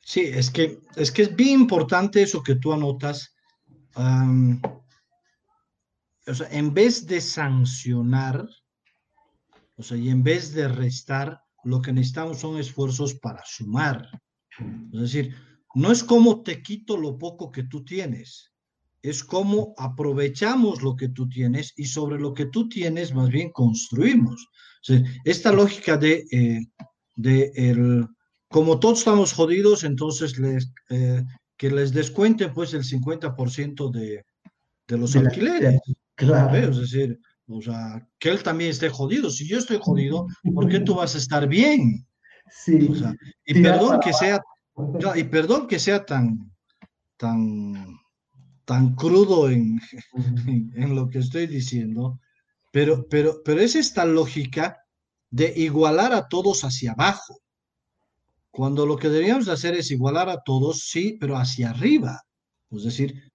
Sí, 0.00 0.20
es 0.20 0.50
que 0.50 0.78
es, 0.94 1.10
que 1.10 1.22
es 1.22 1.34
bien 1.34 1.60
importante 1.60 2.20
eso 2.20 2.42
que 2.42 2.56
tú 2.56 2.74
anotas. 2.74 3.34
O 6.26 6.34
sea, 6.34 6.48
en 6.50 6.72
vez 6.72 7.06
de 7.06 7.20
sancionar, 7.20 8.46
o 9.76 9.82
sea, 9.82 9.96
y 9.96 10.08
en 10.08 10.22
vez 10.22 10.52
de 10.54 10.68
restar, 10.68 11.40
lo 11.64 11.80
que 11.80 11.92
necesitamos 11.92 12.40
son 12.40 12.58
esfuerzos 12.58 13.14
para 13.14 13.42
sumar. 13.44 14.08
Es 14.92 15.00
decir, 15.00 15.34
no 15.74 15.90
es 15.90 16.04
como 16.04 16.42
te 16.42 16.62
quito 16.62 16.96
lo 16.96 17.18
poco 17.18 17.50
que 17.50 17.64
tú 17.64 17.84
tienes, 17.84 18.52
es 19.02 19.24
como 19.24 19.74
aprovechamos 19.76 20.82
lo 20.82 20.96
que 20.96 21.08
tú 21.08 21.28
tienes 21.28 21.72
y 21.76 21.86
sobre 21.86 22.20
lo 22.20 22.34
que 22.34 22.46
tú 22.46 22.68
tienes 22.68 23.14
más 23.14 23.28
bien 23.28 23.50
construimos. 23.50 24.48
esta 25.24 25.52
lógica 25.52 25.96
de, 25.96 26.24
eh, 26.30 26.60
de 27.16 27.52
el, 27.54 28.06
como 28.48 28.78
todos 28.78 29.00
estamos 29.00 29.32
jodidos, 29.32 29.84
entonces 29.84 30.38
les, 30.38 30.72
eh, 30.90 31.24
que 31.56 31.70
les 31.70 31.92
descuenten 31.92 32.52
pues 32.52 32.74
el 32.74 32.84
50% 32.84 33.90
de, 33.90 34.24
de 34.86 34.98
los 34.98 35.16
alquileres. 35.16 35.80
Claro. 36.14 36.70
Es 36.70 36.76
decir, 36.78 37.18
o 37.46 37.60
sea, 37.60 38.06
que 38.18 38.30
él 38.30 38.42
también 38.42 38.70
esté 38.70 38.88
jodido. 38.88 39.30
Si 39.30 39.46
yo 39.46 39.58
estoy 39.58 39.78
jodido, 39.80 40.26
¿por 40.54 40.68
qué 40.68 40.80
tú 40.80 40.94
vas 40.94 41.14
a 41.14 41.18
estar 41.18 41.46
bien? 41.48 42.06
Sí. 42.50 42.90
y 43.46 43.62
perdón 43.62 44.00
que 44.00 44.12
sea, 44.12 44.40
y 45.16 45.24
perdón 45.24 45.66
que 45.66 45.78
sea 45.78 46.04
tan, 46.04 46.52
tan, 47.16 47.98
tan 48.64 48.94
crudo 48.94 49.48
en, 49.48 49.80
en, 50.76 50.94
lo 50.94 51.08
que 51.08 51.18
estoy 51.18 51.46
diciendo, 51.46 52.20
pero, 52.72 53.06
pero, 53.08 53.42
pero 53.44 53.60
es 53.60 53.74
esta 53.74 54.04
lógica 54.04 54.78
de 55.30 55.52
igualar 55.56 56.12
a 56.12 56.28
todos 56.28 56.62
hacia 56.64 56.92
abajo. 56.92 57.38
Cuando 58.50 58.84
lo 58.84 58.96
que 58.96 59.08
deberíamos 59.08 59.48
hacer 59.48 59.74
es 59.74 59.90
igualar 59.90 60.28
a 60.28 60.42
todos, 60.42 60.80
sí, 60.80 61.16
pero 61.18 61.38
hacia 61.38 61.70
arriba. 61.70 62.20
Es 62.70 62.84
decir, 62.84 63.31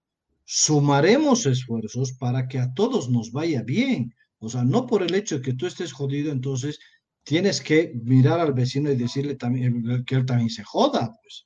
sumaremos 0.49 1.45
esfuerzos 1.45 2.13
para 2.13 2.47
que 2.47 2.57
a 2.57 2.73
todos 2.73 3.09
nos 3.09 3.33
vaya 3.33 3.63
bien. 3.63 4.15
O 4.39 4.49
sea, 4.49 4.63
no 4.63 4.87
por 4.87 5.03
el 5.03 5.13
hecho 5.13 5.35
de 5.35 5.41
que 5.41 5.53
tú 5.53 5.65
estés 5.67 5.91
jodido, 5.91 6.31
entonces 6.31 6.79
tienes 7.23 7.59
que 7.59 7.91
mirar 8.01 8.39
al 8.39 8.53
vecino 8.53 8.89
y 8.89 8.95
decirle 8.95 9.35
también 9.35 10.05
que 10.05 10.15
él 10.15 10.25
también 10.25 10.49
se 10.49 10.63
joda, 10.63 11.11
pues. 11.21 11.45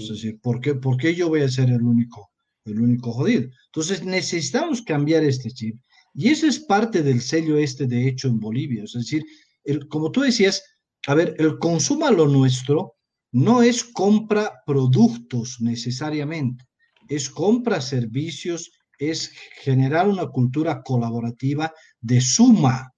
Es 0.00 0.08
decir, 0.08 0.40
¿por 0.40 0.60
qué, 0.60 0.74
¿por 0.74 0.96
qué 0.96 1.14
yo 1.14 1.28
voy 1.28 1.42
a 1.42 1.48
ser 1.48 1.70
el 1.70 1.82
único, 1.82 2.30
el 2.64 2.80
único 2.80 3.12
jodido? 3.12 3.48
Entonces 3.66 4.04
necesitamos 4.04 4.82
cambiar 4.82 5.24
este 5.24 5.50
chip. 5.50 5.76
Y 6.14 6.28
eso 6.28 6.46
es 6.46 6.60
parte 6.60 7.02
del 7.02 7.20
sello 7.22 7.56
este 7.56 7.86
de 7.86 8.06
hecho 8.06 8.28
en 8.28 8.38
Bolivia. 8.38 8.84
Es 8.84 8.92
decir, 8.92 9.24
el, 9.64 9.88
como 9.88 10.12
tú 10.12 10.20
decías, 10.20 10.62
a 11.08 11.14
ver, 11.14 11.34
el 11.38 11.58
consumo 11.58 12.06
a 12.06 12.12
lo 12.12 12.28
nuestro 12.28 12.94
no 13.32 13.62
es 13.62 13.82
compra 13.82 14.52
productos 14.64 15.56
necesariamente 15.60 16.64
es 17.08 17.30
compra 17.30 17.80
servicios, 17.80 18.72
es 18.98 19.32
generar 19.62 20.08
una 20.08 20.26
cultura 20.28 20.82
colaborativa 20.82 21.72
de 22.00 22.20
suma. 22.20 22.92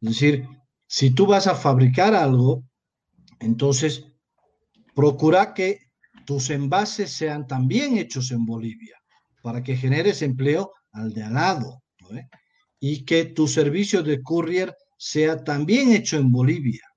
Es 0.00 0.08
decir, 0.10 0.46
si 0.86 1.10
tú 1.10 1.26
vas 1.26 1.46
a 1.46 1.54
fabricar 1.54 2.14
algo, 2.14 2.64
entonces 3.40 4.04
procura 4.94 5.54
que 5.54 5.80
tus 6.24 6.50
envases 6.50 7.10
sean 7.12 7.46
también 7.46 7.98
hechos 7.98 8.30
en 8.30 8.44
Bolivia 8.44 8.96
para 9.42 9.62
que 9.62 9.76
generes 9.76 10.22
empleo 10.22 10.72
al 10.92 11.12
de 11.12 11.22
al 11.22 11.34
lado 11.34 11.82
y 12.80 13.04
que 13.04 13.24
tu 13.24 13.48
servicio 13.48 14.02
de 14.02 14.22
courier 14.22 14.74
sea 14.96 15.42
también 15.42 15.92
hecho 15.92 16.16
en 16.16 16.30
Bolivia 16.30 16.87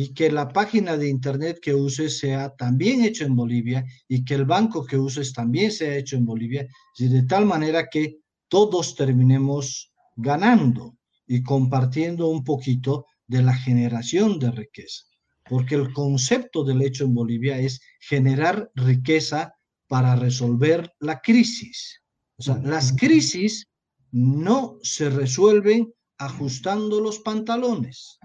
y 0.00 0.14
que 0.14 0.30
la 0.30 0.46
página 0.46 0.96
de 0.96 1.08
internet 1.08 1.58
que 1.60 1.74
uses 1.74 2.20
sea 2.20 2.54
también 2.54 3.02
hecho 3.02 3.24
en 3.24 3.34
Bolivia 3.34 3.84
y 4.06 4.24
que 4.24 4.34
el 4.34 4.44
banco 4.44 4.86
que 4.86 4.96
uses 4.96 5.32
también 5.32 5.72
sea 5.72 5.96
hecho 5.96 6.14
en 6.14 6.24
Bolivia, 6.24 6.68
de 6.96 7.22
tal 7.24 7.46
manera 7.46 7.88
que 7.90 8.20
todos 8.46 8.94
terminemos 8.94 9.92
ganando 10.14 10.96
y 11.26 11.42
compartiendo 11.42 12.28
un 12.28 12.44
poquito 12.44 13.06
de 13.26 13.42
la 13.42 13.54
generación 13.54 14.38
de 14.38 14.52
riqueza. 14.52 15.02
Porque 15.42 15.74
el 15.74 15.92
concepto 15.92 16.62
del 16.62 16.82
hecho 16.82 17.02
en 17.02 17.14
Bolivia 17.14 17.58
es 17.58 17.80
generar 17.98 18.70
riqueza 18.76 19.52
para 19.88 20.14
resolver 20.14 20.92
la 21.00 21.18
crisis. 21.18 22.04
O 22.36 22.42
sea, 22.44 22.58
las 22.58 22.92
crisis 22.92 23.66
no 24.12 24.78
se 24.80 25.10
resuelven 25.10 25.92
ajustando 26.18 27.00
los 27.00 27.18
pantalones 27.18 28.17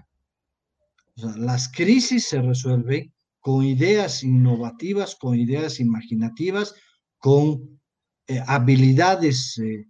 las 1.16 1.68
crisis 1.68 2.28
se 2.28 2.42
resuelven 2.42 3.12
con 3.40 3.64
ideas 3.64 4.22
innovativas, 4.22 5.16
con 5.16 5.38
ideas 5.38 5.78
imaginativas, 5.80 6.74
con 7.18 7.80
eh, 8.26 8.40
habilidades 8.46 9.58
eh, 9.58 9.86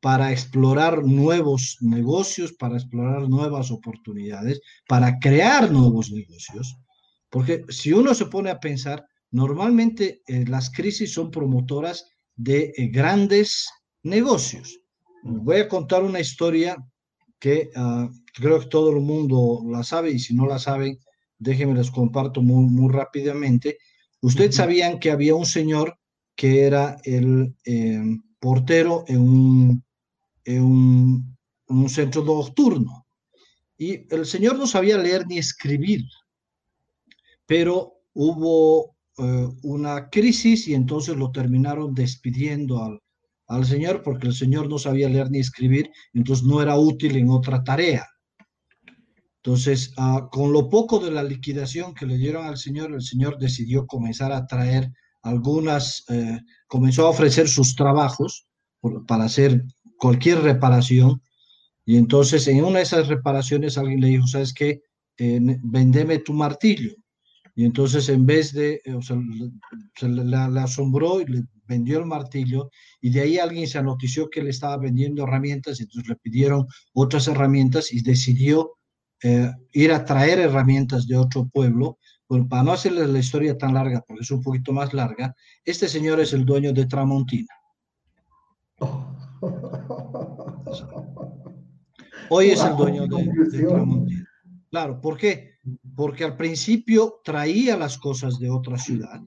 para 0.00 0.32
explorar 0.32 1.02
nuevos 1.02 1.78
negocios, 1.80 2.52
para 2.52 2.76
explorar 2.76 3.28
nuevas 3.28 3.70
oportunidades, 3.70 4.60
para 4.86 5.18
crear 5.18 5.70
nuevos 5.70 6.10
negocios. 6.10 6.76
Porque 7.30 7.64
si 7.68 7.92
uno 7.92 8.14
se 8.14 8.26
pone 8.26 8.50
a 8.50 8.60
pensar, 8.60 9.04
normalmente 9.30 10.22
eh, 10.26 10.44
las 10.46 10.70
crisis 10.70 11.12
son 11.12 11.30
promotoras 11.30 12.06
de 12.36 12.72
grandes 12.92 13.68
negocios. 14.02 14.80
Voy 15.22 15.56
a 15.60 15.68
contar 15.68 16.02
una 16.02 16.20
historia 16.20 16.76
que 17.38 17.70
ah, 17.74 18.08
creo 18.34 18.60
que 18.60 18.66
todo 18.66 18.90
el 18.90 19.00
mundo 19.00 19.62
la 19.66 19.82
sabe 19.82 20.10
y 20.10 20.18
si 20.18 20.34
no 20.34 20.46
la 20.46 20.58
saben, 20.58 20.98
déjenme 21.38 21.74
les 21.74 21.90
comparto 21.90 22.42
muy, 22.42 22.70
muy 22.70 22.92
rápidamente. 22.92 23.78
Ustedes 24.20 24.56
sabían 24.56 24.98
que 24.98 25.10
había 25.10 25.34
un 25.34 25.46
señor 25.46 25.98
que 26.36 26.62
era 26.62 26.98
el 27.04 27.54
em, 27.64 28.22
portero 28.38 29.04
en 29.08 29.20
un, 29.20 29.84
en 30.44 30.62
un, 30.62 31.36
un, 31.68 31.88
centro 31.88 32.24
nocturno. 32.24 33.06
Y 33.76 34.06
el 34.14 34.26
señor 34.26 34.58
no 34.58 34.66
sabía 34.66 34.98
leer 34.98 35.26
ni 35.26 35.38
escribir, 35.38 36.04
pero 37.46 37.94
hubo 38.14 38.96
eh, 39.18 39.48
una 39.62 40.08
crisis 40.10 40.68
y 40.68 40.74
entonces 40.74 41.16
lo 41.16 41.30
terminaron 41.30 41.94
despidiendo 41.94 42.82
al, 42.82 43.00
al 43.48 43.66
señor 43.66 44.02
porque 44.02 44.28
el 44.28 44.34
señor 44.34 44.68
no 44.68 44.78
sabía 44.78 45.08
leer 45.08 45.30
ni 45.30 45.40
escribir, 45.40 45.90
entonces 46.14 46.46
no 46.46 46.62
era 46.62 46.78
útil 46.78 47.16
en 47.16 47.30
otra 47.30 47.62
tarea. 47.64 48.06
Entonces, 49.42 49.94
ah, 49.96 50.28
con 50.30 50.52
lo 50.52 50.68
poco 50.68 50.98
de 50.98 51.10
la 51.10 51.22
liquidación 51.22 51.94
que 51.94 52.04
le 52.04 52.18
dieron 52.18 52.46
al 52.46 52.58
señor, 52.58 52.92
el 52.92 53.00
señor 53.00 53.38
decidió 53.38 53.86
comenzar 53.86 54.32
a 54.32 54.46
traer 54.46 54.92
algunas, 55.22 56.04
eh, 56.08 56.40
comenzó 56.66 57.06
a 57.06 57.10
ofrecer 57.10 57.48
sus 57.48 57.74
trabajos 57.74 58.46
para 59.06 59.24
hacer 59.24 59.64
cualquier 59.98 60.40
reparación. 60.42 61.22
Y 61.86 61.96
entonces 61.96 62.46
en 62.48 62.64
una 62.64 62.78
de 62.78 62.84
esas 62.84 63.08
reparaciones 63.08 63.78
alguien 63.78 64.00
le 64.00 64.08
dijo, 64.08 64.26
¿sabes 64.26 64.52
qué? 64.52 64.82
Eh, 65.16 65.40
vendeme 65.62 66.18
tu 66.18 66.34
martillo. 66.34 66.94
Y 67.54 67.64
entonces 67.64 68.08
en 68.10 68.26
vez 68.26 68.52
de, 68.52 68.80
eh, 68.84 68.94
o 68.94 69.02
sea, 69.02 69.16
se 69.96 70.08
le, 70.08 70.36
asombró 70.36 71.20
y 71.20 71.26
le 71.26 71.44
vendió 71.66 71.98
el 71.98 72.06
martillo 72.06 72.70
y 73.00 73.10
de 73.10 73.20
ahí 73.20 73.38
alguien 73.38 73.66
se 73.66 73.78
anotició 73.78 74.28
que 74.28 74.42
le 74.42 74.50
estaba 74.50 74.76
vendiendo 74.76 75.24
herramientas 75.24 75.80
y 75.80 75.84
entonces 75.84 76.08
le 76.08 76.16
pidieron 76.16 76.66
otras 76.92 77.26
herramientas 77.28 77.92
y 77.92 78.02
decidió 78.02 78.76
eh, 79.22 79.52
ir 79.72 79.92
a 79.92 80.04
traer 80.04 80.38
herramientas 80.40 81.06
de 81.06 81.16
otro 81.16 81.48
pueblo, 81.48 81.98
pues 82.26 82.42
para 82.48 82.62
no 82.62 82.72
hacerles 82.72 83.08
la 83.08 83.18
historia 83.18 83.58
tan 83.58 83.74
larga, 83.74 84.02
porque 84.06 84.22
es 84.22 84.30
un 84.30 84.42
poquito 84.42 84.72
más 84.72 84.94
larga, 84.94 85.34
este 85.64 85.88
señor 85.88 86.20
es 86.20 86.32
el 86.32 86.44
dueño 86.44 86.72
de 86.72 86.86
Tramontina. 86.86 87.54
Hoy 92.28 92.50
es 92.50 92.62
el 92.62 92.76
dueño 92.76 93.06
de, 93.06 93.30
de 93.50 93.66
Tramontina. 93.66 94.28
Claro, 94.70 95.00
¿por 95.00 95.16
qué? 95.16 95.54
Porque 95.96 96.24
al 96.24 96.36
principio 96.36 97.20
traía 97.24 97.76
las 97.76 97.98
cosas 97.98 98.38
de 98.38 98.50
otra 98.50 98.78
ciudad 98.78 99.20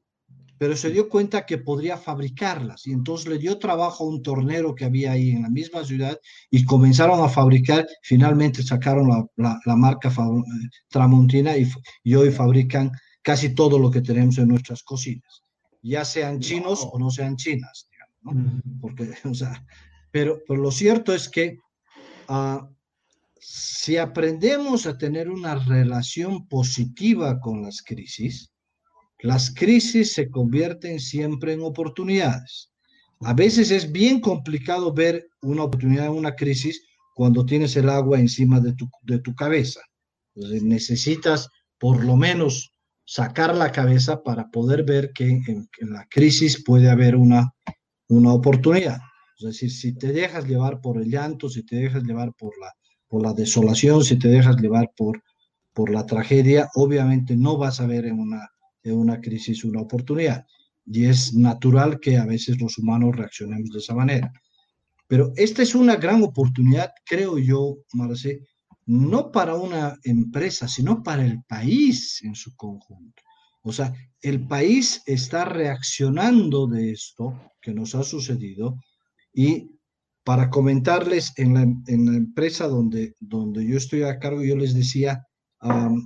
pero 0.57 0.75
se 0.75 0.91
dio 0.91 1.09
cuenta 1.09 1.45
que 1.45 1.57
podría 1.57 1.97
fabricarlas 1.97 2.85
y 2.87 2.91
entonces 2.91 3.27
le 3.27 3.37
dio 3.37 3.57
trabajo 3.57 4.03
a 4.03 4.07
un 4.07 4.21
tornero 4.21 4.75
que 4.75 4.85
había 4.85 5.11
ahí 5.11 5.31
en 5.31 5.43
la 5.43 5.49
misma 5.49 5.83
ciudad 5.83 6.19
y 6.49 6.63
comenzaron 6.63 7.23
a 7.23 7.29
fabricar, 7.29 7.85
finalmente 8.01 8.63
sacaron 8.63 9.09
la, 9.35 9.59
la, 9.65 9.75
marca 9.75 10.09
eh, 10.09 10.69
Tramontina 10.89 11.57
y, 11.57 11.69
y, 12.03 12.15
hoy 12.15 12.31
fabrican 12.31 12.91
casi 13.21 13.55
todo 13.55 13.79
lo 13.79 13.89
que 13.89 14.01
tenemos 14.01 14.37
en 14.37 14.49
nuestras 14.49 14.83
cocinas, 14.83 15.43
ya 15.81 16.05
sean 16.05 16.39
chinos 16.39 16.87
o 16.91 16.99
no 16.99 17.09
sean 17.09 17.35
chinas, 17.35 17.89
digamos, 17.91 18.45
¿no? 18.45 18.61
Porque, 18.79 19.09
o 19.29 19.33
sea, 19.33 19.65
pero, 20.11 20.39
pero 20.47 20.61
lo 20.61 20.71
cierto 20.71 21.13
es 21.13 21.27
que 21.27 21.57
uh, 22.29 22.59
si 23.39 23.97
aprendemos 23.97 24.85
a 24.85 24.97
tener 24.97 25.29
una 25.29 25.55
relación 25.55 26.47
positiva 26.47 27.39
con 27.41 27.63
las 27.63 27.81
crisis, 27.81 28.52
las 29.23 29.53
crisis 29.53 30.11
se 30.11 30.29
convierten 30.29 30.99
siempre 30.99 31.53
en 31.53 31.61
oportunidades. 31.61 32.69
A 33.21 33.33
veces 33.33 33.71
es 33.71 33.89
bien 33.89 34.19
complicado 34.19 34.93
ver 34.93 35.29
una 35.41 35.63
oportunidad 35.63 36.07
en 36.07 36.11
una 36.11 36.35
crisis 36.35 36.83
cuando 37.15 37.45
tienes 37.45 37.77
el 37.77 37.87
agua 37.87 38.19
encima 38.19 38.59
de 38.59 38.73
tu, 38.73 38.89
de 39.01 39.19
tu 39.19 39.33
cabeza. 39.33 39.79
Entonces 40.35 40.63
necesitas 40.63 41.47
por 41.79 42.03
lo 42.03 42.17
menos 42.17 42.73
sacar 43.05 43.55
la 43.55 43.71
cabeza 43.71 44.21
para 44.21 44.49
poder 44.51 44.83
ver 44.83 45.13
que 45.13 45.29
en, 45.29 45.69
la 45.79 46.05
crisis 46.09 46.61
puede 46.61 46.89
haber 46.89 47.15
una, 47.15 47.53
una 48.09 48.33
oportunidad. 48.33 48.99
Es 49.39 49.45
decir, 49.45 49.71
si 49.71 49.93
te 49.93 50.11
dejas 50.11 50.45
llevar 50.45 50.81
por 50.81 50.97
el 50.97 51.09
llanto, 51.09 51.47
si 51.47 51.63
te 51.63 51.77
dejas 51.77 52.03
llevar 52.03 52.33
por 52.33 52.51
la, 52.59 52.73
por 53.07 53.21
la 53.21 53.33
desolación, 53.33 54.03
si 54.03 54.19
te 54.19 54.27
dejas 54.27 54.57
llevar 54.57 54.91
por, 54.97 55.23
por 55.71 55.91
la 55.91 56.05
tragedia, 56.05 56.69
obviamente 56.75 57.37
no 57.37 57.57
vas 57.57 57.79
a 57.79 57.87
ver 57.87 58.05
en 58.05 58.19
una 58.19 58.49
de 58.83 58.93
una 58.93 59.21
crisis 59.21 59.63
una 59.63 59.81
oportunidad. 59.81 60.45
Y 60.85 61.05
es 61.05 61.33
natural 61.33 61.99
que 61.99 62.17
a 62.17 62.25
veces 62.25 62.59
los 62.61 62.77
humanos 62.77 63.15
reaccionemos 63.15 63.69
de 63.69 63.79
esa 63.79 63.95
manera. 63.95 64.31
Pero 65.07 65.31
esta 65.35 65.61
es 65.61 65.75
una 65.75 65.95
gran 65.95 66.23
oportunidad, 66.23 66.91
creo 67.05 67.37
yo, 67.37 67.77
Marce, 67.93 68.41
no 68.85 69.31
para 69.31 69.55
una 69.55 69.97
empresa, 70.03 70.67
sino 70.67 71.03
para 71.03 71.25
el 71.25 71.41
país 71.43 72.21
en 72.23 72.35
su 72.35 72.55
conjunto. 72.55 73.21
O 73.61 73.71
sea, 73.71 73.93
el 74.21 74.45
país 74.45 75.01
está 75.05 75.45
reaccionando 75.45 76.67
de 76.67 76.91
esto 76.91 77.51
que 77.61 77.73
nos 77.73 77.95
ha 77.95 78.03
sucedido 78.03 78.77
y 79.33 79.71
para 80.25 80.49
comentarles 80.49 81.33
en 81.37 81.53
la, 81.53 81.61
en 81.61 82.05
la 82.05 82.17
empresa 82.17 82.67
donde, 82.67 83.15
donde 83.19 83.65
yo 83.65 83.77
estoy 83.77 84.03
a 84.03 84.19
cargo, 84.19 84.43
yo 84.43 84.55
les 84.55 84.73
decía, 84.73 85.25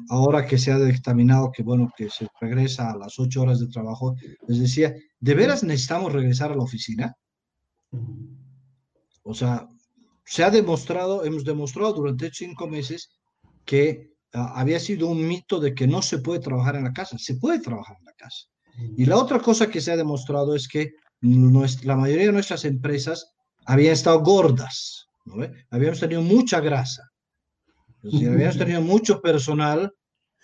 ahora 0.09 0.45
que 0.45 0.57
se 0.57 0.71
ha 0.71 0.79
dictaminado 0.79 1.51
que, 1.51 1.63
bueno, 1.63 1.91
que 1.95 2.09
se 2.09 2.27
regresa 2.39 2.91
a 2.91 2.97
las 2.97 3.17
ocho 3.19 3.41
horas 3.41 3.59
de 3.59 3.67
trabajo, 3.67 4.15
les 4.47 4.59
decía, 4.59 4.93
¿de 5.19 5.33
veras 5.33 5.63
necesitamos 5.63 6.13
regresar 6.13 6.51
a 6.51 6.55
la 6.55 6.63
oficina? 6.63 7.15
O 9.23 9.33
sea, 9.33 9.67
se 10.25 10.43
ha 10.43 10.51
demostrado, 10.51 11.25
hemos 11.25 11.43
demostrado 11.43 11.93
durante 11.93 12.31
cinco 12.31 12.67
meses 12.67 13.09
que 13.65 14.11
ah, 14.33 14.53
había 14.55 14.79
sido 14.79 15.07
un 15.07 15.27
mito 15.27 15.59
de 15.59 15.73
que 15.73 15.87
no 15.87 16.01
se 16.01 16.19
puede 16.19 16.39
trabajar 16.39 16.75
en 16.75 16.83
la 16.83 16.93
casa, 16.93 17.17
se 17.17 17.35
puede 17.35 17.59
trabajar 17.59 17.97
en 17.99 18.05
la 18.05 18.13
casa. 18.13 18.45
Y 18.95 19.05
la 19.05 19.17
otra 19.17 19.39
cosa 19.39 19.69
que 19.69 19.81
se 19.81 19.91
ha 19.91 19.97
demostrado 19.97 20.55
es 20.55 20.67
que 20.67 20.91
la 21.21 21.95
mayoría 21.95 22.27
de 22.27 22.31
nuestras 22.31 22.63
empresas 22.63 23.33
habían 23.65 23.93
estado 23.93 24.19
gordas, 24.19 25.07
¿no? 25.25 25.47
habíamos 25.71 25.99
tenido 25.99 26.21
mucha 26.21 26.59
grasa 26.59 27.03
habíamos 28.13 28.57
tenido 28.57 28.81
mucho 28.81 29.21
personal 29.21 29.93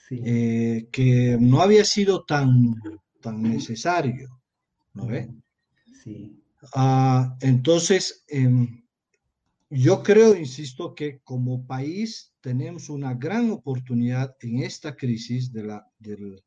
eh, 0.09 0.88
que 0.91 1.38
no 1.39 1.61
había 1.61 1.86
sido 1.86 2.24
tan, 2.24 2.76
tan 3.22 3.41
necesario, 3.41 4.41
¿no 4.93 5.07
ve? 5.07 5.30
Sí. 6.03 6.39
Ah, 6.76 7.36
entonces, 7.41 8.24
em, 8.28 8.84
yo 9.70 10.03
creo, 10.03 10.36
insisto, 10.36 10.93
que 10.93 11.20
como 11.24 11.66
país 11.66 12.34
tenemos 12.41 12.89
una 12.89 13.14
gran 13.14 13.49
oportunidad 13.51 14.36
en 14.41 14.59
esta 14.59 14.95
crisis 14.95 15.51
de 15.51 15.64
la, 15.64 15.88
del, 15.99 16.43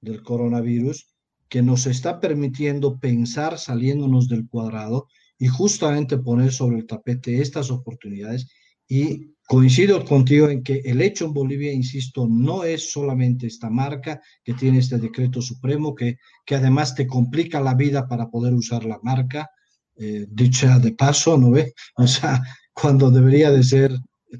del 0.00 0.22
coronavirus 0.22 1.08
que 1.48 1.62
nos 1.62 1.86
está 1.86 2.20
permitiendo 2.20 2.98
pensar 2.98 3.58
saliéndonos 3.58 4.28
del 4.28 4.48
cuadrado 4.48 5.08
y 5.38 5.48
justamente 5.48 6.16
poner 6.18 6.52
sobre 6.52 6.78
el 6.78 6.86
tapete 6.86 7.40
estas 7.40 7.70
oportunidades 7.70 8.48
y 8.90 9.30
Coincido 9.50 10.04
contigo 10.04 10.48
en 10.48 10.62
que 10.62 10.80
el 10.84 11.02
hecho 11.02 11.24
en 11.24 11.32
Bolivia, 11.32 11.72
insisto, 11.72 12.24
no 12.30 12.62
es 12.62 12.92
solamente 12.92 13.48
esta 13.48 13.68
marca 13.68 14.22
que 14.44 14.54
tiene 14.54 14.78
este 14.78 14.96
decreto 14.98 15.42
supremo, 15.42 15.92
que, 15.92 16.18
que 16.46 16.54
además 16.54 16.94
te 16.94 17.04
complica 17.04 17.60
la 17.60 17.74
vida 17.74 18.06
para 18.06 18.30
poder 18.30 18.54
usar 18.54 18.84
la 18.84 19.00
marca, 19.02 19.50
eh, 19.96 20.24
dicha 20.30 20.78
de 20.78 20.92
paso, 20.92 21.36
¿no 21.36 21.50
ve? 21.50 21.74
O 21.96 22.06
sea, 22.06 22.40
cuando 22.72 23.10
debería 23.10 23.50
de 23.50 23.64
ser 23.64 23.92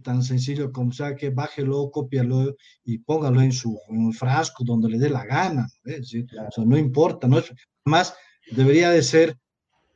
tan 0.05 0.23
sencillo 0.23 0.71
como 0.71 0.93
sea 0.93 1.17
que 1.17 1.31
bájelo, 1.31 1.91
cópialo 1.91 2.55
y 2.85 2.99
póngalo 2.99 3.43
en 3.43 3.51
su 3.51 3.77
en 3.89 4.13
frasco 4.13 4.63
donde 4.63 4.91
le 4.91 4.99
dé 5.01 5.11
la 5.11 5.25
gana, 5.25 5.67
¿no? 5.83 5.93
O 5.93 6.53
sea, 6.53 6.65
no 6.65 6.79
importa, 6.79 7.27
no 7.27 7.41
es, 7.41 7.53
más 7.85 8.15
debería 8.53 8.91
de 8.91 9.03
ser 9.03 9.37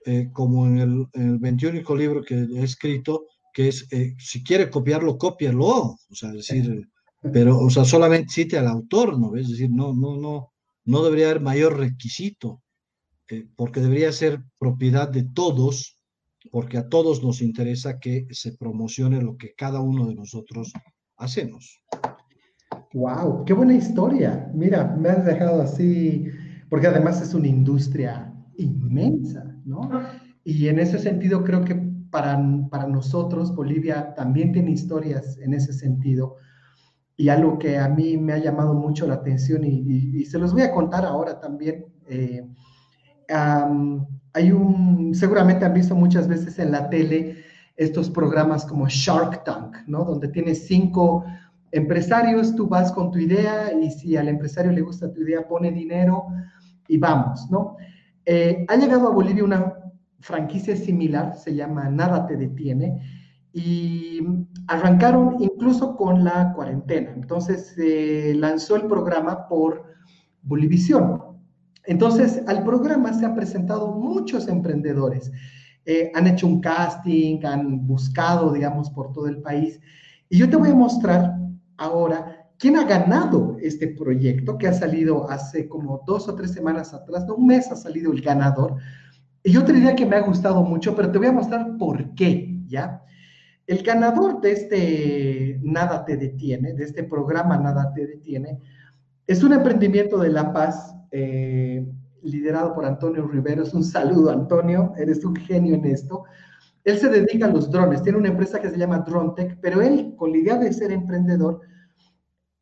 eh, 0.06 0.28
como 0.32 0.66
en 0.66 0.78
el, 0.78 1.06
en 1.12 1.34
el 1.34 1.38
21 1.38 1.96
libro 1.96 2.20
que 2.24 2.34
he 2.34 2.64
escrito, 2.64 3.26
que 3.54 3.68
es, 3.68 3.86
eh, 3.92 4.14
si 4.18 4.42
quiere 4.42 4.68
copiarlo, 4.68 5.16
cópialo, 5.16 5.66
o 5.66 6.14
sea, 6.14 6.32
decir, 6.32 6.88
pero, 7.32 7.58
o 7.58 7.70
sea, 7.70 7.84
solamente 7.84 8.32
cite 8.32 8.58
al 8.58 8.66
autor, 8.66 9.18
¿no? 9.18 9.36
Es 9.36 9.48
decir, 9.48 9.70
no, 9.70 9.94
no, 9.94 10.16
no, 10.16 10.52
no 10.84 11.04
debería 11.04 11.30
haber 11.30 11.40
mayor 11.40 11.78
requisito, 11.78 12.62
eh, 13.30 13.46
porque 13.56 13.80
debería 13.80 14.12
ser 14.12 14.42
propiedad 14.58 15.08
de 15.08 15.22
todos, 15.22 15.98
porque 16.50 16.76
a 16.78 16.88
todos 16.88 17.22
nos 17.22 17.40
interesa 17.40 18.00
que 18.00 18.26
se 18.30 18.52
promocione 18.52 19.22
lo 19.22 19.36
que 19.36 19.54
cada 19.54 19.80
uno 19.80 20.06
de 20.06 20.16
nosotros 20.16 20.72
hacemos. 21.16 21.80
¡Wow! 22.92 23.44
¡Qué 23.44 23.52
buena 23.52 23.74
historia! 23.74 24.50
Mira, 24.52 24.96
me 24.98 25.10
has 25.10 25.24
dejado 25.24 25.62
así, 25.62 26.26
porque 26.68 26.88
además 26.88 27.22
es 27.22 27.32
una 27.34 27.48
industria 27.48 28.34
inmensa 28.58 29.54
¿no? 29.64 29.90
Y 30.44 30.68
en 30.68 30.78
ese 30.78 30.98
sentido 30.98 31.42
creo 31.42 31.64
que 31.64 31.93
para, 32.14 32.40
para 32.70 32.86
nosotros 32.86 33.52
Bolivia 33.52 34.14
también 34.14 34.52
tiene 34.52 34.70
historias 34.70 35.36
en 35.38 35.52
ese 35.52 35.72
sentido. 35.72 36.36
Y 37.16 37.28
algo 37.28 37.58
que 37.58 37.76
a 37.76 37.88
mí 37.88 38.16
me 38.16 38.34
ha 38.34 38.38
llamado 38.38 38.72
mucho 38.72 39.08
la 39.08 39.14
atención 39.14 39.64
y, 39.64 40.24
se 40.24 40.38
los 40.38 40.52
voy 40.52 40.62
a 40.62 40.70
contar 40.70 41.04
ahora 41.04 41.40
también. 41.40 41.86
Eh, 42.08 42.46
hay 44.32 44.52
un, 44.52 45.12
seguramente 45.12 45.64
han 45.64 45.74
visto 45.74 45.96
muchas 45.96 46.28
veces 46.28 46.56
en 46.60 46.70
la 46.70 46.88
tele 46.88 47.42
estos 47.76 48.08
programas 48.10 48.64
como 48.64 48.86
Shark 48.88 49.42
Tank, 49.42 49.78
¿no? 49.88 50.04
Donde 50.04 50.28
tienes 50.28 50.68
cinco 50.68 51.24
empresarios, 51.72 52.54
tú 52.54 52.68
vas 52.68 52.92
con 52.92 53.10
tu 53.10 53.18
idea 53.18 53.72
y 53.72 53.90
si 53.90 54.16
al 54.16 54.28
empresario 54.28 54.70
le 54.70 54.82
gusta 54.82 55.12
tu 55.12 55.20
idea, 55.22 55.48
pone 55.48 55.72
dinero 55.72 56.26
y 56.86 56.96
vamos, 56.96 57.50
¿no? 57.50 57.76
Eh, 58.24 58.64
ha 58.68 58.76
llegado 58.76 59.08
a 59.08 59.10
Bolivia 59.10 59.42
una 59.42 59.73
franquicia 60.24 60.74
similar, 60.74 61.36
se 61.36 61.54
llama 61.54 61.90
Nada 61.90 62.26
te 62.26 62.36
detiene, 62.36 62.98
y 63.52 64.20
arrancaron 64.66 65.36
incluso 65.38 65.96
con 65.96 66.24
la 66.24 66.54
cuarentena. 66.54 67.12
Entonces 67.14 67.74
se 67.76 68.34
lanzó 68.34 68.76
el 68.76 68.86
programa 68.86 69.46
por 69.46 69.84
Bolivisión. 70.42 71.22
Entonces 71.84 72.42
al 72.46 72.64
programa 72.64 73.12
se 73.12 73.26
han 73.26 73.34
presentado 73.34 73.92
muchos 73.92 74.48
emprendedores. 74.48 75.30
Eh, 75.84 76.10
han 76.14 76.26
hecho 76.26 76.46
un 76.46 76.62
casting, 76.62 77.44
han 77.44 77.86
buscado, 77.86 78.50
digamos, 78.50 78.88
por 78.90 79.12
todo 79.12 79.28
el 79.28 79.42
país. 79.42 79.78
Y 80.30 80.38
yo 80.38 80.48
te 80.48 80.56
voy 80.56 80.70
a 80.70 80.74
mostrar 80.74 81.36
ahora 81.76 82.48
quién 82.58 82.76
ha 82.76 82.84
ganado 82.84 83.58
este 83.60 83.88
proyecto 83.88 84.56
que 84.56 84.68
ha 84.68 84.72
salido 84.72 85.30
hace 85.30 85.68
como 85.68 86.00
dos 86.06 86.28
o 86.28 86.34
tres 86.34 86.52
semanas 86.52 86.94
atrás, 86.94 87.26
no 87.26 87.34
un 87.34 87.46
mes 87.46 87.70
ha 87.70 87.76
salido 87.76 88.10
el 88.10 88.22
ganador. 88.22 88.76
Y 89.46 89.52
te 89.58 89.72
diría 89.74 89.94
que 89.94 90.06
me 90.06 90.16
ha 90.16 90.22
gustado 90.22 90.62
mucho, 90.62 90.96
pero 90.96 91.12
te 91.12 91.18
voy 91.18 91.26
a 91.26 91.32
mostrar 91.32 91.76
por 91.76 92.14
qué, 92.14 92.58
¿ya? 92.66 93.02
El 93.66 93.82
ganador 93.82 94.40
de 94.40 94.52
este 94.52 95.60
Nada 95.62 96.04
te 96.06 96.16
detiene, 96.16 96.72
de 96.72 96.84
este 96.84 97.04
programa 97.04 97.58
Nada 97.58 97.92
te 97.92 98.06
detiene, 98.06 98.58
es 99.26 99.42
un 99.42 99.52
emprendimiento 99.52 100.18
de 100.18 100.30
La 100.30 100.50
Paz 100.50 100.96
eh, 101.10 101.86
liderado 102.22 102.74
por 102.74 102.86
Antonio 102.86 103.26
Riveros. 103.26 103.74
Un 103.74 103.84
saludo, 103.84 104.30
Antonio, 104.30 104.94
eres 104.96 105.24
un 105.26 105.36
genio 105.36 105.74
en 105.74 105.84
esto. 105.84 106.24
Él 106.84 106.98
se 106.98 107.10
dedica 107.10 107.44
a 107.44 107.50
los 107.50 107.70
drones, 107.70 108.02
tiene 108.02 108.18
una 108.18 108.28
empresa 108.28 108.60
que 108.60 108.70
se 108.70 108.78
llama 108.78 109.00
DroneTech, 109.00 109.58
pero 109.60 109.82
él, 109.82 110.14
con 110.16 110.32
la 110.32 110.38
idea 110.38 110.56
de 110.56 110.72
ser 110.72 110.90
emprendedor, 110.90 111.60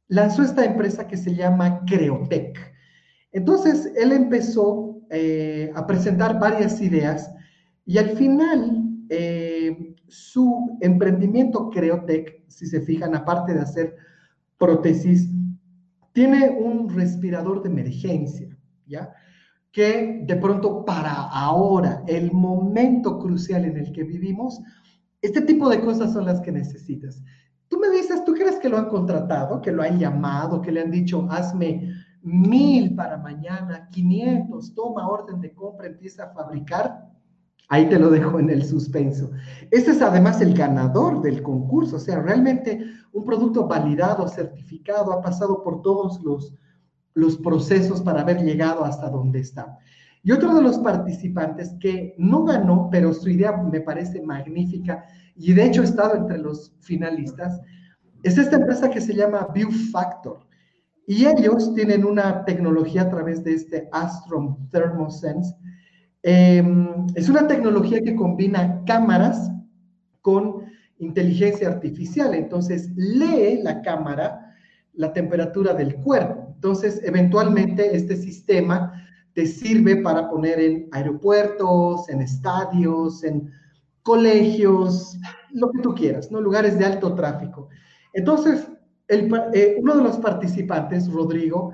lanzó 0.09 0.43
esta 0.43 0.65
empresa 0.65 1.07
que 1.07 1.17
se 1.17 1.35
llama 1.35 1.85
Creotech. 1.87 2.59
Entonces, 3.31 3.93
él 3.97 4.13
empezó 4.13 4.92
eh, 5.15 5.71
a 5.75 5.87
presentar 5.87 6.41
varias 6.41 6.81
ideas 6.81 7.31
y 7.85 7.99
al 7.99 8.17
final 8.17 8.83
eh, 9.11 9.95
su 10.09 10.79
emprendimiento 10.81 11.69
Creotech, 11.69 12.49
si 12.49 12.67
se 12.67 12.81
fijan, 12.81 13.15
aparte 13.15 13.53
de 13.53 13.61
hacer 13.61 13.95
prótesis, 14.57 15.29
tiene 16.15 16.49
un 16.49 16.89
respirador 16.89 17.63
de 17.63 17.69
emergencia, 17.69 18.57
¿ya? 18.87 19.13
que 19.71 20.23
de 20.27 20.37
pronto 20.37 20.83
para 20.87 21.13
ahora, 21.13 22.03
el 22.07 22.33
momento 22.33 23.19
crucial 23.19 23.67
en 23.67 23.77
el 23.77 23.93
que 23.93 24.05
vivimos, 24.05 24.63
este 25.21 25.43
tipo 25.43 25.69
de 25.69 25.83
cosas 25.83 26.15
son 26.15 26.25
las 26.25 26.41
que 26.41 26.53
necesitas. 26.53 27.23
Tú 27.69 27.79
me 27.79 27.91
dices, 27.91 28.25
¿tú 28.25 28.33
crees 28.33 28.59
que 28.59 28.71
lo 28.71 28.79
han 28.79 28.89
contratado, 28.89 29.61
que 29.61 29.73
lo 29.73 29.83
han 29.83 29.99
llamado, 29.99 30.63
que 30.63 30.73
le 30.73 30.81
han 30.81 30.91
dicho, 30.91 31.27
hazme 31.31 31.93
mil 32.23 32.95
para 32.95 33.17
mañana, 33.17 33.89
500, 33.91 34.75
toma 34.75 35.09
orden 35.09 35.41
de 35.41 35.53
compra, 35.53 35.87
empieza 35.87 36.25
a 36.25 36.33
fabricar? 36.33 37.11
Ahí 37.69 37.89
te 37.89 37.99
lo 37.99 38.11
dejo 38.11 38.39
en 38.39 38.51
el 38.51 38.65
suspenso. 38.65 39.31
Este 39.71 39.93
es 39.93 40.03
además 40.03 40.41
el 40.41 40.55
ganador 40.55 41.23
del 41.23 41.43
concurso, 41.43 41.97
o 41.97 42.01
sea, 42.01 42.21
realmente 42.21 42.85
un 43.13 43.25
producto 43.25 43.67
validado, 43.67 44.29
certificado, 44.29 45.13
ha 45.13 45.23
pasado 45.23 45.63
por 45.63 45.83
todos 45.83 46.23
los 46.23 46.55
los 47.15 47.37
procesos 47.39 48.01
para 48.01 48.23
haber 48.23 48.43
llegado 48.43 48.85
hasta 48.85 49.09
donde 49.09 49.41
está. 49.41 49.79
Y 50.23 50.33
otro 50.33 50.55
de 50.55 50.63
los 50.63 50.79
participantes 50.79 51.75
que 51.81 52.15
no 52.17 52.45
ganó, 52.45 52.89
pero 52.91 53.13
su 53.13 53.29
idea 53.29 53.53
me 53.57 53.81
parece 53.81 54.23
magnífica 54.23 55.05
y 55.37 55.53
de 55.53 55.65
hecho 55.65 55.83
ha 55.83 55.85
estado 55.85 56.15
entre 56.15 56.39
los 56.39 56.75
finalistas, 56.81 57.61
es 58.23 58.39
esta 58.39 58.57
empresa 58.57 58.89
que 58.89 59.01
se 59.01 59.15
llama 59.15 59.49
View 59.53 59.71
Factor. 59.91 60.47
Y 61.07 61.27
ellos 61.27 61.75
tienen 61.75 62.05
una 62.05 62.45
tecnología 62.45 63.03
a 63.03 63.11
través 63.11 63.43
de 63.43 63.55
este 63.55 63.89
Astrom 63.93 64.69
Thermosense. 64.71 65.55
Em, 66.23 67.07
es 67.15 67.29
una 67.29 67.47
tecnología 67.49 68.01
que 68.03 68.15
combina 68.15 68.83
cámaras 68.87 69.51
con 70.21 70.65
inteligencia 70.99 71.69
artificial. 71.69 72.35
Entonces, 72.35 72.91
lee 72.95 73.61
la 73.63 73.83
cámara 73.83 74.53
la 74.95 75.13
temperatura 75.13 75.75
del 75.75 75.97
cuerpo. 75.97 76.53
Entonces, 76.55 77.01
eventualmente 77.03 77.97
este 77.97 78.17
sistema 78.17 78.93
te 79.35 79.47
sirve 79.47 79.97
para 79.97 80.29
poner 80.29 80.61
en 80.61 80.89
aeropuertos, 80.93 82.09
en 82.09 82.21
estadios, 82.21 83.25
en 83.25 83.51
colegios, 84.03 85.17
lo 85.53 85.71
que 85.71 85.81
tú 85.81 85.95
quieras, 85.95 86.31
¿no? 86.31 86.41
Lugares 86.41 86.79
de 86.79 86.85
alto 86.85 87.15
tráfico. 87.15 87.69
Entonces, 88.13 88.69
eh, 89.09 89.77
uno 89.81 89.97
de 89.97 90.03
los 90.03 90.19
participantes, 90.19 91.11
Rodrigo, 91.11 91.73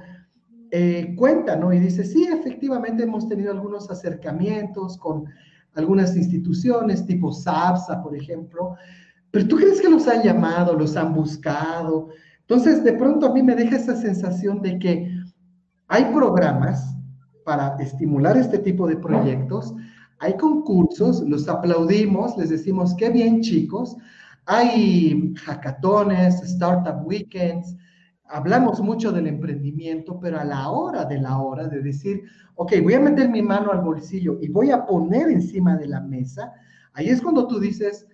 eh, 0.71 1.15
cuenta, 1.17 1.57
¿no? 1.57 1.73
Y 1.73 1.79
dice, 1.79 2.05
sí, 2.05 2.27
efectivamente 2.27 3.05
hemos 3.05 3.29
tenido 3.29 3.53
algunos 3.53 3.91
acercamientos 3.91 4.99
con 4.99 5.25
algunas 5.75 6.17
instituciones, 6.17 7.07
tipo 7.07 7.33
SAPSA, 7.33 8.03
por 8.03 8.15
ejemplo, 8.15 8.75
pero 9.31 9.47
¿tú 9.47 9.57
crees 9.57 9.81
que 9.81 9.89
los 9.89 10.09
han 10.09 10.23
llamado, 10.23 10.75
los 10.75 10.97
han 10.97 11.15
buscado? 11.15 12.09
Entonces, 12.41 12.83
de 12.83 12.95
pronto 12.95 13.27
a 13.27 13.33
mí 13.33 13.43
me 13.43 13.55
deja 13.55 13.77
esa 13.77 13.95
sensación 13.95 14.61
de 14.63 14.79
que 14.79 15.11
hay 15.89 16.05
programas 16.13 16.97
para 17.45 17.77
estimular 17.77 18.37
este 18.37 18.59
tipo 18.59 18.87
de 18.87 18.97
proyectos, 18.97 19.75
hay 20.19 20.37
concursos, 20.37 21.21
los 21.21 21.49
aplaudimos, 21.49 22.37
les 22.37 22.51
decimos, 22.51 22.95
qué 22.97 23.11
bien 23.11 23.41
chicos, 23.41 23.97
hay 24.51 25.35
hackatones, 25.45 26.43
startup 26.43 27.07
weekends, 27.07 27.77
hablamos 28.25 28.81
mucho 28.81 29.13
del 29.13 29.27
emprendimiento, 29.27 30.19
pero 30.19 30.41
a 30.41 30.45
la 30.45 30.71
hora 30.71 31.05
de 31.05 31.21
la 31.21 31.39
hora 31.39 31.69
de 31.69 31.83
decir, 31.83 32.23
ok, 32.55 32.73
voy 32.83 32.95
a 32.95 33.01
meter 33.01 33.29
mi 33.29 33.43
mano 33.43 33.71
al 33.71 33.83
bolsillo 33.83 34.39
y 34.41 34.49
voy 34.49 34.71
a 34.71 34.87
poner 34.87 35.29
encima 35.29 35.77
de 35.77 35.89
la 35.89 36.01
mesa, 36.01 36.51
ahí 36.95 37.11
es 37.11 37.21
cuando 37.21 37.47
tú 37.47 37.61
dices, 37.61 38.07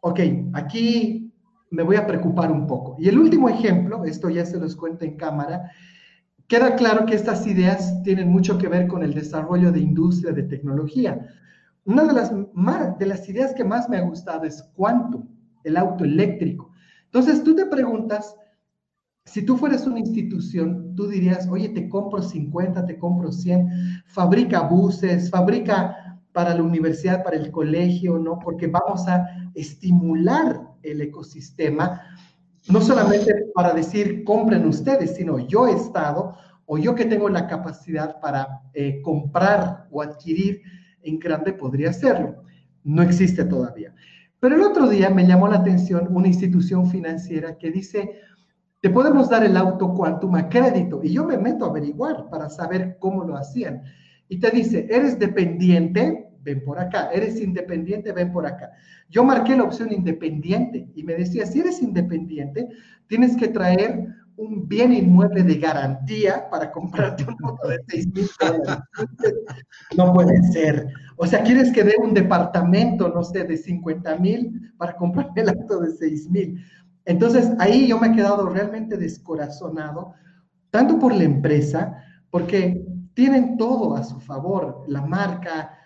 ok, 0.00 0.20
aquí 0.52 1.32
me 1.70 1.82
voy 1.82 1.96
a 1.96 2.06
preocupar 2.06 2.52
un 2.52 2.66
poco. 2.66 2.96
Y 2.98 3.08
el 3.08 3.18
último 3.18 3.48
ejemplo, 3.48 4.04
esto 4.04 4.28
ya 4.28 4.44
se 4.44 4.60
los 4.60 4.76
cuento 4.76 5.06
en 5.06 5.16
cámara, 5.16 5.70
queda 6.48 6.76
claro 6.76 7.06
que 7.06 7.14
estas 7.14 7.46
ideas 7.46 8.02
tienen 8.02 8.28
mucho 8.28 8.58
que 8.58 8.68
ver 8.68 8.88
con 8.88 9.02
el 9.02 9.14
desarrollo 9.14 9.72
de 9.72 9.80
industria, 9.80 10.34
de 10.34 10.42
tecnología. 10.42 11.26
Una 11.86 12.04
de 12.04 12.12
las, 12.12 12.30
de 12.98 13.06
las 13.06 13.26
ideas 13.26 13.54
que 13.54 13.64
más 13.64 13.88
me 13.88 13.96
ha 13.96 14.02
gustado 14.02 14.44
es 14.44 14.62
Quantum, 14.76 15.37
el 15.64 15.76
auto 15.76 16.04
eléctrico. 16.04 16.70
Entonces 17.04 17.42
tú 17.42 17.54
te 17.54 17.66
preguntas, 17.66 18.36
si 19.24 19.42
tú 19.42 19.56
fueras 19.56 19.86
una 19.86 19.98
institución, 19.98 20.94
tú 20.94 21.06
dirías, 21.06 21.48
oye, 21.48 21.68
te 21.68 21.88
compro 21.88 22.22
50, 22.22 22.86
te 22.86 22.98
compro 22.98 23.30
100, 23.30 23.68
fabrica 24.06 24.62
buses, 24.62 25.30
fabrica 25.30 26.18
para 26.32 26.54
la 26.54 26.62
universidad, 26.62 27.24
para 27.24 27.36
el 27.36 27.50
colegio, 27.50 28.18
¿no? 28.18 28.38
Porque 28.38 28.66
vamos 28.66 29.06
a 29.08 29.26
estimular 29.54 30.60
el 30.82 31.00
ecosistema, 31.00 32.00
no 32.68 32.80
solamente 32.80 33.46
para 33.54 33.72
decir 33.72 34.24
compren 34.24 34.66
ustedes, 34.66 35.16
sino 35.16 35.38
yo 35.38 35.66
he 35.66 35.72
estado 35.72 36.36
o 36.66 36.78
yo 36.78 36.94
que 36.94 37.06
tengo 37.06 37.28
la 37.28 37.46
capacidad 37.46 38.20
para 38.20 38.60
eh, 38.74 39.00
comprar 39.02 39.88
o 39.90 40.02
adquirir 40.02 40.62
en 41.02 41.18
grande 41.18 41.52
podría 41.54 41.90
hacerlo. 41.90 42.44
No 42.84 43.02
existe 43.02 43.44
todavía. 43.44 43.94
Pero 44.40 44.54
el 44.54 44.62
otro 44.62 44.88
día 44.88 45.10
me 45.10 45.26
llamó 45.26 45.48
la 45.48 45.56
atención 45.56 46.08
una 46.10 46.28
institución 46.28 46.88
financiera 46.88 47.58
que 47.58 47.70
dice, 47.70 48.20
te 48.80 48.90
podemos 48.90 49.28
dar 49.28 49.44
el 49.44 49.56
auto 49.56 49.92
quantum 49.94 50.36
a 50.36 50.48
crédito. 50.48 51.00
Y 51.02 51.12
yo 51.12 51.24
me 51.24 51.36
meto 51.36 51.64
a 51.64 51.68
averiguar 51.68 52.28
para 52.30 52.48
saber 52.48 52.96
cómo 53.00 53.24
lo 53.24 53.36
hacían. 53.36 53.82
Y 54.28 54.38
te 54.38 54.50
dice, 54.50 54.86
eres 54.90 55.18
dependiente, 55.18 56.30
ven 56.42 56.62
por 56.64 56.78
acá. 56.78 57.10
Eres 57.12 57.40
independiente, 57.40 58.12
ven 58.12 58.32
por 58.32 58.46
acá. 58.46 58.70
Yo 59.10 59.24
marqué 59.24 59.56
la 59.56 59.64
opción 59.64 59.92
independiente 59.92 60.88
y 60.94 61.02
me 61.02 61.14
decía, 61.14 61.46
si 61.46 61.60
eres 61.60 61.82
independiente, 61.82 62.68
tienes 63.08 63.36
que 63.36 63.48
traer 63.48 64.06
un 64.38 64.68
bien 64.68 64.92
inmueble 64.92 65.42
de 65.42 65.56
garantía 65.56 66.48
para 66.48 66.70
comprarte 66.70 67.24
un 67.24 67.36
auto 67.42 67.68
de 67.68 67.78
6 67.88 68.06
mil. 68.14 68.28
No 69.96 70.12
puede 70.12 70.40
ser. 70.52 70.86
O 71.16 71.26
sea, 71.26 71.42
quieres 71.42 71.72
que 71.72 71.82
dé 71.82 71.96
un 72.00 72.14
departamento, 72.14 73.08
no 73.08 73.24
sé, 73.24 73.44
de 73.44 73.56
50 73.56 74.16
mil 74.16 74.72
para 74.78 74.96
comprarme 74.96 75.42
el 75.42 75.48
auto 75.48 75.80
de 75.80 75.90
6 75.90 76.30
mil. 76.30 76.64
Entonces, 77.04 77.50
ahí 77.58 77.88
yo 77.88 77.98
me 77.98 78.08
he 78.08 78.12
quedado 78.12 78.48
realmente 78.48 78.96
descorazonado, 78.96 80.14
tanto 80.70 80.98
por 80.98 81.14
la 81.14 81.24
empresa, 81.24 82.04
porque 82.30 82.86
tienen 83.14 83.56
todo 83.56 83.96
a 83.96 84.04
su 84.04 84.20
favor, 84.20 84.84
la 84.86 85.02
marca, 85.02 85.76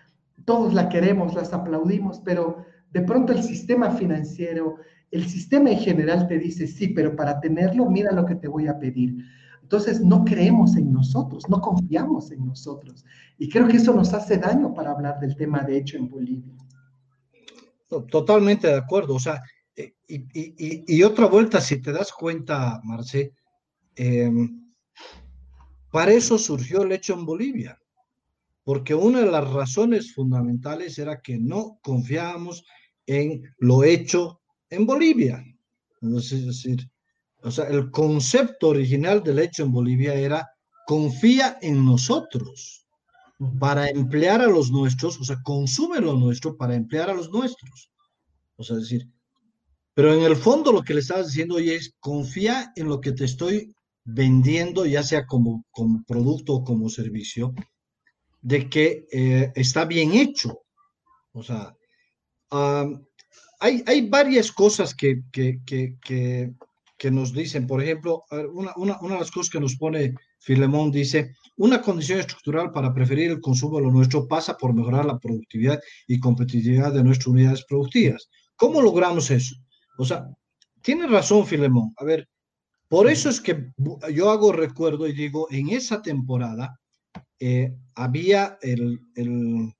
todos 0.45 0.73
la 0.73 0.89
queremos, 0.89 1.33
las 1.33 1.53
aplaudimos, 1.53 2.19
pero 2.19 2.65
de 2.91 3.01
pronto 3.01 3.33
el 3.33 3.41
sistema 3.41 3.89
financiero, 3.91 4.75
el 5.13 5.29
sistema 5.29 5.69
en 5.69 5.77
general 5.77 6.27
te 6.27 6.39
dice, 6.39 6.65
sí, 6.65 6.87
pero 6.87 7.15
para 7.15 7.39
tenerlo, 7.39 7.87
mira 7.87 8.11
lo 8.11 8.25
que 8.25 8.33
te 8.33 8.47
voy 8.47 8.67
a 8.67 8.79
pedir. 8.79 9.15
Entonces 9.61 10.01
no 10.01 10.25
creemos 10.25 10.75
en 10.75 10.91
nosotros, 10.91 11.47
no 11.49 11.61
confiamos 11.61 12.31
en 12.31 12.43
nosotros. 12.43 13.05
Y 13.37 13.47
creo 13.47 13.67
que 13.67 13.77
eso 13.77 13.93
nos 13.93 14.11
hace 14.15 14.37
daño 14.37 14.73
para 14.73 14.89
hablar 14.89 15.19
del 15.19 15.35
tema 15.35 15.61
de 15.61 15.77
hecho 15.77 15.97
en 15.97 16.09
Bolivia. 16.09 16.55
Totalmente 18.09 18.67
de 18.67 18.75
acuerdo. 18.75 19.13
O 19.13 19.19
sea, 19.19 19.39
eh, 19.75 19.93
y, 20.07 21.03
otra 21.03 21.27
vuelta, 21.27 21.61
si 21.61 21.79
te 21.79 21.91
das 21.91 22.11
cuenta, 22.11 22.81
Marce, 22.83 23.33
em, 23.95 24.73
para 25.91 26.11
eso 26.11 26.39
surgió 26.39 26.81
el 26.81 26.91
hecho 26.91 27.13
en 27.13 27.23
Bolivia, 27.23 27.79
porque 28.63 28.95
una 28.95 29.19
de 29.19 29.31
las 29.31 29.47
razones 29.53 30.11
fundamentales 30.15 30.97
era 30.97 31.21
que 31.21 31.37
no 31.37 31.77
confiábamos 31.83 32.65
en 33.05 33.43
lo 33.59 33.83
hecho 33.83 34.39
en 34.73 34.85
Bolivia. 34.85 35.43
Es 36.01 36.45
decir, 36.45 36.89
o 37.41 37.51
sea, 37.51 37.65
el 37.65 37.91
concepto 37.91 38.69
original 38.69 39.23
del 39.23 39.39
hecho 39.39 39.63
en 39.63 39.71
Bolivia 39.71 40.13
era 40.13 40.49
confía 40.85 41.57
en 41.61 41.85
nosotros 41.85 42.85
para 43.59 43.89
emplear 43.89 44.41
a 44.41 44.47
los 44.47 44.71
nuestros, 44.71 45.19
o 45.19 45.23
sea, 45.23 45.37
consume 45.43 45.99
lo 45.99 46.13
nuestro 46.13 46.55
para 46.55 46.75
emplear 46.75 47.09
a 47.09 47.13
los 47.13 47.29
nuestros. 47.29 47.89
O 48.55 48.63
sea, 48.63 48.77
es 48.77 48.83
decir, 48.83 49.09
pero 49.93 50.13
en 50.13 50.23
el 50.23 50.35
fondo 50.35 50.71
lo 50.71 50.83
que 50.83 50.93
le 50.93 51.01
estabas 51.01 51.27
diciendo 51.27 51.55
hoy 51.55 51.71
es 51.71 51.95
confía 51.99 52.71
en 52.75 52.87
lo 52.87 52.99
que 53.01 53.11
te 53.11 53.25
estoy 53.25 53.75
vendiendo, 54.03 54.85
ya 54.85 55.03
sea 55.03 55.25
como, 55.25 55.65
como 55.71 56.03
producto 56.05 56.53
o 56.53 56.63
como 56.63 56.89
servicio, 56.89 57.53
de 58.41 58.69
que 58.69 59.07
eh, 59.11 59.51
está 59.55 59.85
bien 59.85 60.13
hecho. 60.13 60.61
O 61.31 61.43
sea, 61.43 61.75
hay, 63.63 63.83
hay, 63.87 64.09
varias 64.09 64.51
cosas 64.51 64.93
que, 64.93 65.21
que, 65.31 65.61
que, 65.65 65.95
que, 66.97 67.11
nos 67.11 67.33
dicen. 67.33 67.65
Por 67.65 67.81
ejemplo, 67.81 68.23
una, 68.53 68.73
una, 68.75 68.99
una 68.99 69.13
de 69.15 69.19
las 69.21 69.31
cosas 69.31 69.49
que 69.49 69.59
nos 69.59 69.77
pone 69.77 70.13
Filemón 70.39 70.91
dice, 70.91 71.35
una 71.55 71.81
condición 71.81 72.19
estructural 72.19 72.71
para 72.71 72.93
preferir 72.93 73.31
el 73.31 73.39
consumo 73.39 73.77
de 73.77 73.85
lo 73.85 73.91
nuestro 73.91 74.27
pasa 74.27 74.57
por 74.57 74.73
mejorar 74.73 75.05
la 75.05 75.17
productividad 75.17 75.79
y 76.07 76.19
competitividad 76.19 76.93
de 76.93 77.03
nuestras 77.03 77.27
unidades 77.27 77.63
productivas. 77.65 78.29
¿Cómo 78.57 78.81
logramos 78.81 79.31
eso? 79.31 79.55
O 79.97 80.03
sea, 80.03 80.27
tiene 80.81 81.07
razón 81.07 81.47
Filemón. 81.47 81.93
A 81.95 82.03
ver, 82.03 82.27
por 82.89 83.09
eso 83.09 83.29
es 83.29 83.39
que 83.39 83.71
yo 84.13 84.29
hago 84.29 84.51
recuerdo 84.51 85.07
y 85.07 85.13
digo, 85.13 85.47
en 85.49 85.69
esa 85.69 86.01
temporada 86.01 86.77
eh, 87.39 87.73
había 87.95 88.57
el, 88.61 88.99
el, 89.15 89.73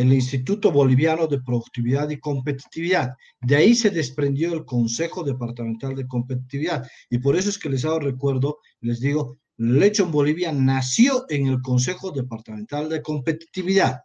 el, 0.00 0.12
Instituto 0.12 0.70
Boliviano 0.70 1.26
de 1.26 1.40
Productividad 1.40 2.08
y 2.10 2.18
Competitividad. 2.18 3.14
De 3.40 3.56
ahí 3.56 3.74
se 3.74 3.90
desprendió 3.90 4.52
el 4.52 4.64
Consejo 4.64 5.22
Departamental 5.22 5.94
de 5.94 6.06
Competitividad. 6.06 6.86
Y 7.08 7.18
por 7.18 7.36
eso 7.36 7.50
es 7.50 7.58
que 7.58 7.70
les 7.70 7.84
hago 7.84 8.00
recuerdo, 8.00 8.58
les 8.80 9.00
digo, 9.00 9.38
Lecho 9.56 10.04
en 10.04 10.12
Bolivia 10.12 10.52
nació 10.52 11.26
en 11.28 11.46
el 11.46 11.60
Consejo 11.60 12.10
Departamental 12.10 12.88
de 12.88 13.02
Competitividad. 13.02 14.00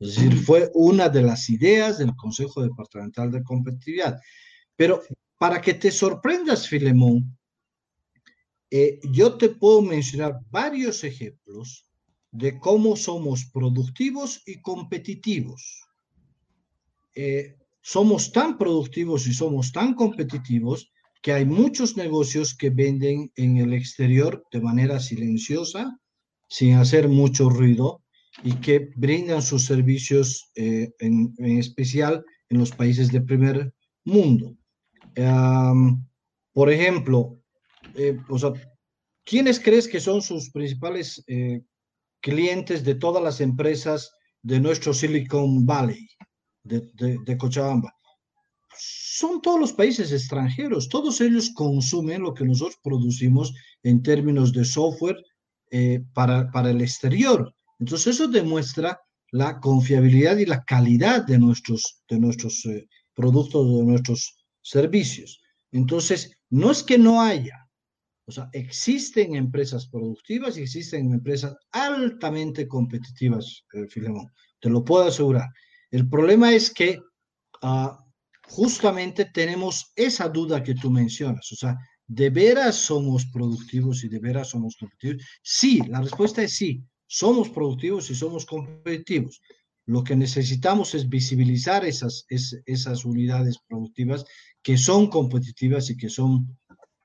Es 0.00 0.16
decir, 0.16 0.34
fue 0.38 0.70
una 0.74 1.08
de 1.08 1.22
las 1.22 1.50
ideas 1.50 1.98
del 1.98 2.16
Consejo 2.16 2.62
Departamental 2.62 3.30
de 3.30 3.42
Competitividad. 3.42 4.18
Pero 4.76 5.02
para 5.38 5.60
que 5.60 5.74
te 5.74 5.90
sorprendas, 5.90 6.68
Filemón, 6.68 7.36
eh, 8.70 8.98
yo 9.12 9.36
te 9.36 9.50
puedo 9.50 9.82
mencionar 9.82 10.40
varios 10.50 11.04
ejemplos 11.04 11.86
de 12.34 12.58
cómo 12.58 12.96
somos 12.96 13.44
productivos 13.44 14.42
y 14.44 14.60
competitivos. 14.60 15.86
Eh, 17.14 17.54
somos 17.80 18.32
tan 18.32 18.58
productivos 18.58 19.28
y 19.28 19.32
somos 19.32 19.70
tan 19.70 19.94
competitivos 19.94 20.90
que 21.22 21.32
hay 21.32 21.44
muchos 21.44 21.96
negocios 21.96 22.56
que 22.56 22.70
venden 22.70 23.30
en 23.36 23.58
el 23.58 23.72
exterior 23.72 24.44
de 24.50 24.60
manera 24.60 24.98
silenciosa, 24.98 25.96
sin 26.48 26.74
hacer 26.74 27.08
mucho 27.08 27.48
ruido, 27.48 28.02
y 28.42 28.54
que 28.54 28.90
brindan 28.96 29.40
sus 29.40 29.64
servicios 29.64 30.50
eh, 30.56 30.92
en, 30.98 31.32
especial 31.38 32.24
en 32.48 32.58
los 32.58 32.72
países 32.72 33.12
de 33.12 33.20
primer 33.20 33.72
mundo. 34.04 34.56
por 36.52 36.70
ejemplo, 36.70 37.38
eh, 37.94 38.18
o 38.28 38.38
sea, 38.38 38.52
¿quiénes 39.24 39.60
crees 39.60 39.86
que 39.86 40.00
son 40.00 40.20
sus 40.20 40.50
principales 40.50 41.22
eh, 41.28 41.62
clientes 42.24 42.82
de 42.82 42.94
todas 42.94 43.22
las 43.22 43.42
empresas 43.42 44.10
de 44.42 44.58
nuestro 44.58 44.94
Silicon 44.94 45.66
Valley, 45.66 46.08
de, 46.62 46.90
de, 46.94 47.36
Cochabamba? 47.36 47.92
Son 48.78 49.42
todos 49.42 49.60
los 49.60 49.72
países 49.74 50.10
extranjeros, 50.10 50.88
todos 50.88 51.20
ellos 51.20 51.50
consumen 51.54 52.22
lo 52.22 52.32
que 52.32 52.46
nosotros 52.46 52.78
producimos 52.82 53.52
en 53.82 54.02
términos 54.02 54.54
de 54.54 54.64
software 54.64 55.22
para, 56.14 56.50
para 56.50 56.70
el 56.70 56.80
exterior. 56.80 57.54
Entonces 57.78 58.14
eso 58.14 58.26
demuestra 58.28 58.98
la 59.30 59.60
confiabilidad 59.60 60.38
y 60.38 60.46
la 60.46 60.64
calidad 60.64 61.26
de 61.26 61.38
nuestros, 61.38 62.02
de 62.08 62.18
nuestros 62.18 62.64
eh, 62.66 62.88
productos, 63.14 63.66
de 63.66 63.84
nuestros 63.84 64.36
servicios. 64.62 65.42
Entonces, 65.72 66.38
no 66.50 66.70
es 66.70 66.82
que 66.84 66.96
no 66.98 67.20
haya, 67.20 67.63
o 68.26 68.32
sea, 68.32 68.48
existen 68.52 69.34
empresas 69.34 69.86
productivas 69.86 70.56
y 70.56 70.62
existen 70.62 71.12
empresas 71.12 71.54
altamente 71.72 72.66
competitivas, 72.66 73.64
eh, 73.74 73.86
Filemón, 73.88 74.32
te 74.60 74.70
lo 74.70 74.84
puedo 74.84 75.04
asegurar. 75.04 75.48
El 75.90 76.08
problema 76.08 76.52
es 76.52 76.72
que 76.72 77.00
ah, 77.62 77.98
justamente 78.48 79.26
tenemos 79.26 79.92
esa 79.94 80.28
duda 80.28 80.62
que 80.62 80.74
tú 80.74 80.90
mencionas, 80.90 81.52
o 81.52 81.56
sea, 81.56 81.76
¿de 82.06 82.30
veras 82.30 82.76
somos 82.76 83.26
productivos 83.26 84.04
y 84.04 84.08
de 84.08 84.18
veras 84.18 84.48
somos 84.48 84.76
competitivos? 84.76 85.24
Sí, 85.42 85.80
la 85.88 86.00
respuesta 86.00 86.42
es 86.42 86.52
sí, 86.54 86.82
somos 87.06 87.50
productivos 87.50 88.10
y 88.10 88.14
somos 88.14 88.46
competitivos. 88.46 89.40
Lo 89.86 90.02
que 90.02 90.16
necesitamos 90.16 90.94
es 90.94 91.08
visibilizar 91.08 91.84
esas, 91.84 92.24
esas 92.28 93.04
unidades 93.04 93.58
productivas 93.68 94.24
que 94.62 94.78
son 94.78 95.08
competitivas 95.08 95.90
y 95.90 95.96
que 95.96 96.08
son 96.08 96.58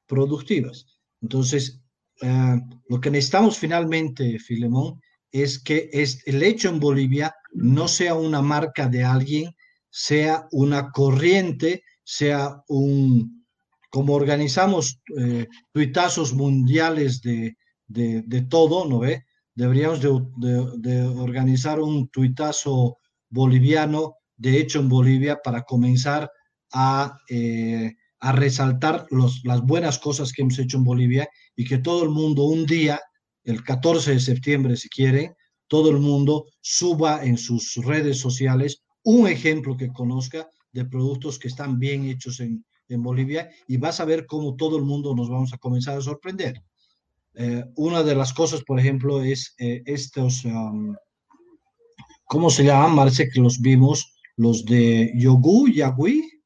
productivas. 0.07 0.85
Entonces, 1.21 1.81
eh, 2.21 2.55
lo 2.87 2.99
que 2.99 3.11
necesitamos 3.11 3.57
finalmente, 3.57 4.39
Filemón, 4.39 5.01
es 5.31 5.61
que 5.61 5.89
es, 5.91 6.25
el 6.25 6.41
hecho 6.43 6.69
en 6.69 6.79
Bolivia 6.79 7.35
no 7.53 7.87
sea 7.87 8.15
una 8.15 8.41
marca 8.41 8.87
de 8.87 9.03
alguien, 9.03 9.55
sea 9.89 10.47
una 10.51 10.91
corriente, 10.91 11.83
sea 12.03 12.63
un, 12.67 13.45
como 13.91 14.13
organizamos 14.13 14.99
eh, 15.17 15.47
tuitazos 15.71 16.33
mundiales 16.33 17.21
de, 17.21 17.57
de, 17.87 18.23
de, 18.25 18.41
todo, 18.41 18.87
¿no 18.87 18.99
ve? 18.99 19.23
deberíamos 19.59 19.99
de, 20.01 21.01
organizar 21.17 21.81
un 21.81 22.07
tuitazo 22.07 22.97
boliviano, 23.29 24.15
de 24.37 24.57
hecho 24.57 24.79
en 24.79 24.87
Bolivia, 24.87 25.41
para 25.43 25.63
comenzar 25.63 26.31
a, 26.71 27.17
eh, 27.29 27.91
a 28.19 28.31
resaltar 28.31 29.07
las 29.43 29.61
buenas 29.61 29.99
cosas 29.99 30.31
que 30.31 30.41
hemos 30.41 30.59
hecho 30.59 30.77
en 30.77 30.83
Bolivia 30.83 31.29
y 31.55 31.65
que 31.65 31.77
todo 31.77 32.03
el 32.03 32.09
mundo 32.09 32.43
un 32.43 32.65
día, 32.65 32.99
el 33.43 33.63
14 33.63 34.13
de 34.13 34.19
septiembre 34.19 34.77
si 34.77 34.89
quiere, 34.89 35.35
todo 35.67 35.89
el 35.89 35.99
mundo 35.99 36.45
suba 36.61 37.23
en 37.23 37.37
sus 37.37 37.75
redes 37.75 38.17
sociales 38.19 38.81
un 39.03 39.27
ejemplo 39.27 39.77
que 39.77 39.93
conozca 39.93 40.49
de 40.71 40.85
productos 40.85 41.39
que 41.39 41.47
están 41.47 41.79
bien 41.79 42.05
hechos 42.05 42.39
en, 42.39 42.65
en 42.89 43.03
Bolivia 43.03 43.49
y 43.67 43.77
vas 43.77 43.99
a 43.99 44.05
ver 44.05 44.25
cómo 44.25 44.55
todo 44.55 44.77
el 44.77 44.83
mundo 44.83 45.15
nos 45.15 45.29
vamos 45.29 45.53
a 45.53 45.57
comenzar 45.57 45.97
a 45.97 46.01
sorprender. 46.01 46.61
Eh, 47.35 47.63
una 47.75 48.03
de 48.03 48.15
las 48.15 48.33
cosas, 48.33 48.63
por 48.63 48.79
ejemplo, 48.79 49.21
es 49.23 49.55
eh, 49.59 49.81
estos, 49.85 50.43
¿cómo 52.25 52.49
se 52.49 52.65
llaman? 52.65 52.95
Parece 52.95 53.29
que 53.29 53.39
los 53.39 53.61
vimos, 53.61 54.13
los 54.35 54.65
de 54.65 55.13
Yogu, 55.15 55.69
Yagui. 55.69 56.38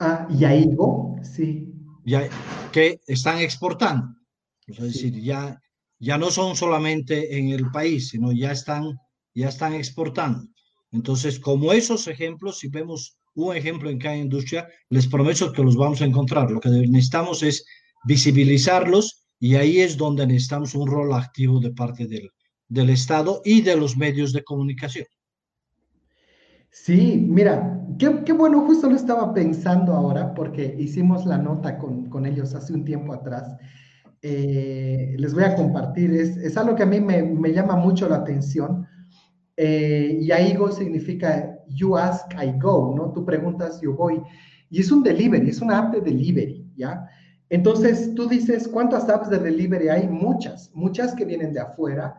Ah, 0.00 0.26
Yaigo, 0.30 1.16
sí. 1.22 1.72
Ya, 2.06 2.28
que 2.72 3.00
están 3.06 3.38
exportando. 3.38 4.16
Es 4.66 4.78
decir, 4.78 5.20
ya, 5.20 5.60
ya 5.98 6.16
no 6.16 6.30
son 6.30 6.56
solamente 6.56 7.38
en 7.38 7.50
el 7.50 7.70
país, 7.70 8.08
sino 8.08 8.32
ya 8.32 8.52
están, 8.52 8.96
ya 9.34 9.48
están 9.48 9.74
exportando. 9.74 10.48
Entonces, 10.90 11.38
como 11.38 11.72
esos 11.72 12.08
ejemplos, 12.08 12.58
si 12.58 12.68
vemos 12.68 13.18
un 13.34 13.54
ejemplo 13.54 13.90
en 13.90 13.98
cada 13.98 14.16
industria, 14.16 14.66
les 14.88 15.06
prometo 15.06 15.52
que 15.52 15.62
los 15.62 15.76
vamos 15.76 16.00
a 16.00 16.06
encontrar. 16.06 16.50
Lo 16.50 16.60
que 16.60 16.70
necesitamos 16.70 17.42
es 17.42 17.64
visibilizarlos 18.04 19.26
y 19.38 19.56
ahí 19.56 19.80
es 19.80 19.98
donde 19.98 20.26
necesitamos 20.26 20.74
un 20.74 20.86
rol 20.86 21.12
activo 21.12 21.60
de 21.60 21.72
parte 21.72 22.06
del, 22.06 22.30
del 22.68 22.88
Estado 22.88 23.42
y 23.44 23.60
de 23.60 23.76
los 23.76 23.98
medios 23.98 24.32
de 24.32 24.44
comunicación. 24.44 25.06
Sí, 26.70 27.26
mira, 27.28 27.84
qué, 27.98 28.22
qué, 28.24 28.32
bueno, 28.32 28.64
justo 28.64 28.88
lo 28.88 28.94
estaba 28.94 29.34
pensando 29.34 29.92
ahora 29.92 30.32
porque 30.34 30.76
hicimos 30.78 31.26
la 31.26 31.36
nota 31.36 31.76
con, 31.78 32.08
con 32.08 32.26
ellos 32.26 32.54
hace 32.54 32.72
un 32.72 32.84
tiempo 32.84 33.12
atrás. 33.12 33.56
Eh, 34.22 35.14
les 35.18 35.34
voy 35.34 35.44
a 35.44 35.56
compartir, 35.56 36.12
es, 36.12 36.36
es 36.36 36.56
algo 36.56 36.76
que 36.76 36.82
a 36.82 36.86
mí 36.86 37.00
me, 37.00 37.22
me, 37.22 37.52
llama 37.52 37.74
mucho 37.74 38.06
la 38.06 38.16
atención 38.16 38.86
eh, 39.56 40.18
y 40.20 40.30
ahí 40.30 40.54
go 40.54 40.70
significa 40.70 41.58
you 41.68 41.96
ask, 41.96 42.30
I 42.34 42.52
go, 42.58 42.94
¿no? 42.96 43.12
Tú 43.12 43.24
preguntas, 43.24 43.80
yo 43.80 43.94
voy. 43.94 44.22
Y 44.68 44.80
es 44.80 44.92
un 44.92 45.02
delivery, 45.02 45.48
es 45.48 45.60
una 45.60 45.78
app 45.78 45.94
de 45.94 46.00
delivery, 46.02 46.70
¿ya? 46.76 47.08
Entonces 47.48 48.14
tú 48.14 48.28
dices, 48.28 48.68
¿cuántas 48.68 49.08
apps 49.08 49.28
de 49.28 49.38
delivery 49.38 49.88
hay? 49.88 50.08
Muchas, 50.08 50.70
muchas 50.72 51.14
que 51.14 51.24
vienen 51.24 51.52
de 51.52 51.60
afuera, 51.60 52.14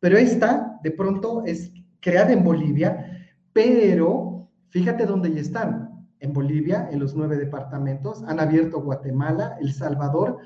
pero 0.00 0.18
esta 0.18 0.78
de 0.82 0.90
pronto 0.90 1.44
es 1.46 1.72
creada 2.00 2.32
en 2.32 2.44
Bolivia, 2.44 3.09
pero 3.52 4.48
fíjate 4.70 5.06
dónde 5.06 5.32
ya 5.32 5.40
están. 5.40 6.06
En 6.20 6.32
Bolivia, 6.32 6.88
en 6.92 7.00
los 7.00 7.14
nueve 7.14 7.36
departamentos, 7.38 8.22
han 8.24 8.40
abierto 8.40 8.82
Guatemala, 8.82 9.56
El 9.60 9.72
Salvador, 9.72 10.38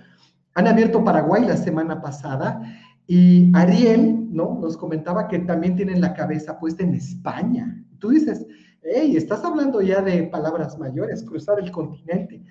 han 0.54 0.68
abierto 0.68 1.02
Paraguay 1.02 1.44
la 1.44 1.56
semana 1.56 2.00
pasada 2.00 2.62
y 3.06 3.50
Ariel, 3.54 4.28
¿no? 4.30 4.58
Nos 4.60 4.76
comentaba 4.76 5.26
que 5.26 5.40
también 5.40 5.74
tienen 5.74 6.00
la 6.00 6.14
cabeza 6.14 6.58
puesta 6.58 6.84
en 6.84 6.94
España. 6.94 7.84
Tú 7.98 8.10
dices, 8.10 8.46
hey, 8.82 9.16
estás 9.16 9.44
hablando 9.44 9.82
ya 9.82 10.00
de 10.00 10.24
palabras 10.24 10.78
mayores, 10.78 11.24
cruzar 11.24 11.58
el 11.58 11.70
continente. 11.72 12.42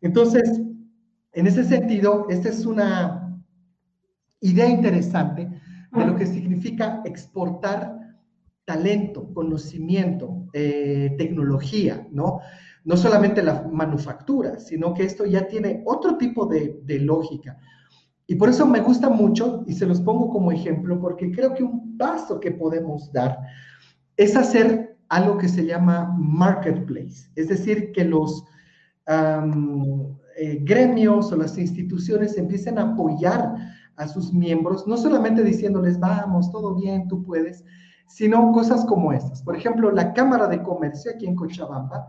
Entonces, 0.00 0.60
en 1.32 1.46
ese 1.46 1.64
sentido, 1.64 2.26
esta 2.28 2.50
es 2.50 2.66
una 2.66 3.40
idea 4.40 4.68
interesante 4.68 5.48
de 5.92 6.06
lo 6.06 6.16
que 6.16 6.26
significa 6.26 7.00
exportar 7.04 7.98
talento, 8.68 9.32
conocimiento, 9.32 10.44
eh, 10.52 11.14
tecnología, 11.16 12.06
¿no? 12.12 12.40
No 12.84 12.98
solamente 12.98 13.42
la 13.42 13.66
manufactura, 13.72 14.58
sino 14.58 14.92
que 14.92 15.04
esto 15.04 15.24
ya 15.24 15.48
tiene 15.48 15.82
otro 15.86 16.18
tipo 16.18 16.44
de, 16.44 16.78
de 16.84 16.98
lógica. 16.98 17.56
Y 18.26 18.34
por 18.34 18.50
eso 18.50 18.66
me 18.66 18.80
gusta 18.80 19.08
mucho, 19.08 19.64
y 19.66 19.72
se 19.72 19.86
los 19.86 20.02
pongo 20.02 20.28
como 20.28 20.52
ejemplo, 20.52 21.00
porque 21.00 21.30
creo 21.30 21.54
que 21.54 21.62
un 21.62 21.96
paso 21.96 22.38
que 22.38 22.50
podemos 22.50 23.10
dar 23.10 23.38
es 24.18 24.36
hacer 24.36 24.98
algo 25.08 25.38
que 25.38 25.48
se 25.48 25.64
llama 25.64 26.14
marketplace, 26.18 27.30
es 27.36 27.48
decir, 27.48 27.90
que 27.92 28.04
los 28.04 28.44
eh, 29.06 30.60
gremios 30.62 31.32
o 31.32 31.36
las 31.36 31.56
instituciones 31.56 32.36
empiecen 32.36 32.78
a 32.78 32.92
apoyar 32.92 33.54
a 33.96 34.06
sus 34.06 34.30
miembros, 34.34 34.86
no 34.86 34.98
solamente 34.98 35.42
diciéndoles, 35.42 35.98
vamos, 35.98 36.50
todo 36.52 36.74
bien, 36.74 37.08
tú 37.08 37.24
puedes, 37.24 37.64
sino 38.08 38.52
cosas 38.52 38.84
como 38.84 39.12
estas. 39.12 39.42
Por 39.42 39.56
ejemplo, 39.56 39.90
la 39.90 40.12
Cámara 40.12 40.48
de 40.48 40.62
Comercio 40.62 41.12
aquí 41.14 41.26
en 41.26 41.36
Cochabamba 41.36 42.08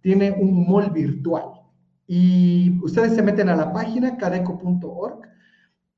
tiene 0.00 0.32
un 0.32 0.66
mall 0.66 0.90
virtual 0.90 1.60
y 2.06 2.78
ustedes 2.82 3.14
se 3.14 3.22
meten 3.22 3.48
a 3.48 3.56
la 3.56 3.72
página 3.72 4.16
cadeco.org 4.16 5.20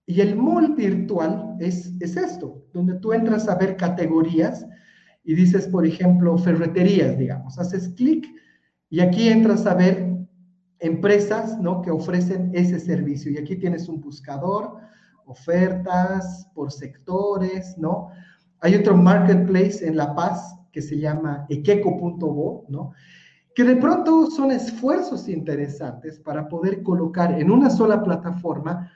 y 0.06 0.20
el 0.20 0.36
mall 0.36 0.74
virtual 0.74 1.56
es, 1.60 1.92
es 2.00 2.16
esto, 2.16 2.64
donde 2.72 2.94
tú 2.94 3.12
entras 3.12 3.48
a 3.48 3.54
ver 3.54 3.76
categorías 3.76 4.66
y 5.24 5.34
dices, 5.34 5.68
por 5.68 5.86
ejemplo, 5.86 6.36
ferreterías, 6.36 7.16
digamos, 7.16 7.58
haces 7.58 7.90
clic 7.90 8.26
y 8.90 9.00
aquí 9.00 9.28
entras 9.28 9.64
a 9.66 9.74
ver 9.74 10.12
empresas 10.80 11.58
¿no? 11.60 11.80
que 11.80 11.90
ofrecen 11.90 12.50
ese 12.54 12.78
servicio. 12.78 13.30
Y 13.30 13.38
aquí 13.38 13.56
tienes 13.56 13.88
un 13.88 14.00
buscador, 14.00 14.76
ofertas 15.24 16.48
por 16.54 16.72
sectores, 16.72 17.78
¿no? 17.78 18.10
Hay 18.62 18.76
otro 18.76 18.96
marketplace 18.96 19.86
en 19.86 19.96
La 19.96 20.14
Paz 20.14 20.56
que 20.72 20.80
se 20.80 20.98
llama 20.98 21.46
equeco.bo, 21.48 22.64
¿no? 22.68 22.92
Que 23.54 23.64
de 23.64 23.76
pronto 23.76 24.30
son 24.30 24.50
esfuerzos 24.52 25.28
interesantes 25.28 26.18
para 26.20 26.48
poder 26.48 26.82
colocar 26.82 27.38
en 27.38 27.50
una 27.50 27.68
sola 27.68 28.02
plataforma 28.02 28.90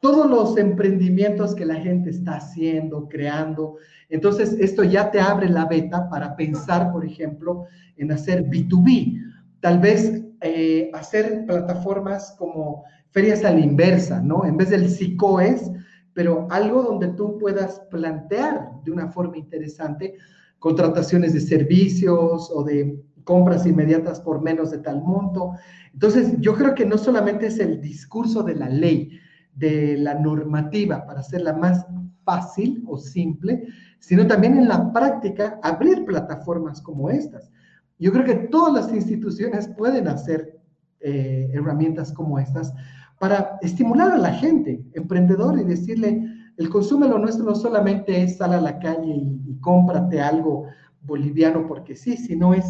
todos 0.00 0.30
los 0.30 0.56
emprendimientos 0.56 1.54
que 1.54 1.64
la 1.64 1.76
gente 1.76 2.10
está 2.10 2.36
haciendo, 2.36 3.08
creando. 3.08 3.76
Entonces, 4.08 4.52
esto 4.60 4.84
ya 4.84 5.10
te 5.10 5.20
abre 5.20 5.48
la 5.48 5.64
beta 5.64 6.08
para 6.08 6.36
pensar, 6.36 6.92
por 6.92 7.04
ejemplo, 7.04 7.64
en 7.96 8.12
hacer 8.12 8.44
B2B. 8.44 9.20
Tal 9.60 9.80
vez 9.80 10.22
eh, 10.42 10.90
hacer 10.94 11.46
plataformas 11.46 12.36
como 12.38 12.84
ferias 13.10 13.44
a 13.44 13.50
la 13.50 13.60
inversa, 13.60 14.20
¿no? 14.20 14.44
En 14.44 14.56
vez 14.56 14.70
del 14.70 14.88
SICOES, 14.88 15.72
pero 16.18 16.48
algo 16.50 16.82
donde 16.82 17.06
tú 17.10 17.38
puedas 17.38 17.78
plantear 17.92 18.72
de 18.82 18.90
una 18.90 19.06
forma 19.06 19.36
interesante 19.36 20.16
contrataciones 20.58 21.32
de 21.32 21.38
servicios 21.38 22.50
o 22.52 22.64
de 22.64 23.00
compras 23.22 23.64
inmediatas 23.66 24.20
por 24.20 24.42
menos 24.42 24.72
de 24.72 24.78
tal 24.78 25.00
monto. 25.00 25.52
Entonces, 25.92 26.34
yo 26.40 26.56
creo 26.56 26.74
que 26.74 26.84
no 26.84 26.98
solamente 26.98 27.46
es 27.46 27.60
el 27.60 27.80
discurso 27.80 28.42
de 28.42 28.56
la 28.56 28.68
ley, 28.68 29.12
de 29.54 29.96
la 29.96 30.14
normativa 30.14 31.06
para 31.06 31.20
hacerla 31.20 31.52
más 31.52 31.86
fácil 32.24 32.82
o 32.88 32.98
simple, 32.98 33.68
sino 34.00 34.26
también 34.26 34.58
en 34.58 34.66
la 34.66 34.92
práctica 34.92 35.60
abrir 35.62 36.04
plataformas 36.04 36.82
como 36.82 37.10
estas. 37.10 37.52
Yo 38.00 38.10
creo 38.10 38.24
que 38.24 38.48
todas 38.48 38.74
las 38.74 38.92
instituciones 38.92 39.68
pueden 39.68 40.08
hacer 40.08 40.57
eh, 41.00 41.50
herramientas 41.52 42.12
como 42.12 42.38
estas 42.38 42.72
para 43.18 43.58
estimular 43.62 44.12
a 44.12 44.18
la 44.18 44.32
gente, 44.32 44.80
emprendedor, 44.94 45.58
y 45.58 45.64
decirle, 45.64 46.22
el 46.56 46.68
consumo 46.68 47.06
lo 47.06 47.18
nuestro 47.18 47.44
no 47.44 47.54
solamente 47.54 48.22
es 48.22 48.36
sal 48.36 48.52
a 48.52 48.60
la 48.60 48.78
calle 48.78 49.12
y, 49.12 49.58
cómprate 49.60 50.20
algo 50.20 50.66
boliviano 51.02 51.66
porque 51.66 51.96
sí, 51.96 52.16
sino 52.16 52.54
es 52.54 52.64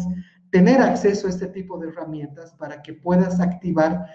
tener 0.49 0.81
acceso 0.81 1.27
a 1.27 1.29
este 1.29 1.47
tipo 1.47 1.77
de 1.77 1.89
herramientas 1.89 2.51
para 2.57 2.81
que 2.81 2.93
puedas 2.93 3.39
activar 3.39 4.07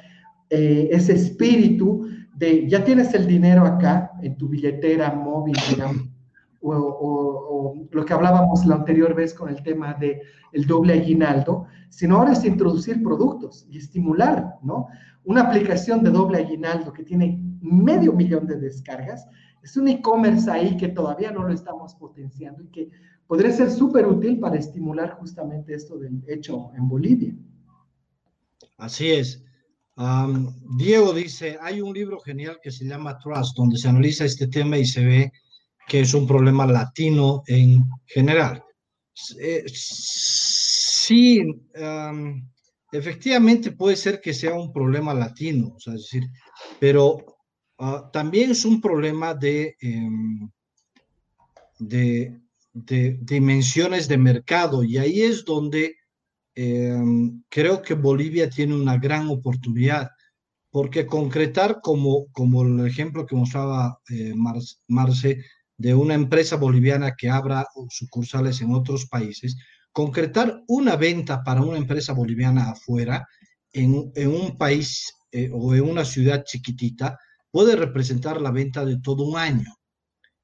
eh, 0.51 0.89
ese 0.91 1.15
espíritu 1.15 2.09
de 2.35 2.69
ya 2.69 2.83
tienes 2.83 3.15
el 3.15 3.29
dinero 3.29 3.65
acá 3.65 4.11
en 4.23 4.37
tu 4.37 4.49
billetera 4.49 5.13
móvil, 5.15 5.55
digamos, 5.71 6.09
o, 6.65 7.87
lo 7.91 8.05
que 8.05 8.13
hablábamos 8.13 8.65
la 8.65 8.77
anterior 8.77 9.15
vez 9.15 9.35
con 9.35 9.49
el 9.49 9.63
tema 9.63 9.95
de 9.95 10.23
el 10.53 10.67
doble 10.67 10.95
aguinaldo, 10.95 11.67
sino 11.91 12.17
ahora 12.17 12.33
es 12.33 12.45
introducir 12.45 13.03
productos 13.03 13.67
y 13.71 13.79
estimular, 13.79 14.57
¿no? 14.63 14.87
Una 15.25 15.43
aplicación 15.43 16.03
de 16.03 16.11
doble 16.11 16.39
aguinaldo 16.39 16.93
que 16.93 17.05
tiene 17.05 17.41
medio 17.61 18.13
millón 18.13 18.47
de 18.47 18.57
descargas, 18.57 19.27
es 19.63 19.77
un 19.77 19.89
e-commerce 19.89 20.51
ahí 20.51 20.77
que 20.77 20.89
todavía 20.89 21.31
no 21.31 21.43
lo 21.43 21.53
estamos 21.53 21.95
potenciando 21.95 22.63
y 22.63 22.69
que 22.69 22.91
podría 23.27 23.51
ser 23.51 23.71
súper 23.71 24.07
útil 24.07 24.39
para 24.39 24.57
estimular 24.57 25.17
justamente 25.19 25.75
esto 25.75 25.99
del 25.99 26.23
hecho 26.29 26.71
en 26.77 26.89
Bolivia. 26.89 27.35
Así 28.77 29.11
es. 29.11 29.43
Diego 30.77 31.13
dice, 31.13 31.57
hay 31.61 31.81
un 31.81 31.95
libro 31.95 32.19
genial 32.21 32.59
que 32.63 32.71
se 32.71 32.85
llama 32.85 33.19
Trust, 33.19 33.57
donde 33.57 33.79
se 33.79 33.89
analiza 33.89 34.25
este 34.25 34.49
tema 34.49 34.77
y 34.77 34.85
se 34.85 35.05
ve 35.05 35.33
que 35.87 36.01
es 36.01 36.15
un 36.15 36.27
problema 36.27 36.67
latino 36.67 37.43
en 37.47 37.85
general. 38.07 38.63
Eh, 39.39 39.65
sí, 39.67 41.43
efectivamente 42.93 43.73
puede 43.73 43.97
ser 43.97 44.21
que 44.21 44.35
sea 44.35 44.55
un 44.55 44.73
problema 44.73 45.15
latino, 45.15 45.77
es 45.79 45.93
decir, 45.93 46.25
pero 46.81 47.25
ah, 47.79 48.11
también 48.13 48.51
es 48.51 48.65
un 48.65 48.81
problema 48.81 49.35
de, 49.35 49.77
em, 49.81 50.49
de, 51.79 52.41
de, 52.73 53.19
dimensiones 53.21 54.09
de 54.09 54.19
mercado 54.19 54.83
y 54.83 54.99
ahí 54.99 55.23
es 55.23 55.45
donde 55.45 55.97
em, 56.55 57.43
creo 57.49 57.83
que 57.83 57.95
Bolivia 57.95 58.49
tiene 58.49 58.75
una 58.75 58.99
gran 58.99 59.29
oportunidad 59.29 60.11
porque 60.75 61.07
concretar 61.07 61.81
como, 61.81 62.27
como 62.33 62.63
el 62.63 62.85
ejemplo 62.85 63.25
que 63.25 63.37
mostraba 63.37 64.01
eh, 64.11 64.35
Marce, 64.89 65.45
de 65.77 65.95
una 65.95 66.15
empresa 66.15 66.57
boliviana 66.57 67.15
que 67.17 67.29
abra 67.29 67.67
sucursales 67.91 68.61
en 68.61 68.75
otros 68.75 69.07
países, 69.07 69.57
concretar 69.93 70.63
una 70.69 70.97
venta 70.97 71.43
para 71.43 71.63
una 71.63 71.79
empresa 71.79 72.13
boliviana 72.13 72.71
afuera 72.71 73.27
en, 73.73 74.13
un 74.29 74.57
país 74.57 75.13
eh, 75.33 75.51
o 75.53 75.75
en 75.75 75.83
una 75.83 76.05
ciudad 76.05 76.45
chiquitita 76.45 77.19
puede 77.51 77.77
representar 77.77 78.41
la 78.41 78.51
venta 78.51 78.85
de 78.85 78.99
todo 79.01 79.25
un 79.25 79.37
año. 79.37 79.75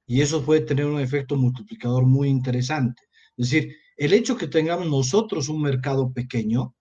Y 0.07 0.21
eso 0.21 0.45
puede 0.45 0.63
tener 0.63 0.87
un 0.87 1.01
efecto 1.01 1.37
multiplicador 1.37 2.05
muy 2.05 2.29
interesante. 2.29 3.03
Es 3.37 3.51
decir, 3.51 3.77
el 3.97 4.13
hecho 4.13 4.37
que 4.37 4.49
tengamos 4.49 4.89
nosotros 4.89 5.49
un 5.49 5.63
mercado 5.63 6.13
pequeño 6.13 6.75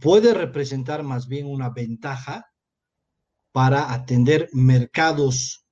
puede 0.00 0.34
representar 0.34 1.02
más 1.02 1.28
bien 1.28 1.46
una 1.46 1.70
ventaja 1.70 2.46
para 3.52 3.92
atender 3.92 4.48
mercados 4.52 5.63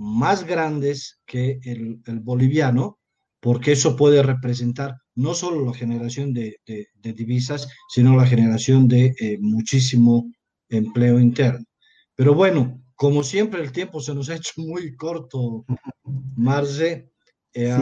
más 0.00 0.46
grandes 0.46 1.20
que 1.26 1.60
el, 1.62 2.00
boliviano, 2.20 2.98
porque 3.38 3.72
eso 3.72 3.96
puede 3.96 4.22
representar 4.22 4.96
no 5.14 5.34
solo 5.34 5.66
la 5.66 5.74
generación 5.74 6.32
de, 6.32 6.56
divisas, 7.02 7.68
sino 7.90 8.16
la 8.16 8.24
generación 8.24 8.88
de 8.88 9.14
eh, 9.20 9.36
muchísimo 9.42 10.32
empleo 10.70 11.20
interno. 11.20 11.66
Pero 12.14 12.34
bueno, 12.34 12.82
como 12.94 13.22
siempre 13.22 13.60
el 13.60 13.72
tiempo 13.72 14.00
se 14.00 14.14
nos 14.14 14.30
ha 14.30 14.36
hecho 14.36 14.52
muy 14.56 14.96
corto, 14.96 15.66
Marce. 16.34 17.10
Eh, 17.52 17.76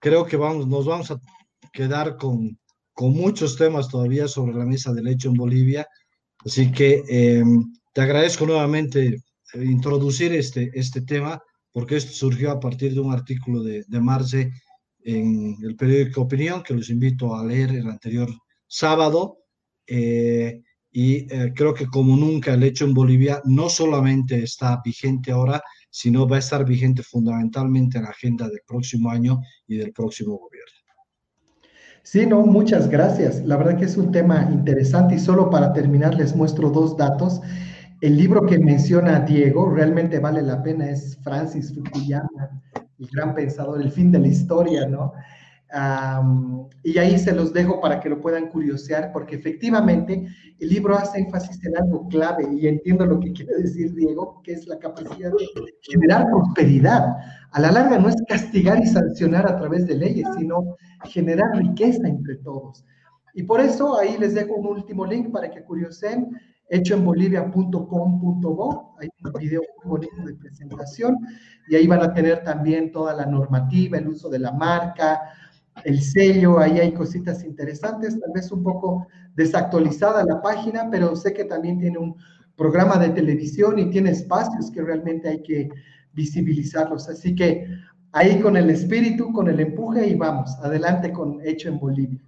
creo 0.00 0.26
que 0.26 0.36
vamos, 0.36 0.66
nos 0.66 0.86
vamos 0.86 1.12
a 1.12 1.20
quedar 1.72 2.16
con, 2.16 2.58
con 2.92 3.12
muchos 3.12 3.56
temas 3.56 3.88
todavía 3.88 4.26
sobre 4.26 4.54
la 4.54 4.66
mesa 4.66 4.92
del 4.92 5.06
hecho 5.06 5.28
en 5.28 5.34
Bolivia. 5.34 5.86
Así 6.44 6.72
que 6.72 7.04
em, 7.06 7.62
te 7.92 8.00
agradezco 8.00 8.44
nuevamente 8.44 9.22
introducir 9.54 10.32
este, 10.32 10.70
este 10.74 11.02
tema, 11.02 11.42
porque 11.72 11.96
esto 11.96 12.12
surgió 12.12 12.50
a 12.50 12.60
partir 12.60 12.94
de 12.94 13.00
un 13.00 13.12
artículo 13.12 13.62
de, 13.62 13.84
de 13.86 14.00
Marce 14.00 14.50
en 15.04 15.56
el 15.62 15.76
periódico 15.76 16.22
Opinión, 16.22 16.62
que 16.62 16.74
los 16.74 16.90
invito 16.90 17.34
a 17.34 17.44
leer 17.44 17.70
el 17.70 17.88
anterior 17.88 18.28
sábado. 18.66 19.38
Eh, 19.86 20.62
y 20.90 21.32
eh, 21.32 21.52
creo 21.54 21.74
que 21.74 21.86
como 21.86 22.16
nunca 22.16 22.54
el 22.54 22.62
hecho 22.62 22.84
en 22.84 22.94
Bolivia 22.94 23.40
no 23.44 23.68
solamente 23.68 24.42
está 24.42 24.80
vigente 24.84 25.32
ahora, 25.32 25.62
sino 25.90 26.28
va 26.28 26.36
a 26.36 26.40
estar 26.40 26.64
vigente 26.64 27.02
fundamentalmente 27.02 27.98
en 27.98 28.04
la 28.04 28.10
agenda 28.10 28.48
del 28.48 28.60
próximo 28.66 29.10
año 29.10 29.40
y 29.66 29.76
del 29.76 29.92
próximo 29.92 30.38
gobierno. 30.38 30.72
Sí, 32.02 32.24
no, 32.26 32.40
muchas 32.44 32.88
gracias. 32.88 33.44
La 33.44 33.56
verdad 33.56 33.78
que 33.78 33.84
es 33.84 33.96
un 33.96 34.10
tema 34.12 34.48
interesante 34.50 35.16
y 35.16 35.18
solo 35.18 35.50
para 35.50 35.72
terminar 35.74 36.14
les 36.14 36.34
muestro 36.34 36.70
dos 36.70 36.96
datos. 36.96 37.40
El 38.00 38.16
libro 38.16 38.46
que 38.46 38.58
menciona 38.58 39.20
Diego 39.20 39.70
realmente 39.70 40.20
vale 40.20 40.42
la 40.42 40.62
pena, 40.62 40.88
es 40.88 41.18
Francis 41.22 41.74
Fukuyama, 41.74 42.62
el 42.98 43.08
gran 43.12 43.34
pensador, 43.34 43.80
el 43.80 43.90
fin 43.90 44.12
de 44.12 44.20
la 44.20 44.28
historia, 44.28 44.86
¿no? 44.86 45.12
y 46.82 46.96
ahí 46.96 47.18
se 47.18 47.32
los 47.32 47.52
dejo 47.52 47.80
para 47.80 48.00
que 48.00 48.08
lo 48.08 48.20
puedan 48.20 48.48
curiosear, 48.48 49.12
porque 49.12 49.36
efectivamente 49.36 50.26
el 50.58 50.68
libro 50.68 50.96
hace 50.96 51.18
énfasis 51.18 51.62
en 51.64 51.76
algo 51.76 52.08
clave 52.08 52.48
y 52.50 52.66
entiendo 52.68 53.04
lo 53.04 53.20
que 53.20 53.32
quiere 53.34 53.54
decir 53.56 53.94
Diego, 53.94 54.40
que 54.42 54.52
es 54.52 54.66
la 54.66 54.78
capacidad 54.78 55.30
de 55.30 55.46
generar 55.82 56.26
prosperidad. 56.30 57.16
A 57.50 57.60
la 57.60 57.70
larga 57.70 57.98
no 57.98 58.08
es 58.08 58.16
castigar 58.26 58.82
y 58.82 58.86
sancionar 58.86 59.46
a 59.46 59.58
través 59.58 59.86
de 59.86 59.96
leyes, 59.96 60.26
sino 60.38 60.76
generar 61.04 61.56
riqueza 61.56 62.08
entre 62.08 62.36
todos. 62.36 62.84
Y 63.34 63.42
por 63.42 63.60
eso 63.60 63.98
ahí 63.98 64.16
les 64.18 64.34
dejo 64.34 64.54
un 64.54 64.66
último 64.66 65.04
link 65.04 65.30
para 65.30 65.50
que 65.50 65.62
curioseen, 65.62 66.30
hechoenbolivia.com.bo, 66.70 68.96
hay 68.98 69.08
un 69.24 69.32
video 69.40 69.62
muy 69.82 69.90
bonito 69.90 70.22
de 70.24 70.34
presentación 70.34 71.16
y 71.68 71.76
ahí 71.76 71.86
van 71.86 72.02
a 72.02 72.12
tener 72.12 72.44
también 72.44 72.92
toda 72.92 73.14
la 73.14 73.24
normativa, 73.26 73.98
el 73.98 74.08
uso 74.08 74.28
de 74.28 74.38
la 74.38 74.52
marca, 74.52 75.20
el 75.84 76.02
sello, 76.02 76.58
ahí 76.58 76.80
hay 76.80 76.92
cositas 76.92 77.44
interesantes, 77.44 78.18
tal 78.20 78.32
vez 78.34 78.50
un 78.50 78.62
poco 78.62 79.06
desactualizada 79.34 80.24
la 80.24 80.42
página, 80.42 80.88
pero 80.90 81.14
sé 81.16 81.32
que 81.32 81.44
también 81.44 81.78
tiene 81.78 81.98
un 81.98 82.16
programa 82.56 82.98
de 82.98 83.10
televisión 83.10 83.78
y 83.78 83.90
tiene 83.90 84.10
espacios 84.10 84.70
que 84.70 84.82
realmente 84.82 85.28
hay 85.28 85.42
que 85.42 85.68
visibilizarlos. 86.12 87.08
Así 87.08 87.34
que 87.34 87.66
ahí 88.12 88.40
con 88.40 88.56
el 88.56 88.70
espíritu, 88.70 89.32
con 89.32 89.48
el 89.48 89.60
empuje 89.60 90.08
y 90.08 90.14
vamos, 90.14 90.56
adelante 90.62 91.12
con 91.12 91.40
Hecho 91.44 91.68
en 91.68 91.78
Bolivia. 91.78 92.20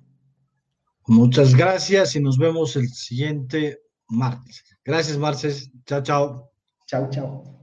Muchas 1.07 1.57
gracias 1.57 2.15
y 2.15 2.21
nos 2.21 2.39
vemos 2.39 2.77
el 2.77 2.89
siguiente 2.89 3.81
martes. 4.11 4.65
Gracias, 4.85 5.17
Marces. 5.17 5.71
Chao, 5.87 6.03
chao. 6.03 6.51
Chao, 6.87 7.09
chao. 7.11 7.60